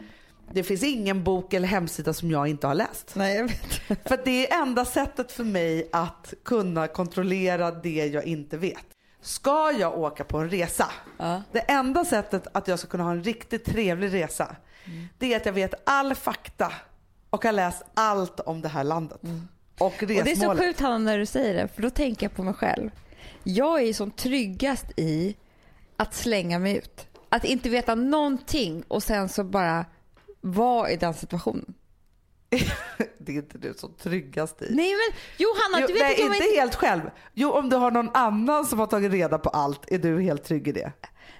Det 0.53 0.63
finns 0.63 0.83
ingen 0.83 1.23
bok 1.23 1.53
eller 1.53 1.67
hemsida 1.67 2.13
som 2.13 2.31
jag 2.31 2.47
inte 2.47 2.67
har 2.67 2.75
läst. 2.75 3.11
Nej, 3.15 3.35
jag 3.35 3.43
vet. 3.43 4.07
För 4.07 4.19
det 4.25 4.51
är 4.51 4.61
enda 4.61 4.85
sättet 4.85 5.31
för 5.31 5.43
mig 5.43 5.89
att 5.91 6.33
kunna 6.45 6.87
kontrollera 6.87 7.71
det 7.71 8.05
jag 8.05 8.23
inte 8.25 8.57
vet. 8.57 8.85
Ska 9.21 9.71
jag 9.79 9.97
åka 9.99 10.23
på 10.23 10.37
en 10.37 10.49
resa, 10.49 10.91
Ja. 11.17 11.41
det 11.51 11.59
enda 11.59 12.05
sättet 12.05 12.47
att 12.51 12.67
jag 12.67 12.79
ska 12.79 12.87
kunna 12.87 13.03
ha 13.03 13.11
en 13.11 13.23
riktigt 13.23 13.65
trevlig 13.65 14.13
resa, 14.13 14.55
det 15.17 15.33
är 15.33 15.37
att 15.37 15.45
jag 15.45 15.53
vet 15.53 15.73
all 15.85 16.15
fakta 16.15 16.71
och 17.29 17.43
har 17.45 17.51
läst 17.51 17.81
allt 17.93 18.39
om 18.39 18.61
det 18.61 18.67
här 18.69 18.83
landet. 18.83 19.19
och 19.79 19.85
Och 19.87 19.93
det 20.07 20.17
är 20.19 20.23
så 20.23 20.29
resmålet. 20.31 20.63
sjukt 20.63 20.79
Hanna 20.79 20.97
när 20.97 21.17
du 21.17 21.25
säger 21.25 21.53
det, 21.53 21.67
för 21.67 21.81
då 21.81 21.89
tänker 21.89 22.25
jag 22.25 22.35
på 22.35 22.43
mig 22.43 22.53
själv. 22.53 22.89
Jag 23.43 23.81
är 23.81 23.85
ju 23.85 23.93
som 23.93 24.11
tryggast 24.11 24.85
i 24.99 25.35
att 25.97 26.13
slänga 26.13 26.59
mig 26.59 26.77
ut. 26.77 27.07
Att 27.29 27.45
inte 27.45 27.69
veta 27.69 27.95
någonting 27.95 28.83
och 28.87 29.03
sen 29.03 29.29
så 29.29 29.43
bara 29.43 29.85
vara 30.43 30.91
i 30.91 30.95
den 30.97 31.13
situationen. 31.13 31.73
Det 33.17 33.31
är 33.31 33.35
inte 33.35 33.57
du 33.57 33.73
som 33.77 33.93
tryggast 33.93 34.61
i. 34.61 34.67
Nej 34.71 34.91
men 34.91 35.19
Johanna, 35.37 35.79
Jo, 35.81 35.87
du 35.87 35.93
vet 35.93 36.01
nej, 36.01 36.13
att 36.13 36.19
jag 36.19 36.35
inte 36.35 36.59
helt 36.59 36.75
själv. 36.75 37.01
Jo, 37.33 37.51
om 37.51 37.69
du 37.69 37.75
har 37.75 37.91
någon 37.91 38.09
annan 38.13 38.65
som 38.65 38.79
har 38.79 38.87
tagit 38.87 39.11
reda 39.11 39.37
på 39.37 39.49
allt 39.49 39.91
är 39.91 39.97
du 39.99 40.21
helt 40.21 40.43
trygg 40.43 40.67
i 40.67 40.71
det. 40.71 40.91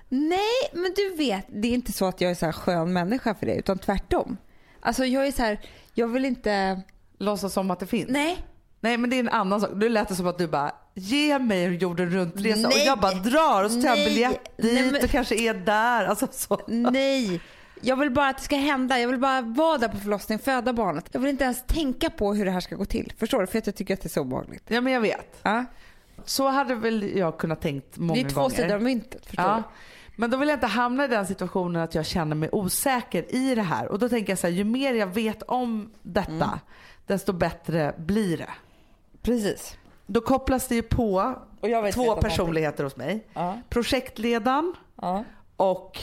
Nej, 0.10 0.70
men 0.74 0.94
du 0.96 1.16
vet, 1.16 1.46
det 1.50 1.68
är 1.68 1.72
inte 1.72 1.92
så 1.92 2.06
att 2.06 2.22
jag 2.22 2.32
är 2.32 2.36
så 2.36 2.46
här 2.46 2.54
skön 2.54 2.94
människa 2.94 3.36
för 3.36 3.46
det, 3.46 3.56
utan 3.56 3.78
tvärtom. 3.80 4.38
Alltså 4.82 5.06
jag 5.06 5.28
är 5.28 5.32
så 5.32 5.42
här, 5.42 5.60
jag 5.94 6.08
vill 6.08 6.26
inte... 6.26 6.82
Låtsas 7.18 7.54
som 7.54 7.72
att 7.72 7.80
det 7.80 7.88
finns. 7.88 8.10
Nej. 8.10 8.46
Nej 8.80 8.98
men 8.98 9.10
det 9.10 9.16
är 9.16 9.20
en 9.20 9.30
annan 9.30 9.62
sak. 9.62 9.70
Nu 9.76 9.90
lät 9.90 10.08
det 10.10 10.16
som 10.16 10.28
att 10.28 10.38
du 10.38 10.48
bara 10.48 10.72
ge 10.94 11.40
mig 11.40 11.66
en 11.66 11.78
jorden 11.78 12.10
runt-resa 12.10 12.68
och 12.68 12.74
Nej. 12.76 12.86
jag 12.86 13.00
bara 13.00 13.14
drar 13.14 13.64
och 13.64 13.72
så 13.72 13.82
tar 13.82 13.88
jag 13.90 13.98
Nej. 13.98 14.06
biljett 14.08 14.58
dit 14.58 14.74
Nej, 14.74 14.92
men- 14.92 15.04
och 15.04 15.10
kanske 15.10 15.36
är 15.36 15.54
där. 15.54 16.06
Alltså, 16.06 16.28
så. 16.32 16.62
Nej. 16.68 17.42
Jag 17.84 17.96
vill 17.96 18.12
bara 18.12 18.28
att 18.30 18.38
det 18.38 18.44
ska 18.44 18.56
hända. 18.56 19.00
Jag 19.00 19.08
vill 19.08 19.20
bara 19.20 19.42
vara 19.42 19.78
där 19.78 19.88
på 19.88 19.98
förlossningen, 19.98 20.40
föda 20.40 20.74
barnet. 20.74 21.10
Jag 21.12 21.20
vill 21.20 21.30
inte 21.30 21.44
ens 21.44 21.64
tänka 21.68 22.10
på 22.10 22.34
hur 22.34 22.46
det 22.46 22.52
här 22.52 22.60
ska 22.60 22.76
gå 22.76 22.86
till. 22.86 23.14
Förstår 23.18 23.42
du? 23.42 23.48
För 23.48 23.58
att 23.58 23.66
jag 23.68 23.76
tycker 23.76 23.94
att 23.94 24.02
det 24.02 24.08
är 24.08 24.10
så 24.10 24.22
obehagligt. 24.22 24.64
Ja 24.68 24.82
men 24.82 24.94
jag 24.94 25.02
vet. 25.02 25.40
Ja. 25.44 25.66
Så 26.26 26.48
hade 26.48 26.76
väl 26.76 27.18
jag 27.18 27.38
kunnat 27.38 27.62
tänkt 27.62 27.98
många 27.98 28.14
Det 28.14 28.34
gånger. 28.34 28.46
är 28.46 28.50
två 28.50 28.56
sidor 28.56 28.76
av 28.76 28.82
myntet. 28.82 29.26
Förstår 29.26 29.46
Ja. 29.46 29.64
Men 30.16 30.30
då 30.30 30.38
vill 30.38 30.50
jag 30.50 30.56
inte 30.56 30.68
hamna 30.68 31.06
i 31.06 31.08
den 31.08 31.28
situationen 31.28 31.82
att 31.82 31.96
jag 31.96 32.06
känner 32.06 32.36
mig 32.36 32.50
osäker 32.52 33.36
i 33.36 33.56
det 33.56 33.62
här. 33.62 33.88
Och 33.88 34.00
då 34.00 34.10
tänker 34.10 34.32
jag 34.32 34.40
så 34.40 34.48
här, 34.48 34.54
ju 34.54 34.64
mer 34.64 34.94
jag 34.94 35.08
vet 35.08 35.44
om 35.44 35.92
detta, 36.02 36.32
Mm. 36.32 36.50
desto 37.08 37.34
bättre 37.34 37.94
blir 37.98 38.38
det. 38.38 38.50
du? 39.12 39.18
Precis. 39.22 39.78
Då 40.06 40.22
kopplas 40.22 40.68
det 40.68 40.76
ju 40.76 40.82
på 40.82 41.36
Och 41.60 41.70
jag 41.70 41.82
vet 41.82 41.94
två 41.96 42.16
personligheter 42.16 42.84
hos 42.84 42.96
mig. 42.96 43.28
Ja. 43.34 43.58
Projektledaren 43.70 44.74
Ja. 45.02 45.24
och 45.58 46.00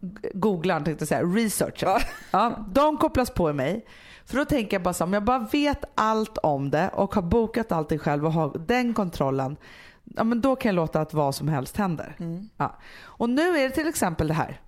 g- 0.00 0.30
googlaren 0.34 0.84
tänkte 0.84 1.06
säga, 1.06 1.22
researchen. 1.22 1.88
Ja. 1.88 2.00
Ja, 2.30 2.64
de 2.72 2.96
kopplas 2.96 3.30
på 3.30 3.50
i 3.50 3.52
mig. 3.52 3.86
För 4.24 4.36
då 4.36 4.44
tänker 4.44 4.74
jag 4.74 4.82
bara 4.82 4.94
så 4.94 5.04
om 5.04 5.12
jag 5.12 5.24
bara 5.24 5.38
vet 5.52 5.84
allt 5.94 6.38
om 6.38 6.70
det 6.70 6.88
och 6.94 7.14
har 7.14 7.22
bokat 7.22 7.72
allting 7.72 7.98
själv 7.98 8.26
och 8.26 8.32
har 8.32 8.58
den 8.66 8.94
kontrollen. 8.94 9.56
Ja, 10.04 10.24
men 10.24 10.40
då 10.40 10.56
kan 10.56 10.68
jag 10.68 10.76
låta 10.76 11.00
att 11.00 11.14
vad 11.14 11.34
som 11.34 11.48
helst 11.48 11.76
händer. 11.76 12.16
Mm. 12.18 12.48
Ja. 12.56 12.76
Och 13.02 13.30
nu 13.30 13.58
är 13.58 13.62
det 13.68 13.70
till 13.74 13.88
exempel 13.88 14.28
det 14.28 14.34
här. 14.34 14.60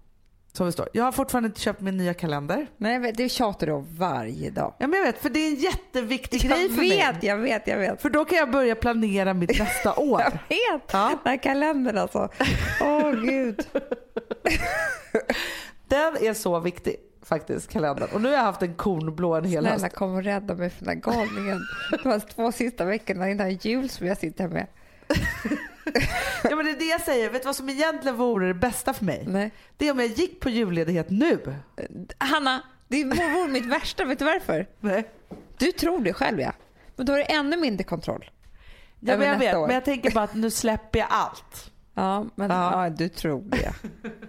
Som 0.53 0.67
det 0.67 0.73
står. 0.73 0.89
Jag 0.93 1.05
har 1.05 1.13
fortfarande 1.13 1.47
inte 1.47 1.61
köpt 1.61 1.81
min 1.81 1.97
nya 1.97 2.15
kalender. 2.15 2.67
Vet, 2.77 3.17
det 3.17 3.29
tjatar 3.29 3.67
du 3.67 3.73
om 3.73 3.87
varje 3.99 4.51
dag. 4.51 4.75
Ja, 4.79 4.87
men 4.87 4.99
jag 4.99 5.07
vet, 5.07 5.19
för 5.19 5.31
det 5.31 5.41
är 5.41 5.49
en 5.49 5.55
jätteviktig 5.55 6.45
Jag 6.45 6.51
grej 6.59 6.69
för 6.69 6.81
vet, 6.81 6.89
mig. 7.15 7.19
jag 7.21 7.37
vet, 7.37 7.67
jag 7.67 7.79
vet. 7.79 8.03
För 8.03 8.11
då 8.11 8.25
kan 8.25 8.39
jag 8.39 8.51
börja 8.51 8.75
planera 8.75 9.35
mitt 9.35 9.59
nästa 9.59 9.95
år. 9.97 10.21
Jag 10.21 10.31
vet. 10.31 10.83
Ja. 10.93 11.09
Den 11.25 11.31
här 11.31 11.37
kalendern 11.37 11.99
alltså. 11.99 12.29
Åh 12.81 13.11
gud. 13.13 13.67
Den 15.89 16.17
är 16.21 16.35
så 16.35 16.61
viktig 16.61 16.97
faktiskt, 17.23 17.71
kalendern. 17.71 18.09
Och 18.13 18.21
nu 18.21 18.29
har 18.29 18.37
jag 18.37 18.43
haft 18.45 18.63
en 18.63 18.75
kornblå 18.75 19.35
en 19.35 19.45
hel 19.45 19.67
höst. 19.67 19.79
Snälla 19.79 19.95
kom 19.95 20.15
och 20.15 20.23
rädda 20.25 20.55
mig 20.55 20.71
från 20.71 20.89
den 20.89 20.95
här 21.05 21.13
galningen. 21.13 21.61
Det 21.91 22.09
var 22.09 22.19
två 22.19 22.53
sista 22.53 22.85
veckorna 22.85 23.31
innan 23.31 23.53
jul 23.55 23.89
som 23.89 24.07
jag 24.07 24.19
sitter 24.19 24.45
här 24.45 24.51
med. 24.51 24.67
Ja 26.51 26.57
men 26.57 26.65
det 26.65 26.71
är 26.71 26.79
det 26.79 26.85
jag 26.85 27.01
säger. 27.01 27.31
Vet 27.31 27.43
du 27.43 27.47
vad 27.47 27.57
som 27.57 27.69
egentligen 27.69 28.17
vore 28.17 28.47
det 28.47 28.55
bästa 28.55 28.93
för 28.93 29.05
mig? 29.05 29.25
Nej. 29.29 29.51
Det 29.77 29.89
är 29.89 29.93
om 29.93 29.99
jag 29.99 30.09
gick 30.09 30.41
på 30.41 30.51
julledighet 30.51 31.11
nu. 31.11 31.39
Hanna, 32.19 32.63
det 32.89 33.05
vore 33.05 33.49
mitt 33.49 33.67
värsta. 33.67 34.05
Vet 34.05 34.19
du 34.19 34.25
varför? 34.25 34.67
Nej. 34.81 35.09
Du 35.59 35.73
tror 35.73 36.01
det 36.01 36.13
själv 36.13 36.41
ja. 36.41 36.53
Men 36.97 37.07
då 37.07 37.13
har 37.13 37.19
du 37.19 37.25
ännu 37.25 37.57
mindre 37.57 37.85
kontroll. 37.85 38.31
Ja, 39.01 39.17
men 39.17 39.29
jag 39.29 39.39
vet, 39.39 39.57
år. 39.57 39.67
men 39.67 39.75
jag 39.75 39.85
tänker 39.85 40.11
bara 40.11 40.25
att 40.25 40.35
nu 40.35 40.51
släpper 40.51 40.99
jag 40.99 41.09
allt. 41.11 41.71
Ja, 41.95 42.27
men 42.35 42.51
Ja. 42.51 42.85
ja. 42.85 42.91
du 42.91 43.09
tror 43.09 43.43
det. 43.47 43.73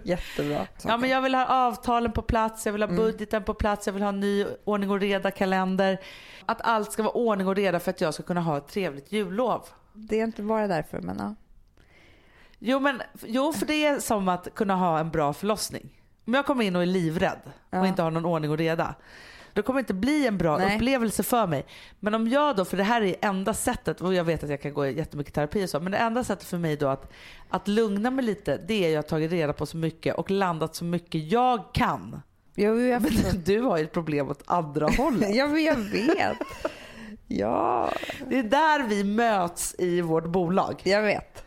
Jättebra. 0.02 0.66
Ja, 0.84 0.96
men 0.96 1.10
jag 1.10 1.22
vill 1.22 1.34
ha 1.34 1.46
avtalen 1.46 2.12
på 2.12 2.22
plats, 2.22 2.66
jag 2.66 2.72
vill 2.72 2.82
ha 2.82 2.88
budgeten 2.88 3.44
på 3.44 3.54
plats, 3.54 3.86
jag 3.86 3.94
vill 3.94 4.02
ha 4.02 4.08
en 4.08 4.20
ny 4.20 4.46
ordning 4.64 4.90
och 4.90 5.00
reda 5.00 5.30
kalender. 5.30 5.98
Att 6.46 6.60
allt 6.60 6.92
ska 6.92 7.02
vara 7.02 7.12
ordning 7.14 7.48
och 7.48 7.56
reda 7.56 7.80
för 7.80 7.90
att 7.90 8.00
jag 8.00 8.14
ska 8.14 8.22
kunna 8.22 8.40
ha 8.40 8.58
ett 8.58 8.68
trevligt 8.68 9.12
jullov. 9.12 9.64
Det 9.92 10.20
är 10.20 10.24
inte 10.24 10.42
bara 10.42 10.66
därför, 10.66 11.00
men 11.00 11.16
ja. 11.18 11.34
Jo, 12.64 12.80
men, 12.80 13.02
jo 13.26 13.52
för 13.52 13.66
det 13.66 13.86
är 13.86 13.98
som 14.00 14.28
att 14.28 14.54
kunna 14.54 14.74
ha 14.76 14.98
en 14.98 15.10
bra 15.10 15.32
förlossning. 15.32 15.88
Om 16.26 16.34
jag 16.34 16.46
kommer 16.46 16.64
in 16.64 16.76
och 16.76 16.82
är 16.82 16.86
livrädd 16.86 17.38
och 17.46 17.50
Ja. 17.70 17.86
inte 17.86 18.02
har 18.02 18.10
någon 18.10 18.24
ordning 18.26 18.50
och 18.50 18.58
reda. 18.58 18.94
Då 19.52 19.62
kommer 19.62 19.78
det 19.78 19.80
inte 19.80 19.94
bli 19.94 20.26
en 20.26 20.38
bra 20.38 20.58
Nej. 20.58 20.74
upplevelse 20.76 21.22
för 21.22 21.46
mig. 21.46 21.66
Men 22.00 22.14
om 22.14 22.28
jag 22.28 22.56
då, 22.56 22.64
för 22.64 22.76
det 22.76 22.82
här 22.82 23.02
är 23.02 23.14
enda 23.20 23.54
sättet, 23.54 24.00
och 24.00 24.14
jag 24.14 24.24
vet 24.24 24.44
att 24.44 24.50
jag 24.50 24.62
kan 24.62 24.74
gå 24.74 24.86
i 24.86 24.96
jättemycket 24.98 25.34
terapi 25.34 25.64
och 25.64 25.70
så, 25.70 25.80
men 25.80 25.92
det 25.92 25.98
enda 25.98 26.24
sättet 26.24 26.48
för 26.48 26.58
mig 26.58 26.76
då 26.76 26.88
att, 26.88 27.12
att 27.48 27.68
lugna 27.68 28.10
mig 28.10 28.24
lite, 28.24 28.56
det 28.68 28.74
är 28.74 28.86
att 28.88 28.92
jag 28.92 28.98
har 28.98 29.08
tagit 29.08 29.30
reda 29.32 29.52
på 29.52 29.66
så 29.66 29.76
mycket 29.76 30.14
och 30.14 30.30
landat 30.30 30.74
så 30.74 30.84
mycket 30.84 31.32
jag 31.32 31.72
kan. 31.74 32.22
Jo, 32.54 32.80
jag, 32.80 33.02
Men 33.02 33.42
du 33.44 33.60
har 33.60 33.76
ju 33.78 33.84
ett 33.84 33.92
problem 33.92 34.30
åt 34.30 34.42
andra 34.46 34.88
hållet. 34.88 35.28
ja, 35.34 35.46
men 35.46 35.64
jag 35.64 35.76
vet. 35.76 36.38
Ja, 37.26 37.92
Det 38.28 38.38
är 38.38 38.42
där 38.42 38.82
vi 38.88 39.04
möts 39.04 39.74
i 39.78 40.00
vårt 40.00 40.26
bolag. 40.26 40.80
jag 40.82 41.02
vet. 41.02 41.41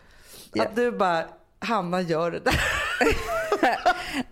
Ja. 0.55 0.63
Att 0.63 0.75
du 0.75 0.91
bara, 0.91 1.23
Hanna 1.59 2.01
gör 2.01 2.31
det 2.31 2.39
där. 2.39 2.61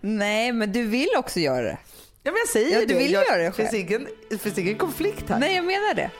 Nej, 0.00 0.52
men 0.52 0.72
du 0.72 0.86
vill 0.86 1.08
också 1.18 1.40
göra 1.40 1.62
det. 1.62 1.78
Ja 2.22 2.32
men 2.32 2.38
jag 2.38 2.48
säger 2.48 2.72
Ja, 2.74 2.80
det. 2.80 2.86
du 2.86 2.94
vill 2.94 3.12
jag, 3.12 3.24
göra 3.26 3.36
det 3.36 3.44
det 3.44 3.52
finns 3.52 3.74
ingen, 3.74 4.06
det 4.30 4.38
finns 4.38 4.58
ingen 4.58 4.78
konflikt 4.78 5.28
här. 5.30 5.38
Nej, 5.38 5.54
jag 5.56 5.64
menar 5.64 5.94
det. 5.94 6.10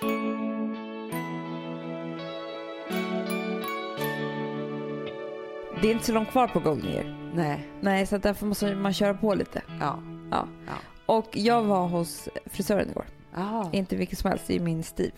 Det 5.82 5.88
är 5.88 5.92
inte 5.92 6.04
så 6.06 6.12
långt 6.12 6.30
kvar 6.30 6.48
på 6.48 6.60
Golden 6.60 6.90
Year. 6.90 7.30
Nej. 7.34 7.68
Nej, 7.80 8.06
så 8.06 8.18
därför 8.18 8.46
måste 8.46 8.74
man 8.74 8.92
köra 8.92 9.14
på 9.14 9.34
lite. 9.34 9.62
Ja. 9.80 10.02
Ja. 10.30 10.48
Ja. 10.66 10.72
Och 11.06 11.28
jag 11.36 11.62
var 11.62 11.86
hos 11.88 12.28
frisören 12.46 12.90
igår. 12.90 13.04
Ah, 13.34 13.64
Inte 13.72 13.96
vilken 13.96 14.16
som 14.16 14.30
helst, 14.30 14.44
det 14.46 14.56
är 14.56 14.60
min 14.60 14.82
Steve. 14.82 15.10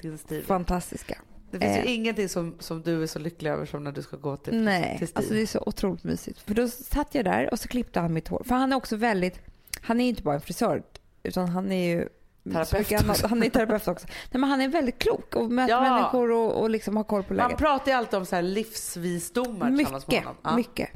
din 0.00 0.18
stil. 0.18 0.44
Fantastiska. 0.46 1.18
Det 1.58 1.66
finns 1.66 1.76
ju 1.76 1.80
Eh. 1.90 1.94
ingenting 1.94 2.28
som, 2.28 2.56
som 2.58 2.82
du 2.82 3.02
är 3.02 3.06
så 3.06 3.18
lycklig 3.18 3.50
över 3.50 3.66
som 3.66 3.84
när 3.84 3.92
du 3.92 4.02
ska 4.02 4.16
gå 4.16 4.36
till, 4.36 4.56
Nej, 4.56 4.98
till 4.98 5.08
alltså 5.14 5.34
det 5.34 5.42
är 5.42 5.46
så 5.46 5.62
otroligt 5.66 6.04
mysigt. 6.04 6.40
För 6.40 6.54
då 6.54 6.68
satt 6.68 7.14
jag 7.14 7.24
där 7.24 7.48
och 7.52 7.58
så 7.58 7.68
klippte 7.68 8.00
han 8.00 8.12
mitt 8.12 8.28
hår. 8.28 8.42
För 8.46 8.54
han 8.54 8.72
är 8.72 8.76
också 8.76 8.96
väldigt, 8.96 9.40
han 9.80 10.00
är 10.00 10.04
ju 10.04 10.10
inte 10.10 10.22
bara 10.22 10.34
en 10.34 10.40
frisör 10.40 10.82
utan 11.22 11.48
han 11.48 11.72
är 11.72 11.84
ju 11.96 12.08
Terapeut 12.52 12.90
mycket. 13.06 13.20
Han 13.30 13.42
är 13.42 13.50
terapeut 13.50 13.88
också. 13.88 14.06
Nej, 14.32 14.40
men 14.40 14.50
han 14.50 14.60
är 14.60 14.68
väldigt 14.68 14.98
klok 14.98 15.36
och 15.36 15.50
möter 15.50 15.74
Ja. 15.74 15.80
människor 15.80 16.30
och, 16.30 16.60
och 16.62 16.70
liksom 16.70 16.96
har 16.96 17.04
koll 17.04 17.22
på 17.22 17.34
Man 17.34 17.46
läget. 17.46 17.58
pratar 17.58 17.92
ju 17.92 17.98
alltid 17.98 18.18
om 18.18 18.26
så 18.26 18.34
här 18.36 18.42
livsvisdomar 18.42 19.70
tillsammans 19.76 20.06
med 20.06 20.14
Mycket, 20.14 20.24
honom. 20.24 20.40
Ja. 20.44 20.56
mycket. 20.56 20.90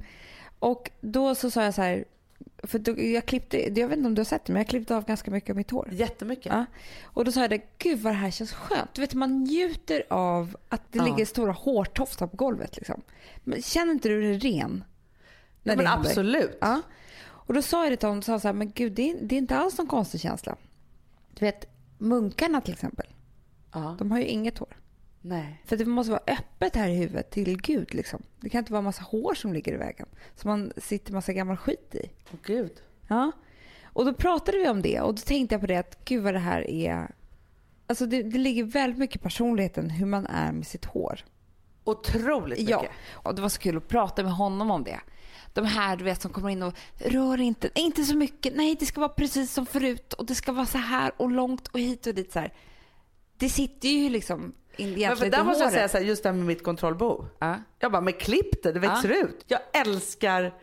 Och 0.59 0.91
då 1.01 1.35
så 1.35 1.51
sa 1.51 1.65
jag 1.65 1.75
så 1.75 1.83
här, 1.83 2.05
för 2.63 2.79
då, 2.79 3.01
jag 3.03 3.27
klippte, 3.27 3.81
jag 3.81 3.89
vet 3.89 3.97
inte 3.97 4.07
om 4.09 4.15
du 4.15 4.21
har 4.21 4.25
sett 4.25 4.45
det, 4.45 4.53
men 4.53 4.61
jag 4.61 4.69
klippte 4.69 4.97
av 4.97 5.05
ganska 5.05 5.31
mycket 5.31 5.51
av 5.51 5.57
mitt 5.57 5.71
hår. 5.71 5.89
Jättemycket. 5.93 6.47
Ja. 6.53 6.65
Och 7.05 7.25
då 7.25 7.33
sa 7.33 7.41
jag 7.41 7.51
det, 7.51 7.61
gud 7.79 7.99
vad 7.99 8.13
det 8.13 8.17
här 8.17 8.31
känns 8.31 8.53
skönt. 8.53 8.95
Du 8.95 9.01
vet 9.01 9.15
man 9.15 9.45
njuter 9.45 10.03
av 10.11 10.57
att 10.69 10.93
det 10.93 10.99
Ja. 10.99 11.05
ligger 11.05 11.25
stora 11.25 11.53
hårtofsar 11.53 12.27
på 12.27 12.37
golvet 12.37 12.77
liksom. 12.77 13.01
Men 13.45 13.63
känner 13.63 13.93
inte 13.93 14.09
du 14.09 14.21
dig 14.21 14.39
ren? 14.39 14.85
Ja, 15.63 15.77
men 15.77 15.87
händer? 15.87 16.09
absolut. 16.09 16.59
Ja. 16.61 16.81
Och 17.21 17.55
då 17.55 17.63
sa 17.63 17.83
jag 17.85 17.93
det 17.93 17.97
till 17.97 18.09
honom, 18.09 18.23
sa 18.23 18.41
så 18.41 18.49
här, 18.49 18.53
men 18.53 18.71
gud 18.71 18.93
det 18.93 19.11
är, 19.11 19.17
det 19.23 19.35
är 19.35 19.39
inte 19.39 19.57
alls 19.57 19.79
någon 19.79 19.87
konstig 19.87 20.21
känsla. 20.21 20.57
Du 21.35 21.45
vet 21.45 21.65
munkarna 21.99 22.61
till 22.61 22.73
exempel, 22.73 23.07
Ja. 23.75 23.97
de 23.99 24.11
har 24.11 24.19
ju 24.19 24.25
inget 24.27 24.59
hår. 24.59 24.77
Nej. 25.21 25.63
För 25.65 25.77
det 25.77 25.85
måste 25.85 26.11
vara 26.11 26.23
öppet 26.27 26.77
här 26.77 26.89
i 26.89 26.95
huvudet 26.95 27.31
till 27.31 27.63
Gud 27.63 27.95
liksom. 27.95 28.23
Det 28.41 28.49
kan 28.49 28.59
inte 28.59 28.73
vara 28.73 28.83
massa 28.83 29.03
hår 29.03 29.35
som 29.35 29.53
ligger 29.53 29.73
i 29.73 29.77
vägen. 29.77 30.07
Som 30.35 30.51
man 30.51 30.73
sitter 30.77 31.13
massa 31.13 31.33
gammal 31.33 31.57
skit 31.57 31.95
i. 31.95 32.11
Åh 32.33 32.39
gud. 32.43 32.73
Ja. 33.09 33.33
Och 33.85 34.05
då 34.05 34.15
pratade 34.15 34.59
vi 34.59 34.69
om 34.69 34.83
det 34.83 35.01
och 35.01 35.15
då 35.15 35.21
tänkte 35.21 35.55
jag 35.55 35.61
på 35.61 35.67
det 35.67 35.77
att 35.77 36.05
gud 36.05 36.23
vad 36.23 36.35
det 36.35 36.39
här 36.39 36.71
är... 36.71 37.11
Alltså 37.87 38.07
det, 38.07 38.23
det 38.23 38.39
ligger 38.39 38.65
väldigt 38.65 38.99
mycket 38.99 39.17
i 39.17 39.19
personligheten 39.19 39.91
hur 39.91 40.07
man 40.07 40.27
är 40.27 40.53
med 40.53 40.67
sitt 40.67 40.85
hår. 40.85 41.25
Otroligt 41.85 42.59
mycket. 42.59 42.71
Ja, 42.71 42.85
och 43.13 43.35
det 43.35 43.43
var 43.43 43.49
så 43.49 43.61
kul 43.61 43.77
att 43.77 43.89
prata 43.89 44.23
med 44.23 44.33
honom 44.33 44.71
om 44.71 44.85
det. 44.85 45.01
De 45.53 45.65
här 45.65 45.97
du 45.97 46.05
vet 46.05 46.23
som 46.23 46.33
kommer 46.33 46.49
in 46.49 46.63
och 46.63 46.75
rör 46.99 47.41
inte, 47.41 47.71
inte 47.75 48.05
så 48.05 48.17
mycket, 48.17 48.57
nej 48.57 48.77
det 48.81 48.87
ska 48.87 49.01
vara 49.01 49.09
precis 49.09 49.53
som 49.53 49.67
förut 49.67 50.13
och 50.13 50.27
det 50.27 50.35
ska 50.35 50.53
vara 50.53 50.67
så 50.67 50.79
här 50.79 51.13
och 51.17 51.31
långt 51.31 51.69
och 51.69 51.81
hit 51.81 52.07
och 52.07 52.15
dit 52.15 52.33
så 52.33 52.39
här. 52.39 52.53
Det 53.37 53.49
sitter 53.49 53.89
ju 53.89 54.09
liksom 54.09 54.55
in, 54.79 54.87
Men 54.89 54.95
för 54.95 55.01
egentligen 55.01 55.31
där 55.33 55.45
måste 55.45 55.65
jag 55.65 55.73
säga 55.73 55.89
så 55.89 55.99
här, 55.99 56.05
just 56.05 56.23
det 56.23 56.29
här 56.29 56.37
med 56.37 56.47
mitt 56.47 56.63
kontrollbo. 56.65 57.27
Ja. 57.39 57.55
Jag 57.79 57.93
bara, 57.93 58.01
men 58.03 58.13
klipp 58.13 58.63
det, 58.63 58.73
det 58.73 58.81
växer 58.81 59.09
ut. 59.09 59.45
Jag 59.47 59.61
älskar 59.73 60.55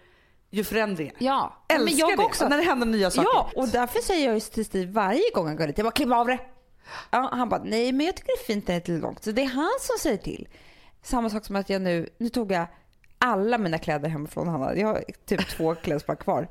ju 0.50 0.64
förändringar. 0.64 1.14
Ja, 1.20 1.66
Älskar 1.70 1.86
men 1.86 1.98
jag 1.98 2.20
det. 2.20 2.24
också. 2.24 2.48
När 2.48 2.58
det 2.58 2.64
händer 2.64 2.88
nya 2.88 3.12
saker. 3.12 3.30
Ja, 3.34 3.52
och 3.56 3.68
därför 3.68 4.00
säger 4.00 4.26
jag 4.26 4.34
ju 4.34 4.40
till 4.40 4.66
Steve 4.66 4.92
varje 4.92 5.30
gång 5.34 5.48
han 5.48 5.56
går 5.56 5.68
dit, 5.68 5.78
jag 5.78 5.86
bara 5.86 5.92
klipp 5.92 6.12
av 6.14 6.28
det. 6.28 6.40
Ja, 7.12 7.30
han 7.34 7.50
bara, 7.50 7.64
nej 7.64 7.92
men 7.92 8.06
jag 8.06 8.16
tycker 8.16 8.28
det 8.38 8.42
är 8.44 8.46
fint 8.54 8.68
när 8.68 8.76
det 8.76 8.90
är 8.90 8.94
lite 8.94 9.02
långt. 9.06 9.24
Så 9.24 9.32
det 9.32 9.42
är 9.42 9.46
han 9.50 9.72
som 9.80 9.98
säger 10.00 10.18
till. 10.18 10.48
Samma 11.04 11.30
sak 11.30 11.46
som 11.46 11.56
att 11.56 11.70
jag 11.70 11.82
nu, 11.82 12.10
nu 12.18 12.30
tog 12.30 12.52
jag 12.52 12.66
alla 13.18 13.58
mina 13.58 13.78
kläder 13.78 14.10
hemifrån 14.10 14.48
Hanna. 14.48 14.76
Jag 14.76 14.88
har 14.88 15.04
typ 15.26 15.50
två 15.50 15.76
klädesplagg 15.84 16.20
kvar. 16.20 16.48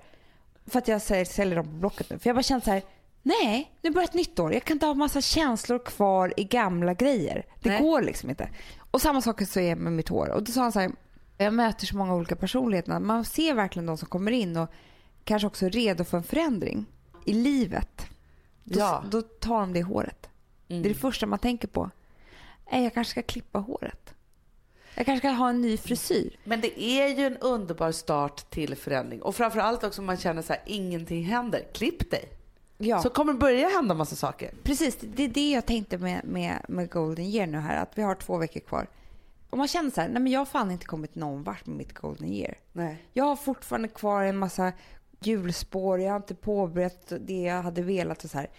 För 0.66 0.78
att 0.78 0.88
jag 0.88 1.02
säljer, 1.02 1.24
säljer 1.24 1.56
dem 1.56 1.64
på 1.64 1.70
Blocket 1.72 2.10
nu. 2.10 2.18
För 2.18 2.28
jag 2.28 2.36
bara 2.36 2.42
kände 2.42 2.64
så 2.64 2.70
här, 2.70 2.82
Nej, 3.26 3.72
nu 3.82 3.90
börjar 3.90 4.08
ett 4.08 4.14
nytt 4.14 4.38
år. 4.38 4.52
Jag 4.52 4.64
kan 4.64 4.74
inte 4.76 4.86
ha 4.86 4.94
massa 4.94 5.20
känslor 5.20 5.78
kvar 5.78 6.34
i 6.36 6.44
gamla 6.44 6.94
grejer. 6.94 7.46
Det 7.60 7.68
Nej. 7.70 7.82
går 7.82 8.02
liksom 8.02 8.30
inte. 8.30 8.48
Och 8.90 9.00
samma 9.02 9.20
sak 9.22 9.42
så 9.46 9.60
är 9.60 9.76
med 9.76 9.92
mitt 9.92 10.08
hår. 10.08 10.28
Och 10.30 10.42
då 10.42 10.52
sa 10.52 10.60
han 10.62 10.72
så 10.72 10.80
här, 10.80 10.92
jag 11.38 11.54
möter 11.54 11.86
så 11.86 11.96
många 11.96 12.14
olika 12.14 12.36
personligheter. 12.36 13.00
Man 13.00 13.24
ser 13.24 13.54
verkligen 13.54 13.86
de 13.86 13.96
som 13.98 14.08
kommer 14.08 14.32
in 14.32 14.56
och 14.56 14.68
kanske 15.24 15.46
också 15.46 15.66
är 15.66 15.70
redo 15.70 16.04
för 16.04 16.16
en 16.16 16.22
förändring 16.22 16.86
i 17.24 17.32
livet. 17.32 18.06
Då, 18.64 18.78
Ja. 18.80 19.04
då 19.10 19.22
tar 19.22 19.60
de 19.60 19.72
det 19.72 19.78
i 19.78 19.82
håret. 19.82 20.28
Det 20.66 20.74
är 20.74 20.82
det 20.82 20.94
första 20.94 21.26
man 21.26 21.38
tänker 21.38 21.68
på. 21.68 21.90
Jag 22.70 22.94
kanske 22.94 23.10
ska 23.10 23.22
klippa 23.22 23.58
håret. 23.58 24.14
Jag 24.94 25.06
kanske 25.06 25.28
ska 25.28 25.36
ha 25.36 25.48
en 25.50 25.60
ny 25.60 25.76
frisyr. 25.76 26.36
Men 26.44 26.60
det 26.60 26.82
är 26.82 27.08
ju 27.18 27.26
en 27.26 27.36
underbar 27.36 27.92
start 27.92 28.50
till 28.50 28.76
förändring. 28.76 29.22
Och 29.22 29.36
framförallt 29.36 29.84
också 29.84 30.00
om 30.02 30.06
man 30.06 30.16
känner 30.16 30.42
så 30.42 30.52
här, 30.52 30.62
ingenting 30.66 31.24
händer. 31.24 31.62
Klipp 31.74 32.10
dig. 32.10 32.24
Ja. 32.78 33.02
Så 33.02 33.10
kommer 33.10 33.32
det 33.32 33.38
börja 33.38 33.68
hända 33.68 33.94
massa 33.94 34.16
saker. 34.16 34.54
Precis, 34.62 34.98
det 35.00 35.24
är 35.24 35.28
det 35.28 35.50
jag 35.50 35.66
tänkte 35.66 35.98
med, 35.98 36.24
med, 36.24 36.64
med 36.68 36.90
Golden 36.90 37.24
Year 37.24 37.46
nu 37.46 37.58
här, 37.58 37.82
att 37.82 37.98
vi 37.98 38.02
har 38.02 38.14
två 38.14 38.36
veckor 38.36 38.60
kvar. 38.60 38.86
Om 39.50 39.58
man 39.58 39.68
känner 39.68 39.90
så 39.90 40.00
här, 40.00 40.08
nej 40.08 40.22
men 40.22 40.32
jag 40.32 40.40
har 40.40 40.46
fan 40.46 40.70
inte 40.70 40.86
kommit 40.86 41.14
någon 41.14 41.42
vart 41.42 41.66
med 41.66 41.76
mitt 41.76 41.92
Golden 41.92 42.32
Year. 42.32 42.54
Nej. 42.72 43.04
Jag 43.12 43.24
har 43.24 43.36
fortfarande 43.36 43.88
kvar 43.88 44.22
en 44.22 44.36
massa 44.36 44.72
hjulspår, 45.20 46.00
jag 46.00 46.10
har 46.10 46.16
inte 46.16 46.34
påbörjat 46.34 47.12
det 47.20 47.42
jag 47.42 47.62
hade 47.62 47.82
velat 47.82 48.24
och 48.24 48.30
så 48.30 48.38
här. 48.38 48.50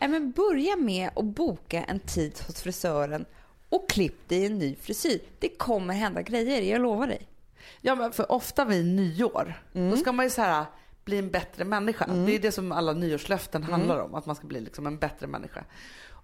Nej 0.00 0.10
men 0.10 0.30
börja 0.30 0.76
med 0.76 1.10
att 1.16 1.24
boka 1.24 1.84
en 1.84 2.00
tid 2.00 2.40
hos 2.46 2.60
frisören 2.60 3.24
och 3.68 3.90
klipp 3.90 4.28
dig 4.28 4.46
en 4.46 4.58
ny 4.58 4.76
frisyr. 4.76 5.20
Det 5.38 5.48
kommer 5.48 5.94
hända 5.94 6.22
grejer, 6.22 6.62
jag 6.62 6.80
lovar 6.80 7.06
dig. 7.06 7.28
Ja 7.80 7.94
men 7.94 8.12
för 8.12 8.32
ofta 8.32 8.64
vid 8.64 8.86
nyår, 8.86 9.62
då 9.72 9.96
ska 9.96 10.12
man 10.12 10.26
ju 10.26 10.30
så 10.30 10.42
här 10.42 10.66
bli 11.04 11.18
en 11.18 11.30
bättre 11.30 11.64
människa. 11.64 12.06
Det 12.06 12.34
är 12.34 12.38
det 12.38 12.52
som 12.52 12.72
alla 12.72 12.92
nyårslöften 12.92 13.62
handlar 13.62 13.98
om, 13.98 14.14
att 14.14 14.26
man 14.26 14.36
ska 14.36 14.46
bli 14.46 14.60
liksom 14.60 14.86
en 14.86 14.98
bättre 14.98 15.26
människa. 15.26 15.64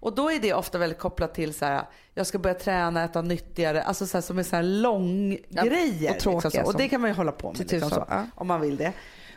Och 0.01 0.15
då 0.15 0.31
är 0.31 0.39
det 0.39 0.53
ofta 0.53 0.77
väldigt 0.77 0.99
kopplat 0.99 1.33
till 1.33 1.53
så 1.53 1.65
här, 1.65 1.83
jag 2.13 2.27
ska 2.27 2.39
börja 2.39 2.55
träna, 2.55 3.03
äta 3.03 3.21
nyttigare, 3.21 3.83
alltså 3.83 4.07
så 4.07 4.17
här, 4.17 4.21
som 4.21 4.39
är 4.39 4.43
så 4.43 4.55
här 4.55 4.63
lång 4.63 5.37
Ja, 5.49 5.63
grejer. 5.63 6.11
och 6.11 6.19
tråkiga 6.19 6.49
liksom. 6.49 6.65
Och 6.65 6.77
det 6.77 6.89
kan 6.89 7.01
man 7.01 7.09
ju 7.09 7.15
hålla 7.15 7.31
på 7.31 7.47
med 7.47 7.59
liksom 7.59 7.79
tusan, 7.79 7.89
så, 7.89 8.05
ja. 8.09 8.25
om 8.35 8.47
man 8.47 8.61
vill 8.61 8.77
det. 8.77 8.93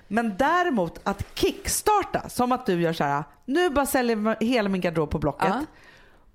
Men 0.09 0.35
däremot 0.39 1.01
att 1.03 1.25
kickstarta, 1.39 2.29
som 2.29 2.53
att 2.53 2.67
du 2.67 2.81
gör 2.83 2.93
så 2.93 3.05
här, 3.05 3.25
nu 3.45 3.71
bara 3.71 3.87
säljer 3.87 4.17
jag 4.41 4.47
hela 4.49 4.69
min 4.69 4.81
garderob 4.81 5.11
på 5.11 5.19
Blocket. 5.19 5.49
Ja. 5.49 5.65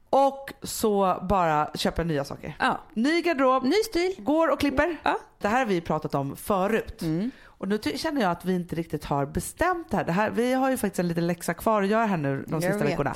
Och 0.09 0.53
så 0.63 1.19
bara 1.29 1.69
köper 1.75 2.03
nya 2.03 2.25
saker. 2.25 2.55
Ny 2.93 3.21
garderob, 3.21 3.63
Ny 3.63 3.75
stil. 3.89 4.15
går 4.17 4.47
och 4.51 4.59
klipper. 4.59 4.97
Det 5.41 5.47
här 5.47 5.59
har 5.59 5.65
vi 5.65 5.81
pratat 5.81 6.15
om 6.15 6.35
förut. 6.35 7.01
Och 7.57 7.67
nu 7.67 7.79
känner 7.95 8.21
jag 8.21 8.31
att 8.31 8.45
vi 8.45 8.55
inte 8.55 8.75
riktigt 8.75 9.05
har 9.05 9.25
bestämt 9.25 9.91
det 9.91 9.97
här. 9.97 10.03
det 10.03 10.11
här. 10.11 10.29
Vi 10.29 10.53
har 10.53 10.69
ju 10.69 10.77
faktiskt 10.77 10.99
en 10.99 11.07
liten 11.07 11.27
läxa 11.27 11.53
kvar 11.53 11.81
att 11.81 11.87
göra 11.89 12.05
här 12.05 12.17
nu 12.17 12.43
de 12.47 12.53
Jag 12.53 12.63
sista 12.63 12.77
vet. 12.83 12.93
veckorna. 12.93 13.15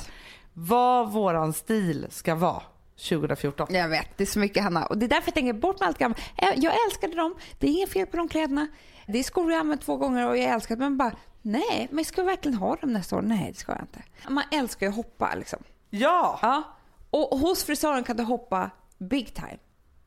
Vad 0.52 1.12
våran 1.12 1.52
stil 1.52 2.06
ska 2.10 2.34
vara 2.34 2.62
2014. 3.08 3.66
Jag 3.70 3.88
vet, 3.88 4.06
det 4.16 4.24
är 4.24 4.26
så 4.26 4.38
mycket 4.38 4.62
Hanna. 4.62 4.86
Och 4.86 4.98
det 4.98 5.06
är 5.06 5.08
därför 5.08 5.28
jag 5.28 5.34
tänker 5.34 5.52
bort 5.52 5.80
med 5.80 5.86
allt 5.88 5.98
gammalt. 5.98 6.20
Jag- 6.56 6.74
älskade 6.86 7.14
dem, 7.16 7.34
det 7.58 7.66
är 7.66 7.70
inget 7.70 7.90
fel 7.92 8.06
på 8.06 8.16
de 8.16 8.28
kläderna. 8.28 8.66
Det 9.06 9.18
är 9.18 9.22
skor 9.22 9.52
jag 9.52 9.60
använt 9.60 9.82
två 9.82 9.96
gånger 9.96 10.28
och 10.28 10.38
jag 10.38 10.44
älskar 10.50 10.76
dem. 10.76 10.80
Men 10.84 10.96
bara, 10.96 11.12
nej, 11.42 11.88
men 11.90 12.04
ska 12.04 12.20
jag 12.20 12.26
verkligen 12.26 12.58
ha 12.58 12.76
dem 12.76 12.92
nästa 12.92 13.16
år? 13.16 13.22
Nej, 13.22 13.50
det 13.52 13.58
ska 13.58 13.72
jag 13.72 13.80
inte. 13.80 14.02
Man 14.28 14.44
älskar 14.50 14.86
ju 14.86 14.90
att 14.90 14.96
hoppa 14.96 15.34
liksom. 15.34 15.58
Ja! 15.90 16.38
Ja. 16.42 16.62
Och 17.10 17.38
hos 17.38 17.64
frisören 17.64 18.04
kan 18.04 18.16
du 18.16 18.22
hoppa 18.22 18.70
big 18.98 19.34
time. 19.34 19.58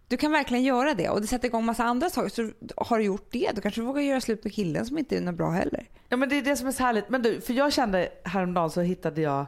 Du 0.08 0.18
kan 0.18 0.32
verkligen 0.32 0.64
göra 0.64 0.93
det 0.93 1.10
och 1.10 1.22
det 1.22 1.28
sätter 1.28 1.47
igång 1.47 1.66
massa 1.66 1.84
andra 1.84 2.10
saker. 2.10 2.30
Så 2.30 2.49
har 2.78 2.97
du 2.97 3.03
gjort 3.03 3.28
det, 3.32 3.51
då 3.56 3.62
kanske 3.62 3.82
du 3.82 3.86
vågar 3.86 4.01
göra 4.01 4.22
slut 4.22 4.43
med 4.43 4.53
killen 4.53 4.86
som 4.86 4.97
inte 4.97 5.18
är 5.18 5.22
något 5.22 5.36
bra 5.36 5.49
heller. 5.49 5.89
Ja 6.10 6.18
men 6.18 6.30
det 6.30 6.38
är 6.38 6.41
det 6.41 6.56
som 6.56 6.68
är 6.68 6.72
så 6.72 6.84
härligt. 6.84 7.10
Men 7.10 7.22
du, 7.22 7.41
för 7.41 7.53
jag 7.53 7.74
kände 7.74 8.10
häromdagen 8.24 8.70
så 8.70 8.82
hittade 8.82 9.22
jag 9.22 9.45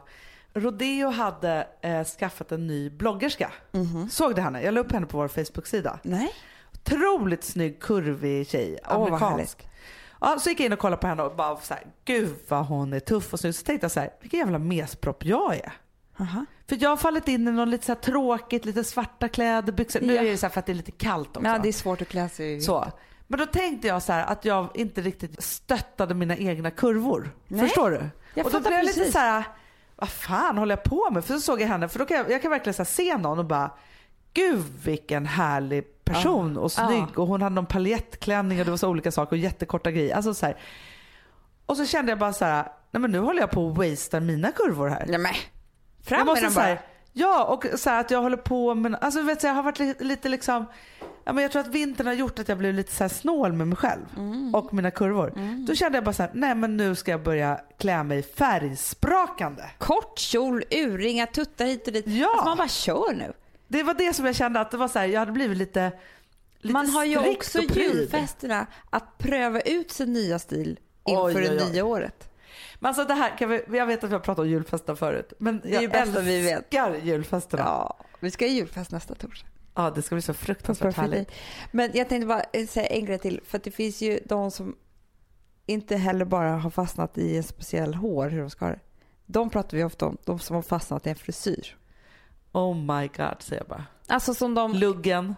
Rodeo 0.54 1.10
hade 1.10 1.66
eh, 1.80 2.04
skaffat 2.04 2.52
en 2.52 2.66
ny 2.66 2.90
bloggerska. 2.90 3.52
Såg 4.10 4.34
du 4.34 4.42
henne? 4.42 4.62
Jag 4.62 4.74
la 4.74 4.80
upp 4.80 4.92
henne 4.92 5.06
på 5.06 5.18
vår 5.18 5.28
Facebook-sida. 5.28 5.98
Nej. 6.02 6.34
Otroligt 6.72 7.44
snygg, 7.44 7.80
kurvig 7.80 8.48
tjej. 8.48 8.78
Åh, 8.84 8.98
vad 8.98 9.08
Amerikansk. 9.08 9.68
Ja, 10.20 10.38
så 10.38 10.48
gick 10.48 10.60
jag 10.60 10.66
in 10.66 10.72
och 10.72 10.78
kollade 10.78 11.00
på 11.00 11.06
henne 11.06 11.22
och 11.22 11.36
bara 11.36 11.56
så 11.56 11.74
här, 11.74 11.82
gud 12.04 12.34
vad 12.48 12.66
hon 12.66 12.92
är 12.92 13.00
tuff 13.00 13.32
och 13.32 13.40
snygg. 13.40 13.54
Så 13.54 13.64
tänkte 13.64 13.84
jag 13.84 13.92
så 13.92 14.00
här, 14.00 14.10
vilken 14.20 14.40
jävla 14.40 14.58
mespropp 14.58 15.24
jag 15.24 15.54
är. 15.56 15.72
Aha. 16.20 16.44
För 16.68 16.76
jag 16.80 16.90
har 16.90 16.96
fallit 16.96 17.28
in 17.28 17.48
i 17.48 17.50
något 17.50 17.68
lite 17.68 17.86
så 17.86 17.94
tråkigt, 17.94 18.64
lite 18.64 18.84
svarta 18.84 19.28
kläder, 19.28 19.72
byxor. 19.72 20.00
Nu 20.00 20.14
Ja. 20.14 20.20
är 20.22 20.24
det 20.24 20.36
så 20.36 20.48
för 20.48 20.58
att 20.60 20.66
det 20.66 20.72
är 20.72 20.74
lite 20.74 20.90
kallt 20.90 21.36
också. 21.36 21.48
Ja, 21.48 21.58
det 21.58 21.68
är 21.68 21.72
svårt 21.72 22.02
att 22.02 22.08
klä 22.08 22.28
sig 22.28 22.60
så. 22.60 22.86
Men 23.26 23.38
då 23.40 23.46
tänkte 23.46 23.88
jag 23.88 24.02
så 24.02 24.12
här 24.12 24.24
att 24.26 24.44
jag 24.44 24.68
inte 24.74 25.00
riktigt 25.00 25.42
stöttade 25.42 26.14
mina 26.14 26.36
egna 26.36 26.70
kurvor. 26.70 27.30
Nej, 27.48 27.60
Förstår 27.60 27.90
du? 27.90 28.00
jag 28.34 28.46
och 28.46 28.52
då 28.52 28.60
blev 28.60 28.72
jag 28.72 28.84
lite 28.86 29.12
så 29.12 29.18
här, 29.18 29.44
vad 29.96 30.08
fan 30.08 30.58
håller 30.58 30.76
jag 30.76 30.84
på 30.84 31.10
med? 31.10 31.24
För 31.24 31.34
så 31.34 31.40
såg 31.40 31.60
jag 31.60 31.68
henne, 31.68 31.88
för 31.88 31.98
då 31.98 32.04
kan 32.04 32.16
jag, 32.16 32.30
jag 32.30 32.42
kan 32.42 32.50
verkligen 32.50 32.74
så 32.74 32.84
se 32.84 33.16
någon 33.16 33.38
och 33.38 33.44
bara, 33.44 33.70
gud 34.34 34.64
vilken 34.84 35.26
härlig 35.26 36.04
person 36.04 36.56
och 36.56 36.72
snygg. 36.72 37.04
Ja. 37.16 37.22
Och 37.22 37.26
hon 37.28 37.42
hade 37.42 37.54
någon 37.54 37.66
paljettklänning 37.66 38.58
och 38.58 38.64
det 38.64 38.70
var 38.70 38.78
så 38.78 38.88
olika 38.88 39.10
saker 39.12 39.32
och 39.32 39.38
jättekorta 39.38 39.90
grejer. 39.90 40.16
Alltså 40.16 40.34
så 40.34 40.46
här. 40.46 40.56
Och 41.66 41.76
så 41.76 41.86
kände 41.86 42.12
jag 42.12 42.18
bara 42.18 42.32
så 42.32 42.44
här, 42.44 42.62
nej 42.90 43.00
men 43.00 43.10
nu 43.10 43.18
håller 43.18 43.40
jag 43.40 43.50
på 43.50 43.70
att 43.70 43.76
wastea 43.76 44.20
mina 44.20 44.52
kurvor 44.52 44.88
här. 44.88 45.04
Nej 45.08 45.18
fram 46.08 46.26
med 46.26 46.42
dem 46.42 46.54
bara. 46.54 46.64
här, 46.64 46.80
Ja, 47.12 47.44
och 47.44 47.66
så 47.80 47.90
här 47.90 48.00
att 48.00 48.10
jag 48.10 48.22
håller 48.22 48.36
på 48.36 48.74
med, 48.74 48.94
alltså 49.00 49.22
vet 49.22 49.40
du, 49.40 49.46
jag 49.46 49.54
har 49.54 49.62
varit 49.62 49.78
lite, 49.78 50.04
lite 50.04 50.28
liksom, 50.28 50.66
ja, 51.24 51.32
men 51.32 51.42
jag 51.42 51.52
tror 51.52 51.60
att 51.62 51.68
vintern 51.68 52.06
har 52.06 52.14
gjort 52.14 52.38
att 52.38 52.48
jag 52.48 52.58
blev 52.58 52.74
lite 52.74 52.92
så 52.92 53.04
här 53.04 53.08
snål 53.08 53.52
med 53.52 53.68
mig 53.68 53.76
själv 53.76 54.00
Mm. 54.16 54.54
och 54.54 54.74
mina 54.74 54.90
kurvor. 54.90 55.32
Då 55.66 55.74
kände 55.74 55.96
jag 55.98 56.04
bara 56.04 56.12
så 56.12 56.22
här, 56.22 56.30
nej 56.34 56.54
men 56.54 56.76
nu 56.76 56.94
ska 56.94 57.10
jag 57.10 57.22
börja 57.22 57.60
klä 57.78 58.02
mig 58.02 58.22
färgsprakande. 58.22 59.62
Kort 59.78 60.18
kjol, 60.18 60.64
urringar, 60.70 61.26
tuttar 61.26 61.64
hit 61.64 61.86
och 61.86 61.92
dit. 61.92 62.06
Ja. 62.06 62.26
Alltså 62.32 62.44
man 62.44 62.56
bara 62.56 62.68
kör 62.68 63.14
nu. 63.14 63.32
Det 63.68 63.82
var 63.82 63.94
det 63.94 64.12
som 64.14 64.26
jag 64.26 64.34
kände 64.34 64.60
att 64.60 64.70
det 64.70 64.76
var 64.76 64.88
så 64.88 64.98
här, 64.98 65.06
jag 65.06 65.18
hade 65.20 65.32
blivit 65.32 65.58
lite, 65.58 65.92
lite 66.58 66.72
Man 66.72 66.90
har 66.90 67.04
ju 67.04 67.18
också 67.30 67.58
julfesterna 67.60 68.66
att 68.90 69.18
pröva 69.18 69.60
ut 69.60 69.90
sin 69.90 70.12
nya 70.12 70.38
stil 70.38 70.78
inför 71.08 71.24
Oj, 71.24 71.34
oj, 71.36 71.42
det 71.48 71.64
oj. 71.64 71.70
nya 71.72 71.84
året. 71.84 72.24
Men 72.78 72.88
alltså 72.88 73.04
det 73.04 73.14
här, 73.14 73.38
kan 73.38 73.48
vi, 73.48 73.62
jag 73.72 73.86
vet 73.86 74.04
att 74.04 74.10
vi 74.10 74.14
har 74.14 74.20
pratat 74.20 74.42
om 74.42 74.48
julfesten 74.48 74.96
förut, 74.96 75.32
men 75.38 75.62
är 75.64 75.82
jag 75.82 75.90
bästa 75.90 76.20
vi 76.20 76.42
vet. 76.42 76.58
älskar 76.58 76.94
julfesterna. 76.94 77.62
Ja. 77.62 77.96
Ja, 78.00 78.06
vi 78.20 78.30
ska 78.30 78.44
ha 78.44 78.50
julfest 78.52 78.90
nästa 78.90 79.14
torsdag. 79.14 79.90
det 79.94 80.02
ska 80.02 80.14
bli 80.14 80.22
så 80.22 80.34
fruktansvärt 80.34 80.96
härligt. 80.96 81.30
Men 81.72 81.90
jag 81.94 82.08
tänkte 82.08 82.26
bara 82.26 82.42
säga 82.68 82.86
en 82.86 83.04
grej 83.04 83.18
till. 83.18 83.40
För 83.46 83.60
det 83.64 83.70
finns 83.70 84.00
ju 84.00 84.20
de 84.24 84.50
som 84.50 84.76
inte 85.66 85.96
heller 85.96 86.24
bara 86.24 86.50
har 86.50 86.70
fastnat 86.70 87.18
i 87.18 87.36
en 87.36 87.42
speciell 87.42 87.94
hår, 87.94 88.28
hur 88.28 88.40
de 88.40 88.50
ska 88.50 88.64
ha 88.64 88.72
det. 88.72 88.80
De 89.26 89.50
pratar 89.50 89.76
vi 89.76 89.84
ofta 89.84 90.06
om, 90.06 90.16
de 90.24 90.38
som 90.38 90.56
har 90.56 90.62
fastnat 90.62 91.06
i 91.06 91.10
en 91.10 91.16
frisyr. 91.16 91.76
Oh 92.52 92.76
my 92.76 93.06
god 93.08 93.36
säger 93.42 93.62
jag 93.62 93.68
bara. 93.68 93.84
Alltså 94.06 94.34
som 94.34 94.54
de, 94.54 94.72
Luggen. 94.74 95.34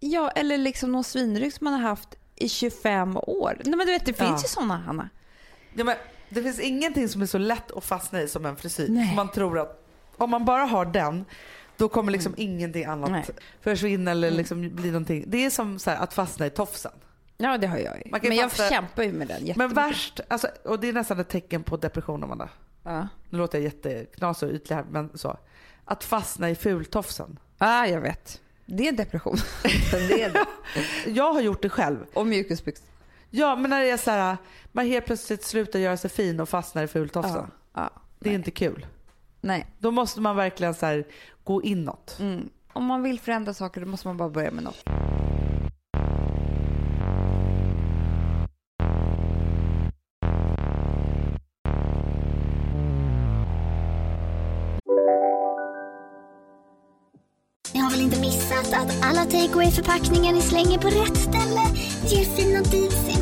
ja 0.00 0.30
eller 0.30 0.58
liksom 0.58 0.92
någon 0.92 1.04
svinrygg 1.04 1.52
som 1.52 1.64
man 1.64 1.72
har 1.72 1.80
haft 1.80 2.08
i 2.36 2.48
25 2.48 3.16
år. 3.16 3.60
Nej 3.64 3.76
men 3.76 3.86
du 3.86 3.92
vet 3.92 4.06
det 4.06 4.12
finns 4.12 4.30
Ja. 4.30 4.36
ju 4.42 4.48
sådana 4.48 4.76
Hanna. 4.76 5.08
Ja, 5.74 5.84
men 5.84 5.96
det 6.34 6.42
finns 6.42 6.60
ingenting 6.60 7.08
som 7.08 7.22
är 7.22 7.26
så 7.26 7.38
lätt 7.38 7.70
att 7.72 7.84
fastna 7.84 8.22
i 8.22 8.28
som 8.28 8.46
en 8.46 8.56
frisyr. 8.56 8.88
Nej. 8.88 9.16
Man 9.16 9.28
tror 9.30 9.58
att 9.58 9.84
om 10.16 10.30
man 10.30 10.44
bara 10.44 10.64
har 10.64 10.84
den 10.84 11.24
då 11.76 11.88
kommer 11.88 12.12
liksom 12.12 12.34
ingenting 12.36 12.84
annat 12.84 13.10
Nej. 13.10 13.24
försvinna 13.60 14.10
eller 14.10 14.30
liksom 14.30 14.70
bli 14.74 14.90
någonting. 14.90 15.24
Det 15.26 15.44
är 15.44 15.50
som 15.50 15.78
här, 15.86 15.96
att 15.96 16.14
fastna 16.14 16.46
i 16.46 16.50
tofsen. 16.50 16.92
Ja 17.36 17.58
det 17.58 17.66
har 17.66 17.78
jag 17.78 17.96
ju. 17.98 18.02
Men 18.10 18.36
jag 18.36 18.50
fasta- 18.52 18.68
kämpar 18.68 19.02
ju 19.02 19.12
med 19.12 19.28
den 19.28 19.52
Men 19.56 19.74
värst, 19.74 20.20
alltså, 20.28 20.48
och 20.64 20.80
det 20.80 20.88
är 20.88 20.92
nästan 20.92 21.20
ett 21.20 21.28
tecken 21.28 21.62
på 21.62 21.76
depression 21.76 22.24
Amanda. 22.24 22.48
Ja. 22.84 23.08
Nu 23.30 23.38
låter 23.38 23.58
jag 23.58 23.64
jätteknasig 23.64 24.48
och 24.48 24.54
ytlig 24.54 24.76
här 24.76 24.84
men 24.90 25.10
så. 25.18 25.36
Att 25.84 26.04
fastna 26.04 26.50
i 26.50 26.54
fultofsen. 26.54 27.38
ah, 27.58 27.86
jag 27.86 28.00
vet. 28.00 28.40
Det 28.66 28.88
är 28.88 28.92
depression. 28.92 29.36
det 30.08 30.22
är 30.22 30.30
det. 30.32 30.44
Jag 31.10 31.32
har 31.32 31.40
gjort 31.40 31.62
det 31.62 31.68
själv. 31.68 31.98
Och 32.14 32.26
mjukisbyxor. 32.26 32.86
Ja 33.34 33.56
men 33.56 33.70
när 33.70 33.80
det 33.80 33.90
är 33.90 33.96
så 33.96 34.10
här, 34.10 34.36
man 34.72 34.86
helt 34.86 35.06
plötsligt 35.06 35.44
slutar 35.44 35.78
göra 35.78 35.96
sig 35.96 36.10
fin 36.10 36.40
och 36.40 36.48
fastnar 36.48 36.82
i 36.82 36.86
fultofsen. 36.86 37.50
Ja. 37.74 37.80
Ja. 37.82 37.90
Det 38.18 38.30
är 38.30 38.34
inte 38.34 38.50
kul. 38.50 38.86
Nej. 39.40 39.66
Då 39.78 39.90
måste 39.90 40.20
man 40.20 40.36
verkligen 40.36 40.74
så 40.74 40.86
här, 40.86 41.04
gå 41.44 41.62
inåt. 41.62 42.16
Mm. 42.20 42.48
Om 42.72 42.84
man 42.84 43.02
vill 43.02 43.20
förändra 43.20 43.54
saker 43.54 43.80
då 43.80 43.86
måste 43.86 44.08
man 44.08 44.16
bara 44.16 44.28
börja 44.28 44.50
med 44.50 44.64
något. 44.64 44.84
Ni 57.74 57.80
har 57.80 57.90
väl 57.90 58.00
inte 58.00 58.20
missat 58.20 58.72
att 58.72 59.04
alla 59.04 59.24
takeaway 59.24 59.70
förpackningar 59.70 60.32
ni 60.32 60.40
slänger 60.40 60.78
på 60.78 60.86
rätt 60.88 61.16
ställe 61.16 61.62
ger 62.06 62.24
fina 62.24 62.60
deals 62.62 63.21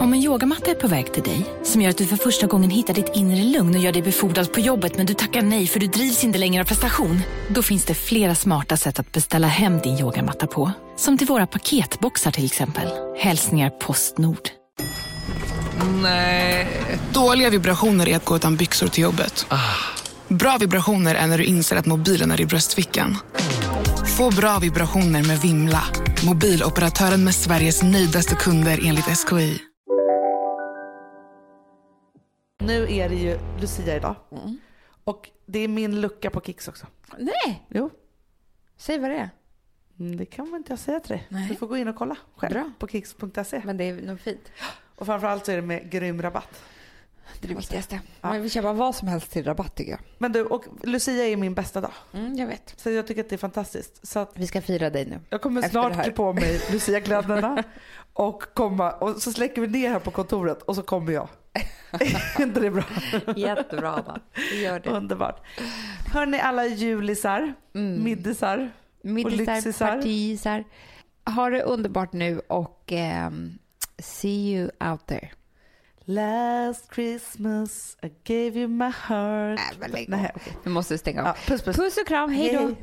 Om 0.00 0.12
en 0.12 0.20
yogamatta 0.20 0.70
är 0.70 0.74
på 0.74 0.88
väg 0.88 1.12
till 1.12 1.22
dig, 1.22 1.46
som 1.62 1.82
gör 1.82 1.90
att 1.90 1.98
du 1.98 2.06
för 2.06 2.16
första 2.16 2.46
gången 2.46 2.70
hittar 2.70 2.94
ditt 2.94 3.10
inre 3.14 3.42
lugn 3.42 3.74
och 3.74 3.80
gör 3.80 3.92
dig 3.92 4.02
befordrad 4.02 4.52
på 4.52 4.60
jobbet 4.60 4.96
men 4.96 5.06
du 5.06 5.14
tackar 5.14 5.42
nej 5.42 5.66
för 5.66 5.80
du 5.80 5.86
drivs 5.86 6.24
inte 6.24 6.38
längre 6.38 6.62
av 6.62 6.66
prestation. 6.66 7.20
Då 7.48 7.62
finns 7.62 7.84
det 7.84 7.94
flera 7.94 8.34
smarta 8.34 8.76
sätt 8.76 8.98
att 8.98 9.12
beställa 9.12 9.46
hem 9.46 9.78
din 9.78 9.98
yogamatta 9.98 10.46
på. 10.46 10.72
Som 10.96 11.18
till 11.18 11.26
våra 11.26 11.46
paketboxar 11.46 12.30
till 12.30 12.44
exempel. 12.44 12.88
Hälsningar 13.18 13.70
Postnord. 13.70 14.48
Dåliga 17.12 17.50
vibrationer 17.50 18.08
är 18.08 18.16
att 18.16 18.24
gå 18.24 18.36
utan 18.36 18.56
byxor 18.56 18.88
till 18.88 19.02
jobbet. 19.02 19.46
Bra 20.28 20.56
vibrationer 20.60 21.14
är 21.14 21.26
när 21.26 21.38
du 21.38 21.44
inser 21.44 21.76
att 21.76 21.86
mobilen 21.86 22.30
är 22.30 22.40
i 22.40 22.46
bröstfickan. 22.46 23.18
Få 24.16 24.30
bra 24.30 24.58
vibrationer 24.58 25.22
med 25.22 25.40
Vimla. 25.40 25.82
Mobiloperatören 26.24 27.24
med 27.24 27.34
Sveriges 27.34 27.82
nöjdaste 27.82 28.34
kunder 28.34 28.80
enligt 28.84 29.04
SKI. 29.04 29.69
Nu 32.60 32.92
är 32.92 33.08
det 33.08 33.14
ju 33.14 33.38
Lucia 33.60 33.96
idag. 33.96 34.14
Och 35.04 35.30
det 35.46 35.58
är 35.58 35.68
min 35.68 36.00
lucka 36.00 36.30
på 36.30 36.40
Kicks 36.40 36.68
också. 36.68 36.86
Nej, 37.18 37.66
Jo, 37.68 37.90
säg 38.76 38.98
vad 38.98 39.10
det 39.10 39.16
är. 39.16 39.30
mm, 40.00 40.16
det 40.16 40.26
kan 40.26 40.50
man 40.50 40.58
inte 40.60 40.72
jag 40.72 40.78
säga 40.78 41.00
till 41.00 41.10
dig. 41.10 41.26
Nej. 41.28 41.48
Du 41.48 41.54
får 41.56 41.66
gå 41.66 41.76
in 41.76 41.88
och 41.88 41.96
kolla 41.96 42.16
själv 42.36 42.52
Bra. 42.52 42.72
på 42.78 42.88
kicks.se. 42.88 43.62
Men 43.64 43.76
det 43.76 43.84
är 43.84 43.94
nog 44.02 44.20
fint. 44.20 44.50
Och 44.96 45.06
framförallt 45.06 45.46
så 45.46 45.52
är 45.52 45.56
det 45.56 45.62
med 45.62 45.90
grym 45.90 46.22
rabatt. 46.22 46.62
Det 47.40 47.46
är 47.46 47.48
det 47.48 47.54
viktigaste. 47.54 48.00
Ja. 48.20 48.28
Man 48.28 48.42
vill 48.42 48.50
köpa 48.50 48.72
vad 48.72 48.94
som 48.94 49.08
helst 49.08 49.30
till 49.30 49.44
rabatt 49.44 49.74
tycker 49.76 49.90
jag. 49.90 50.00
Men 50.18 50.32
du, 50.32 50.44
och 50.44 50.64
Lucia 50.82 51.24
är 51.26 51.36
min 51.36 51.54
bästa 51.54 51.80
dag. 51.80 51.92
Mm, 52.12 52.34
jag 52.36 52.46
vet. 52.46 52.74
Så 52.80 52.90
jag 52.90 53.06
tycker 53.06 53.20
att 53.20 53.28
det 53.28 53.36
är 53.36 53.38
fantastiskt. 53.38 54.06
Så 54.06 54.18
att 54.18 54.30
Vi 54.34 54.46
ska 54.46 54.62
fira 54.62 54.90
dig 54.90 55.06
nu. 55.06 55.20
jag 55.30 55.40
kommer 55.42 55.60
Efter 55.60 55.70
snart 55.70 55.92
klä 56.04 56.12
på 56.12 56.32
mig 56.32 56.60
Lucia-kläderna 56.72 57.64
och 58.20 58.42
komma 58.54 58.92
och 58.92 59.22
så 59.22 59.32
släcker 59.32 59.60
vi 59.60 59.68
ner 59.68 59.90
här 59.90 59.98
på 59.98 60.10
kontoret 60.10 60.62
och 60.62 60.76
så 60.76 60.82
kommer 60.82 61.12
jag. 61.12 61.28
är 61.92 62.42
inte 62.42 62.60
det 62.60 62.70
bra? 62.70 62.84
Jättebra. 63.36 64.20
Vi 64.34 64.62
gör 64.62 64.80
det. 64.80 64.90
Underbart. 64.90 65.46
Hörni 66.12 66.40
alla 66.40 66.66
julisar, 66.66 67.54
middisar. 67.72 68.70
Middisar, 69.02 69.54
lyxisar. 69.54 69.96
partisar. 69.96 70.64
Ha 71.36 71.50
det 71.50 71.62
underbart 71.62 72.12
nu 72.12 72.40
och 72.48 72.84
ehm, 72.92 73.58
see 73.98 74.54
you 74.54 74.70
out 74.80 75.06
there. 75.06 75.30
Last 76.04 76.94
Christmas 76.94 77.96
I 78.02 78.08
gave 78.24 78.60
you 78.60 78.68
my 78.68 78.84
heart. 78.84 79.58
Nej, 79.58 79.76
men 79.80 79.90
lägg 79.90 80.08
Nej, 80.08 80.30
okej. 80.34 80.56
Nu 80.64 80.70
måste 80.70 80.94
vi 80.94 80.98
stänga 80.98 81.20
av. 81.20 81.26
Ja, 81.26 81.34
puss 81.46 81.62
puss. 81.62 81.76
Puss 81.76 81.96
och 81.96 82.06
kram, 82.06 82.30
hej 82.30 82.52
då. 82.52 82.74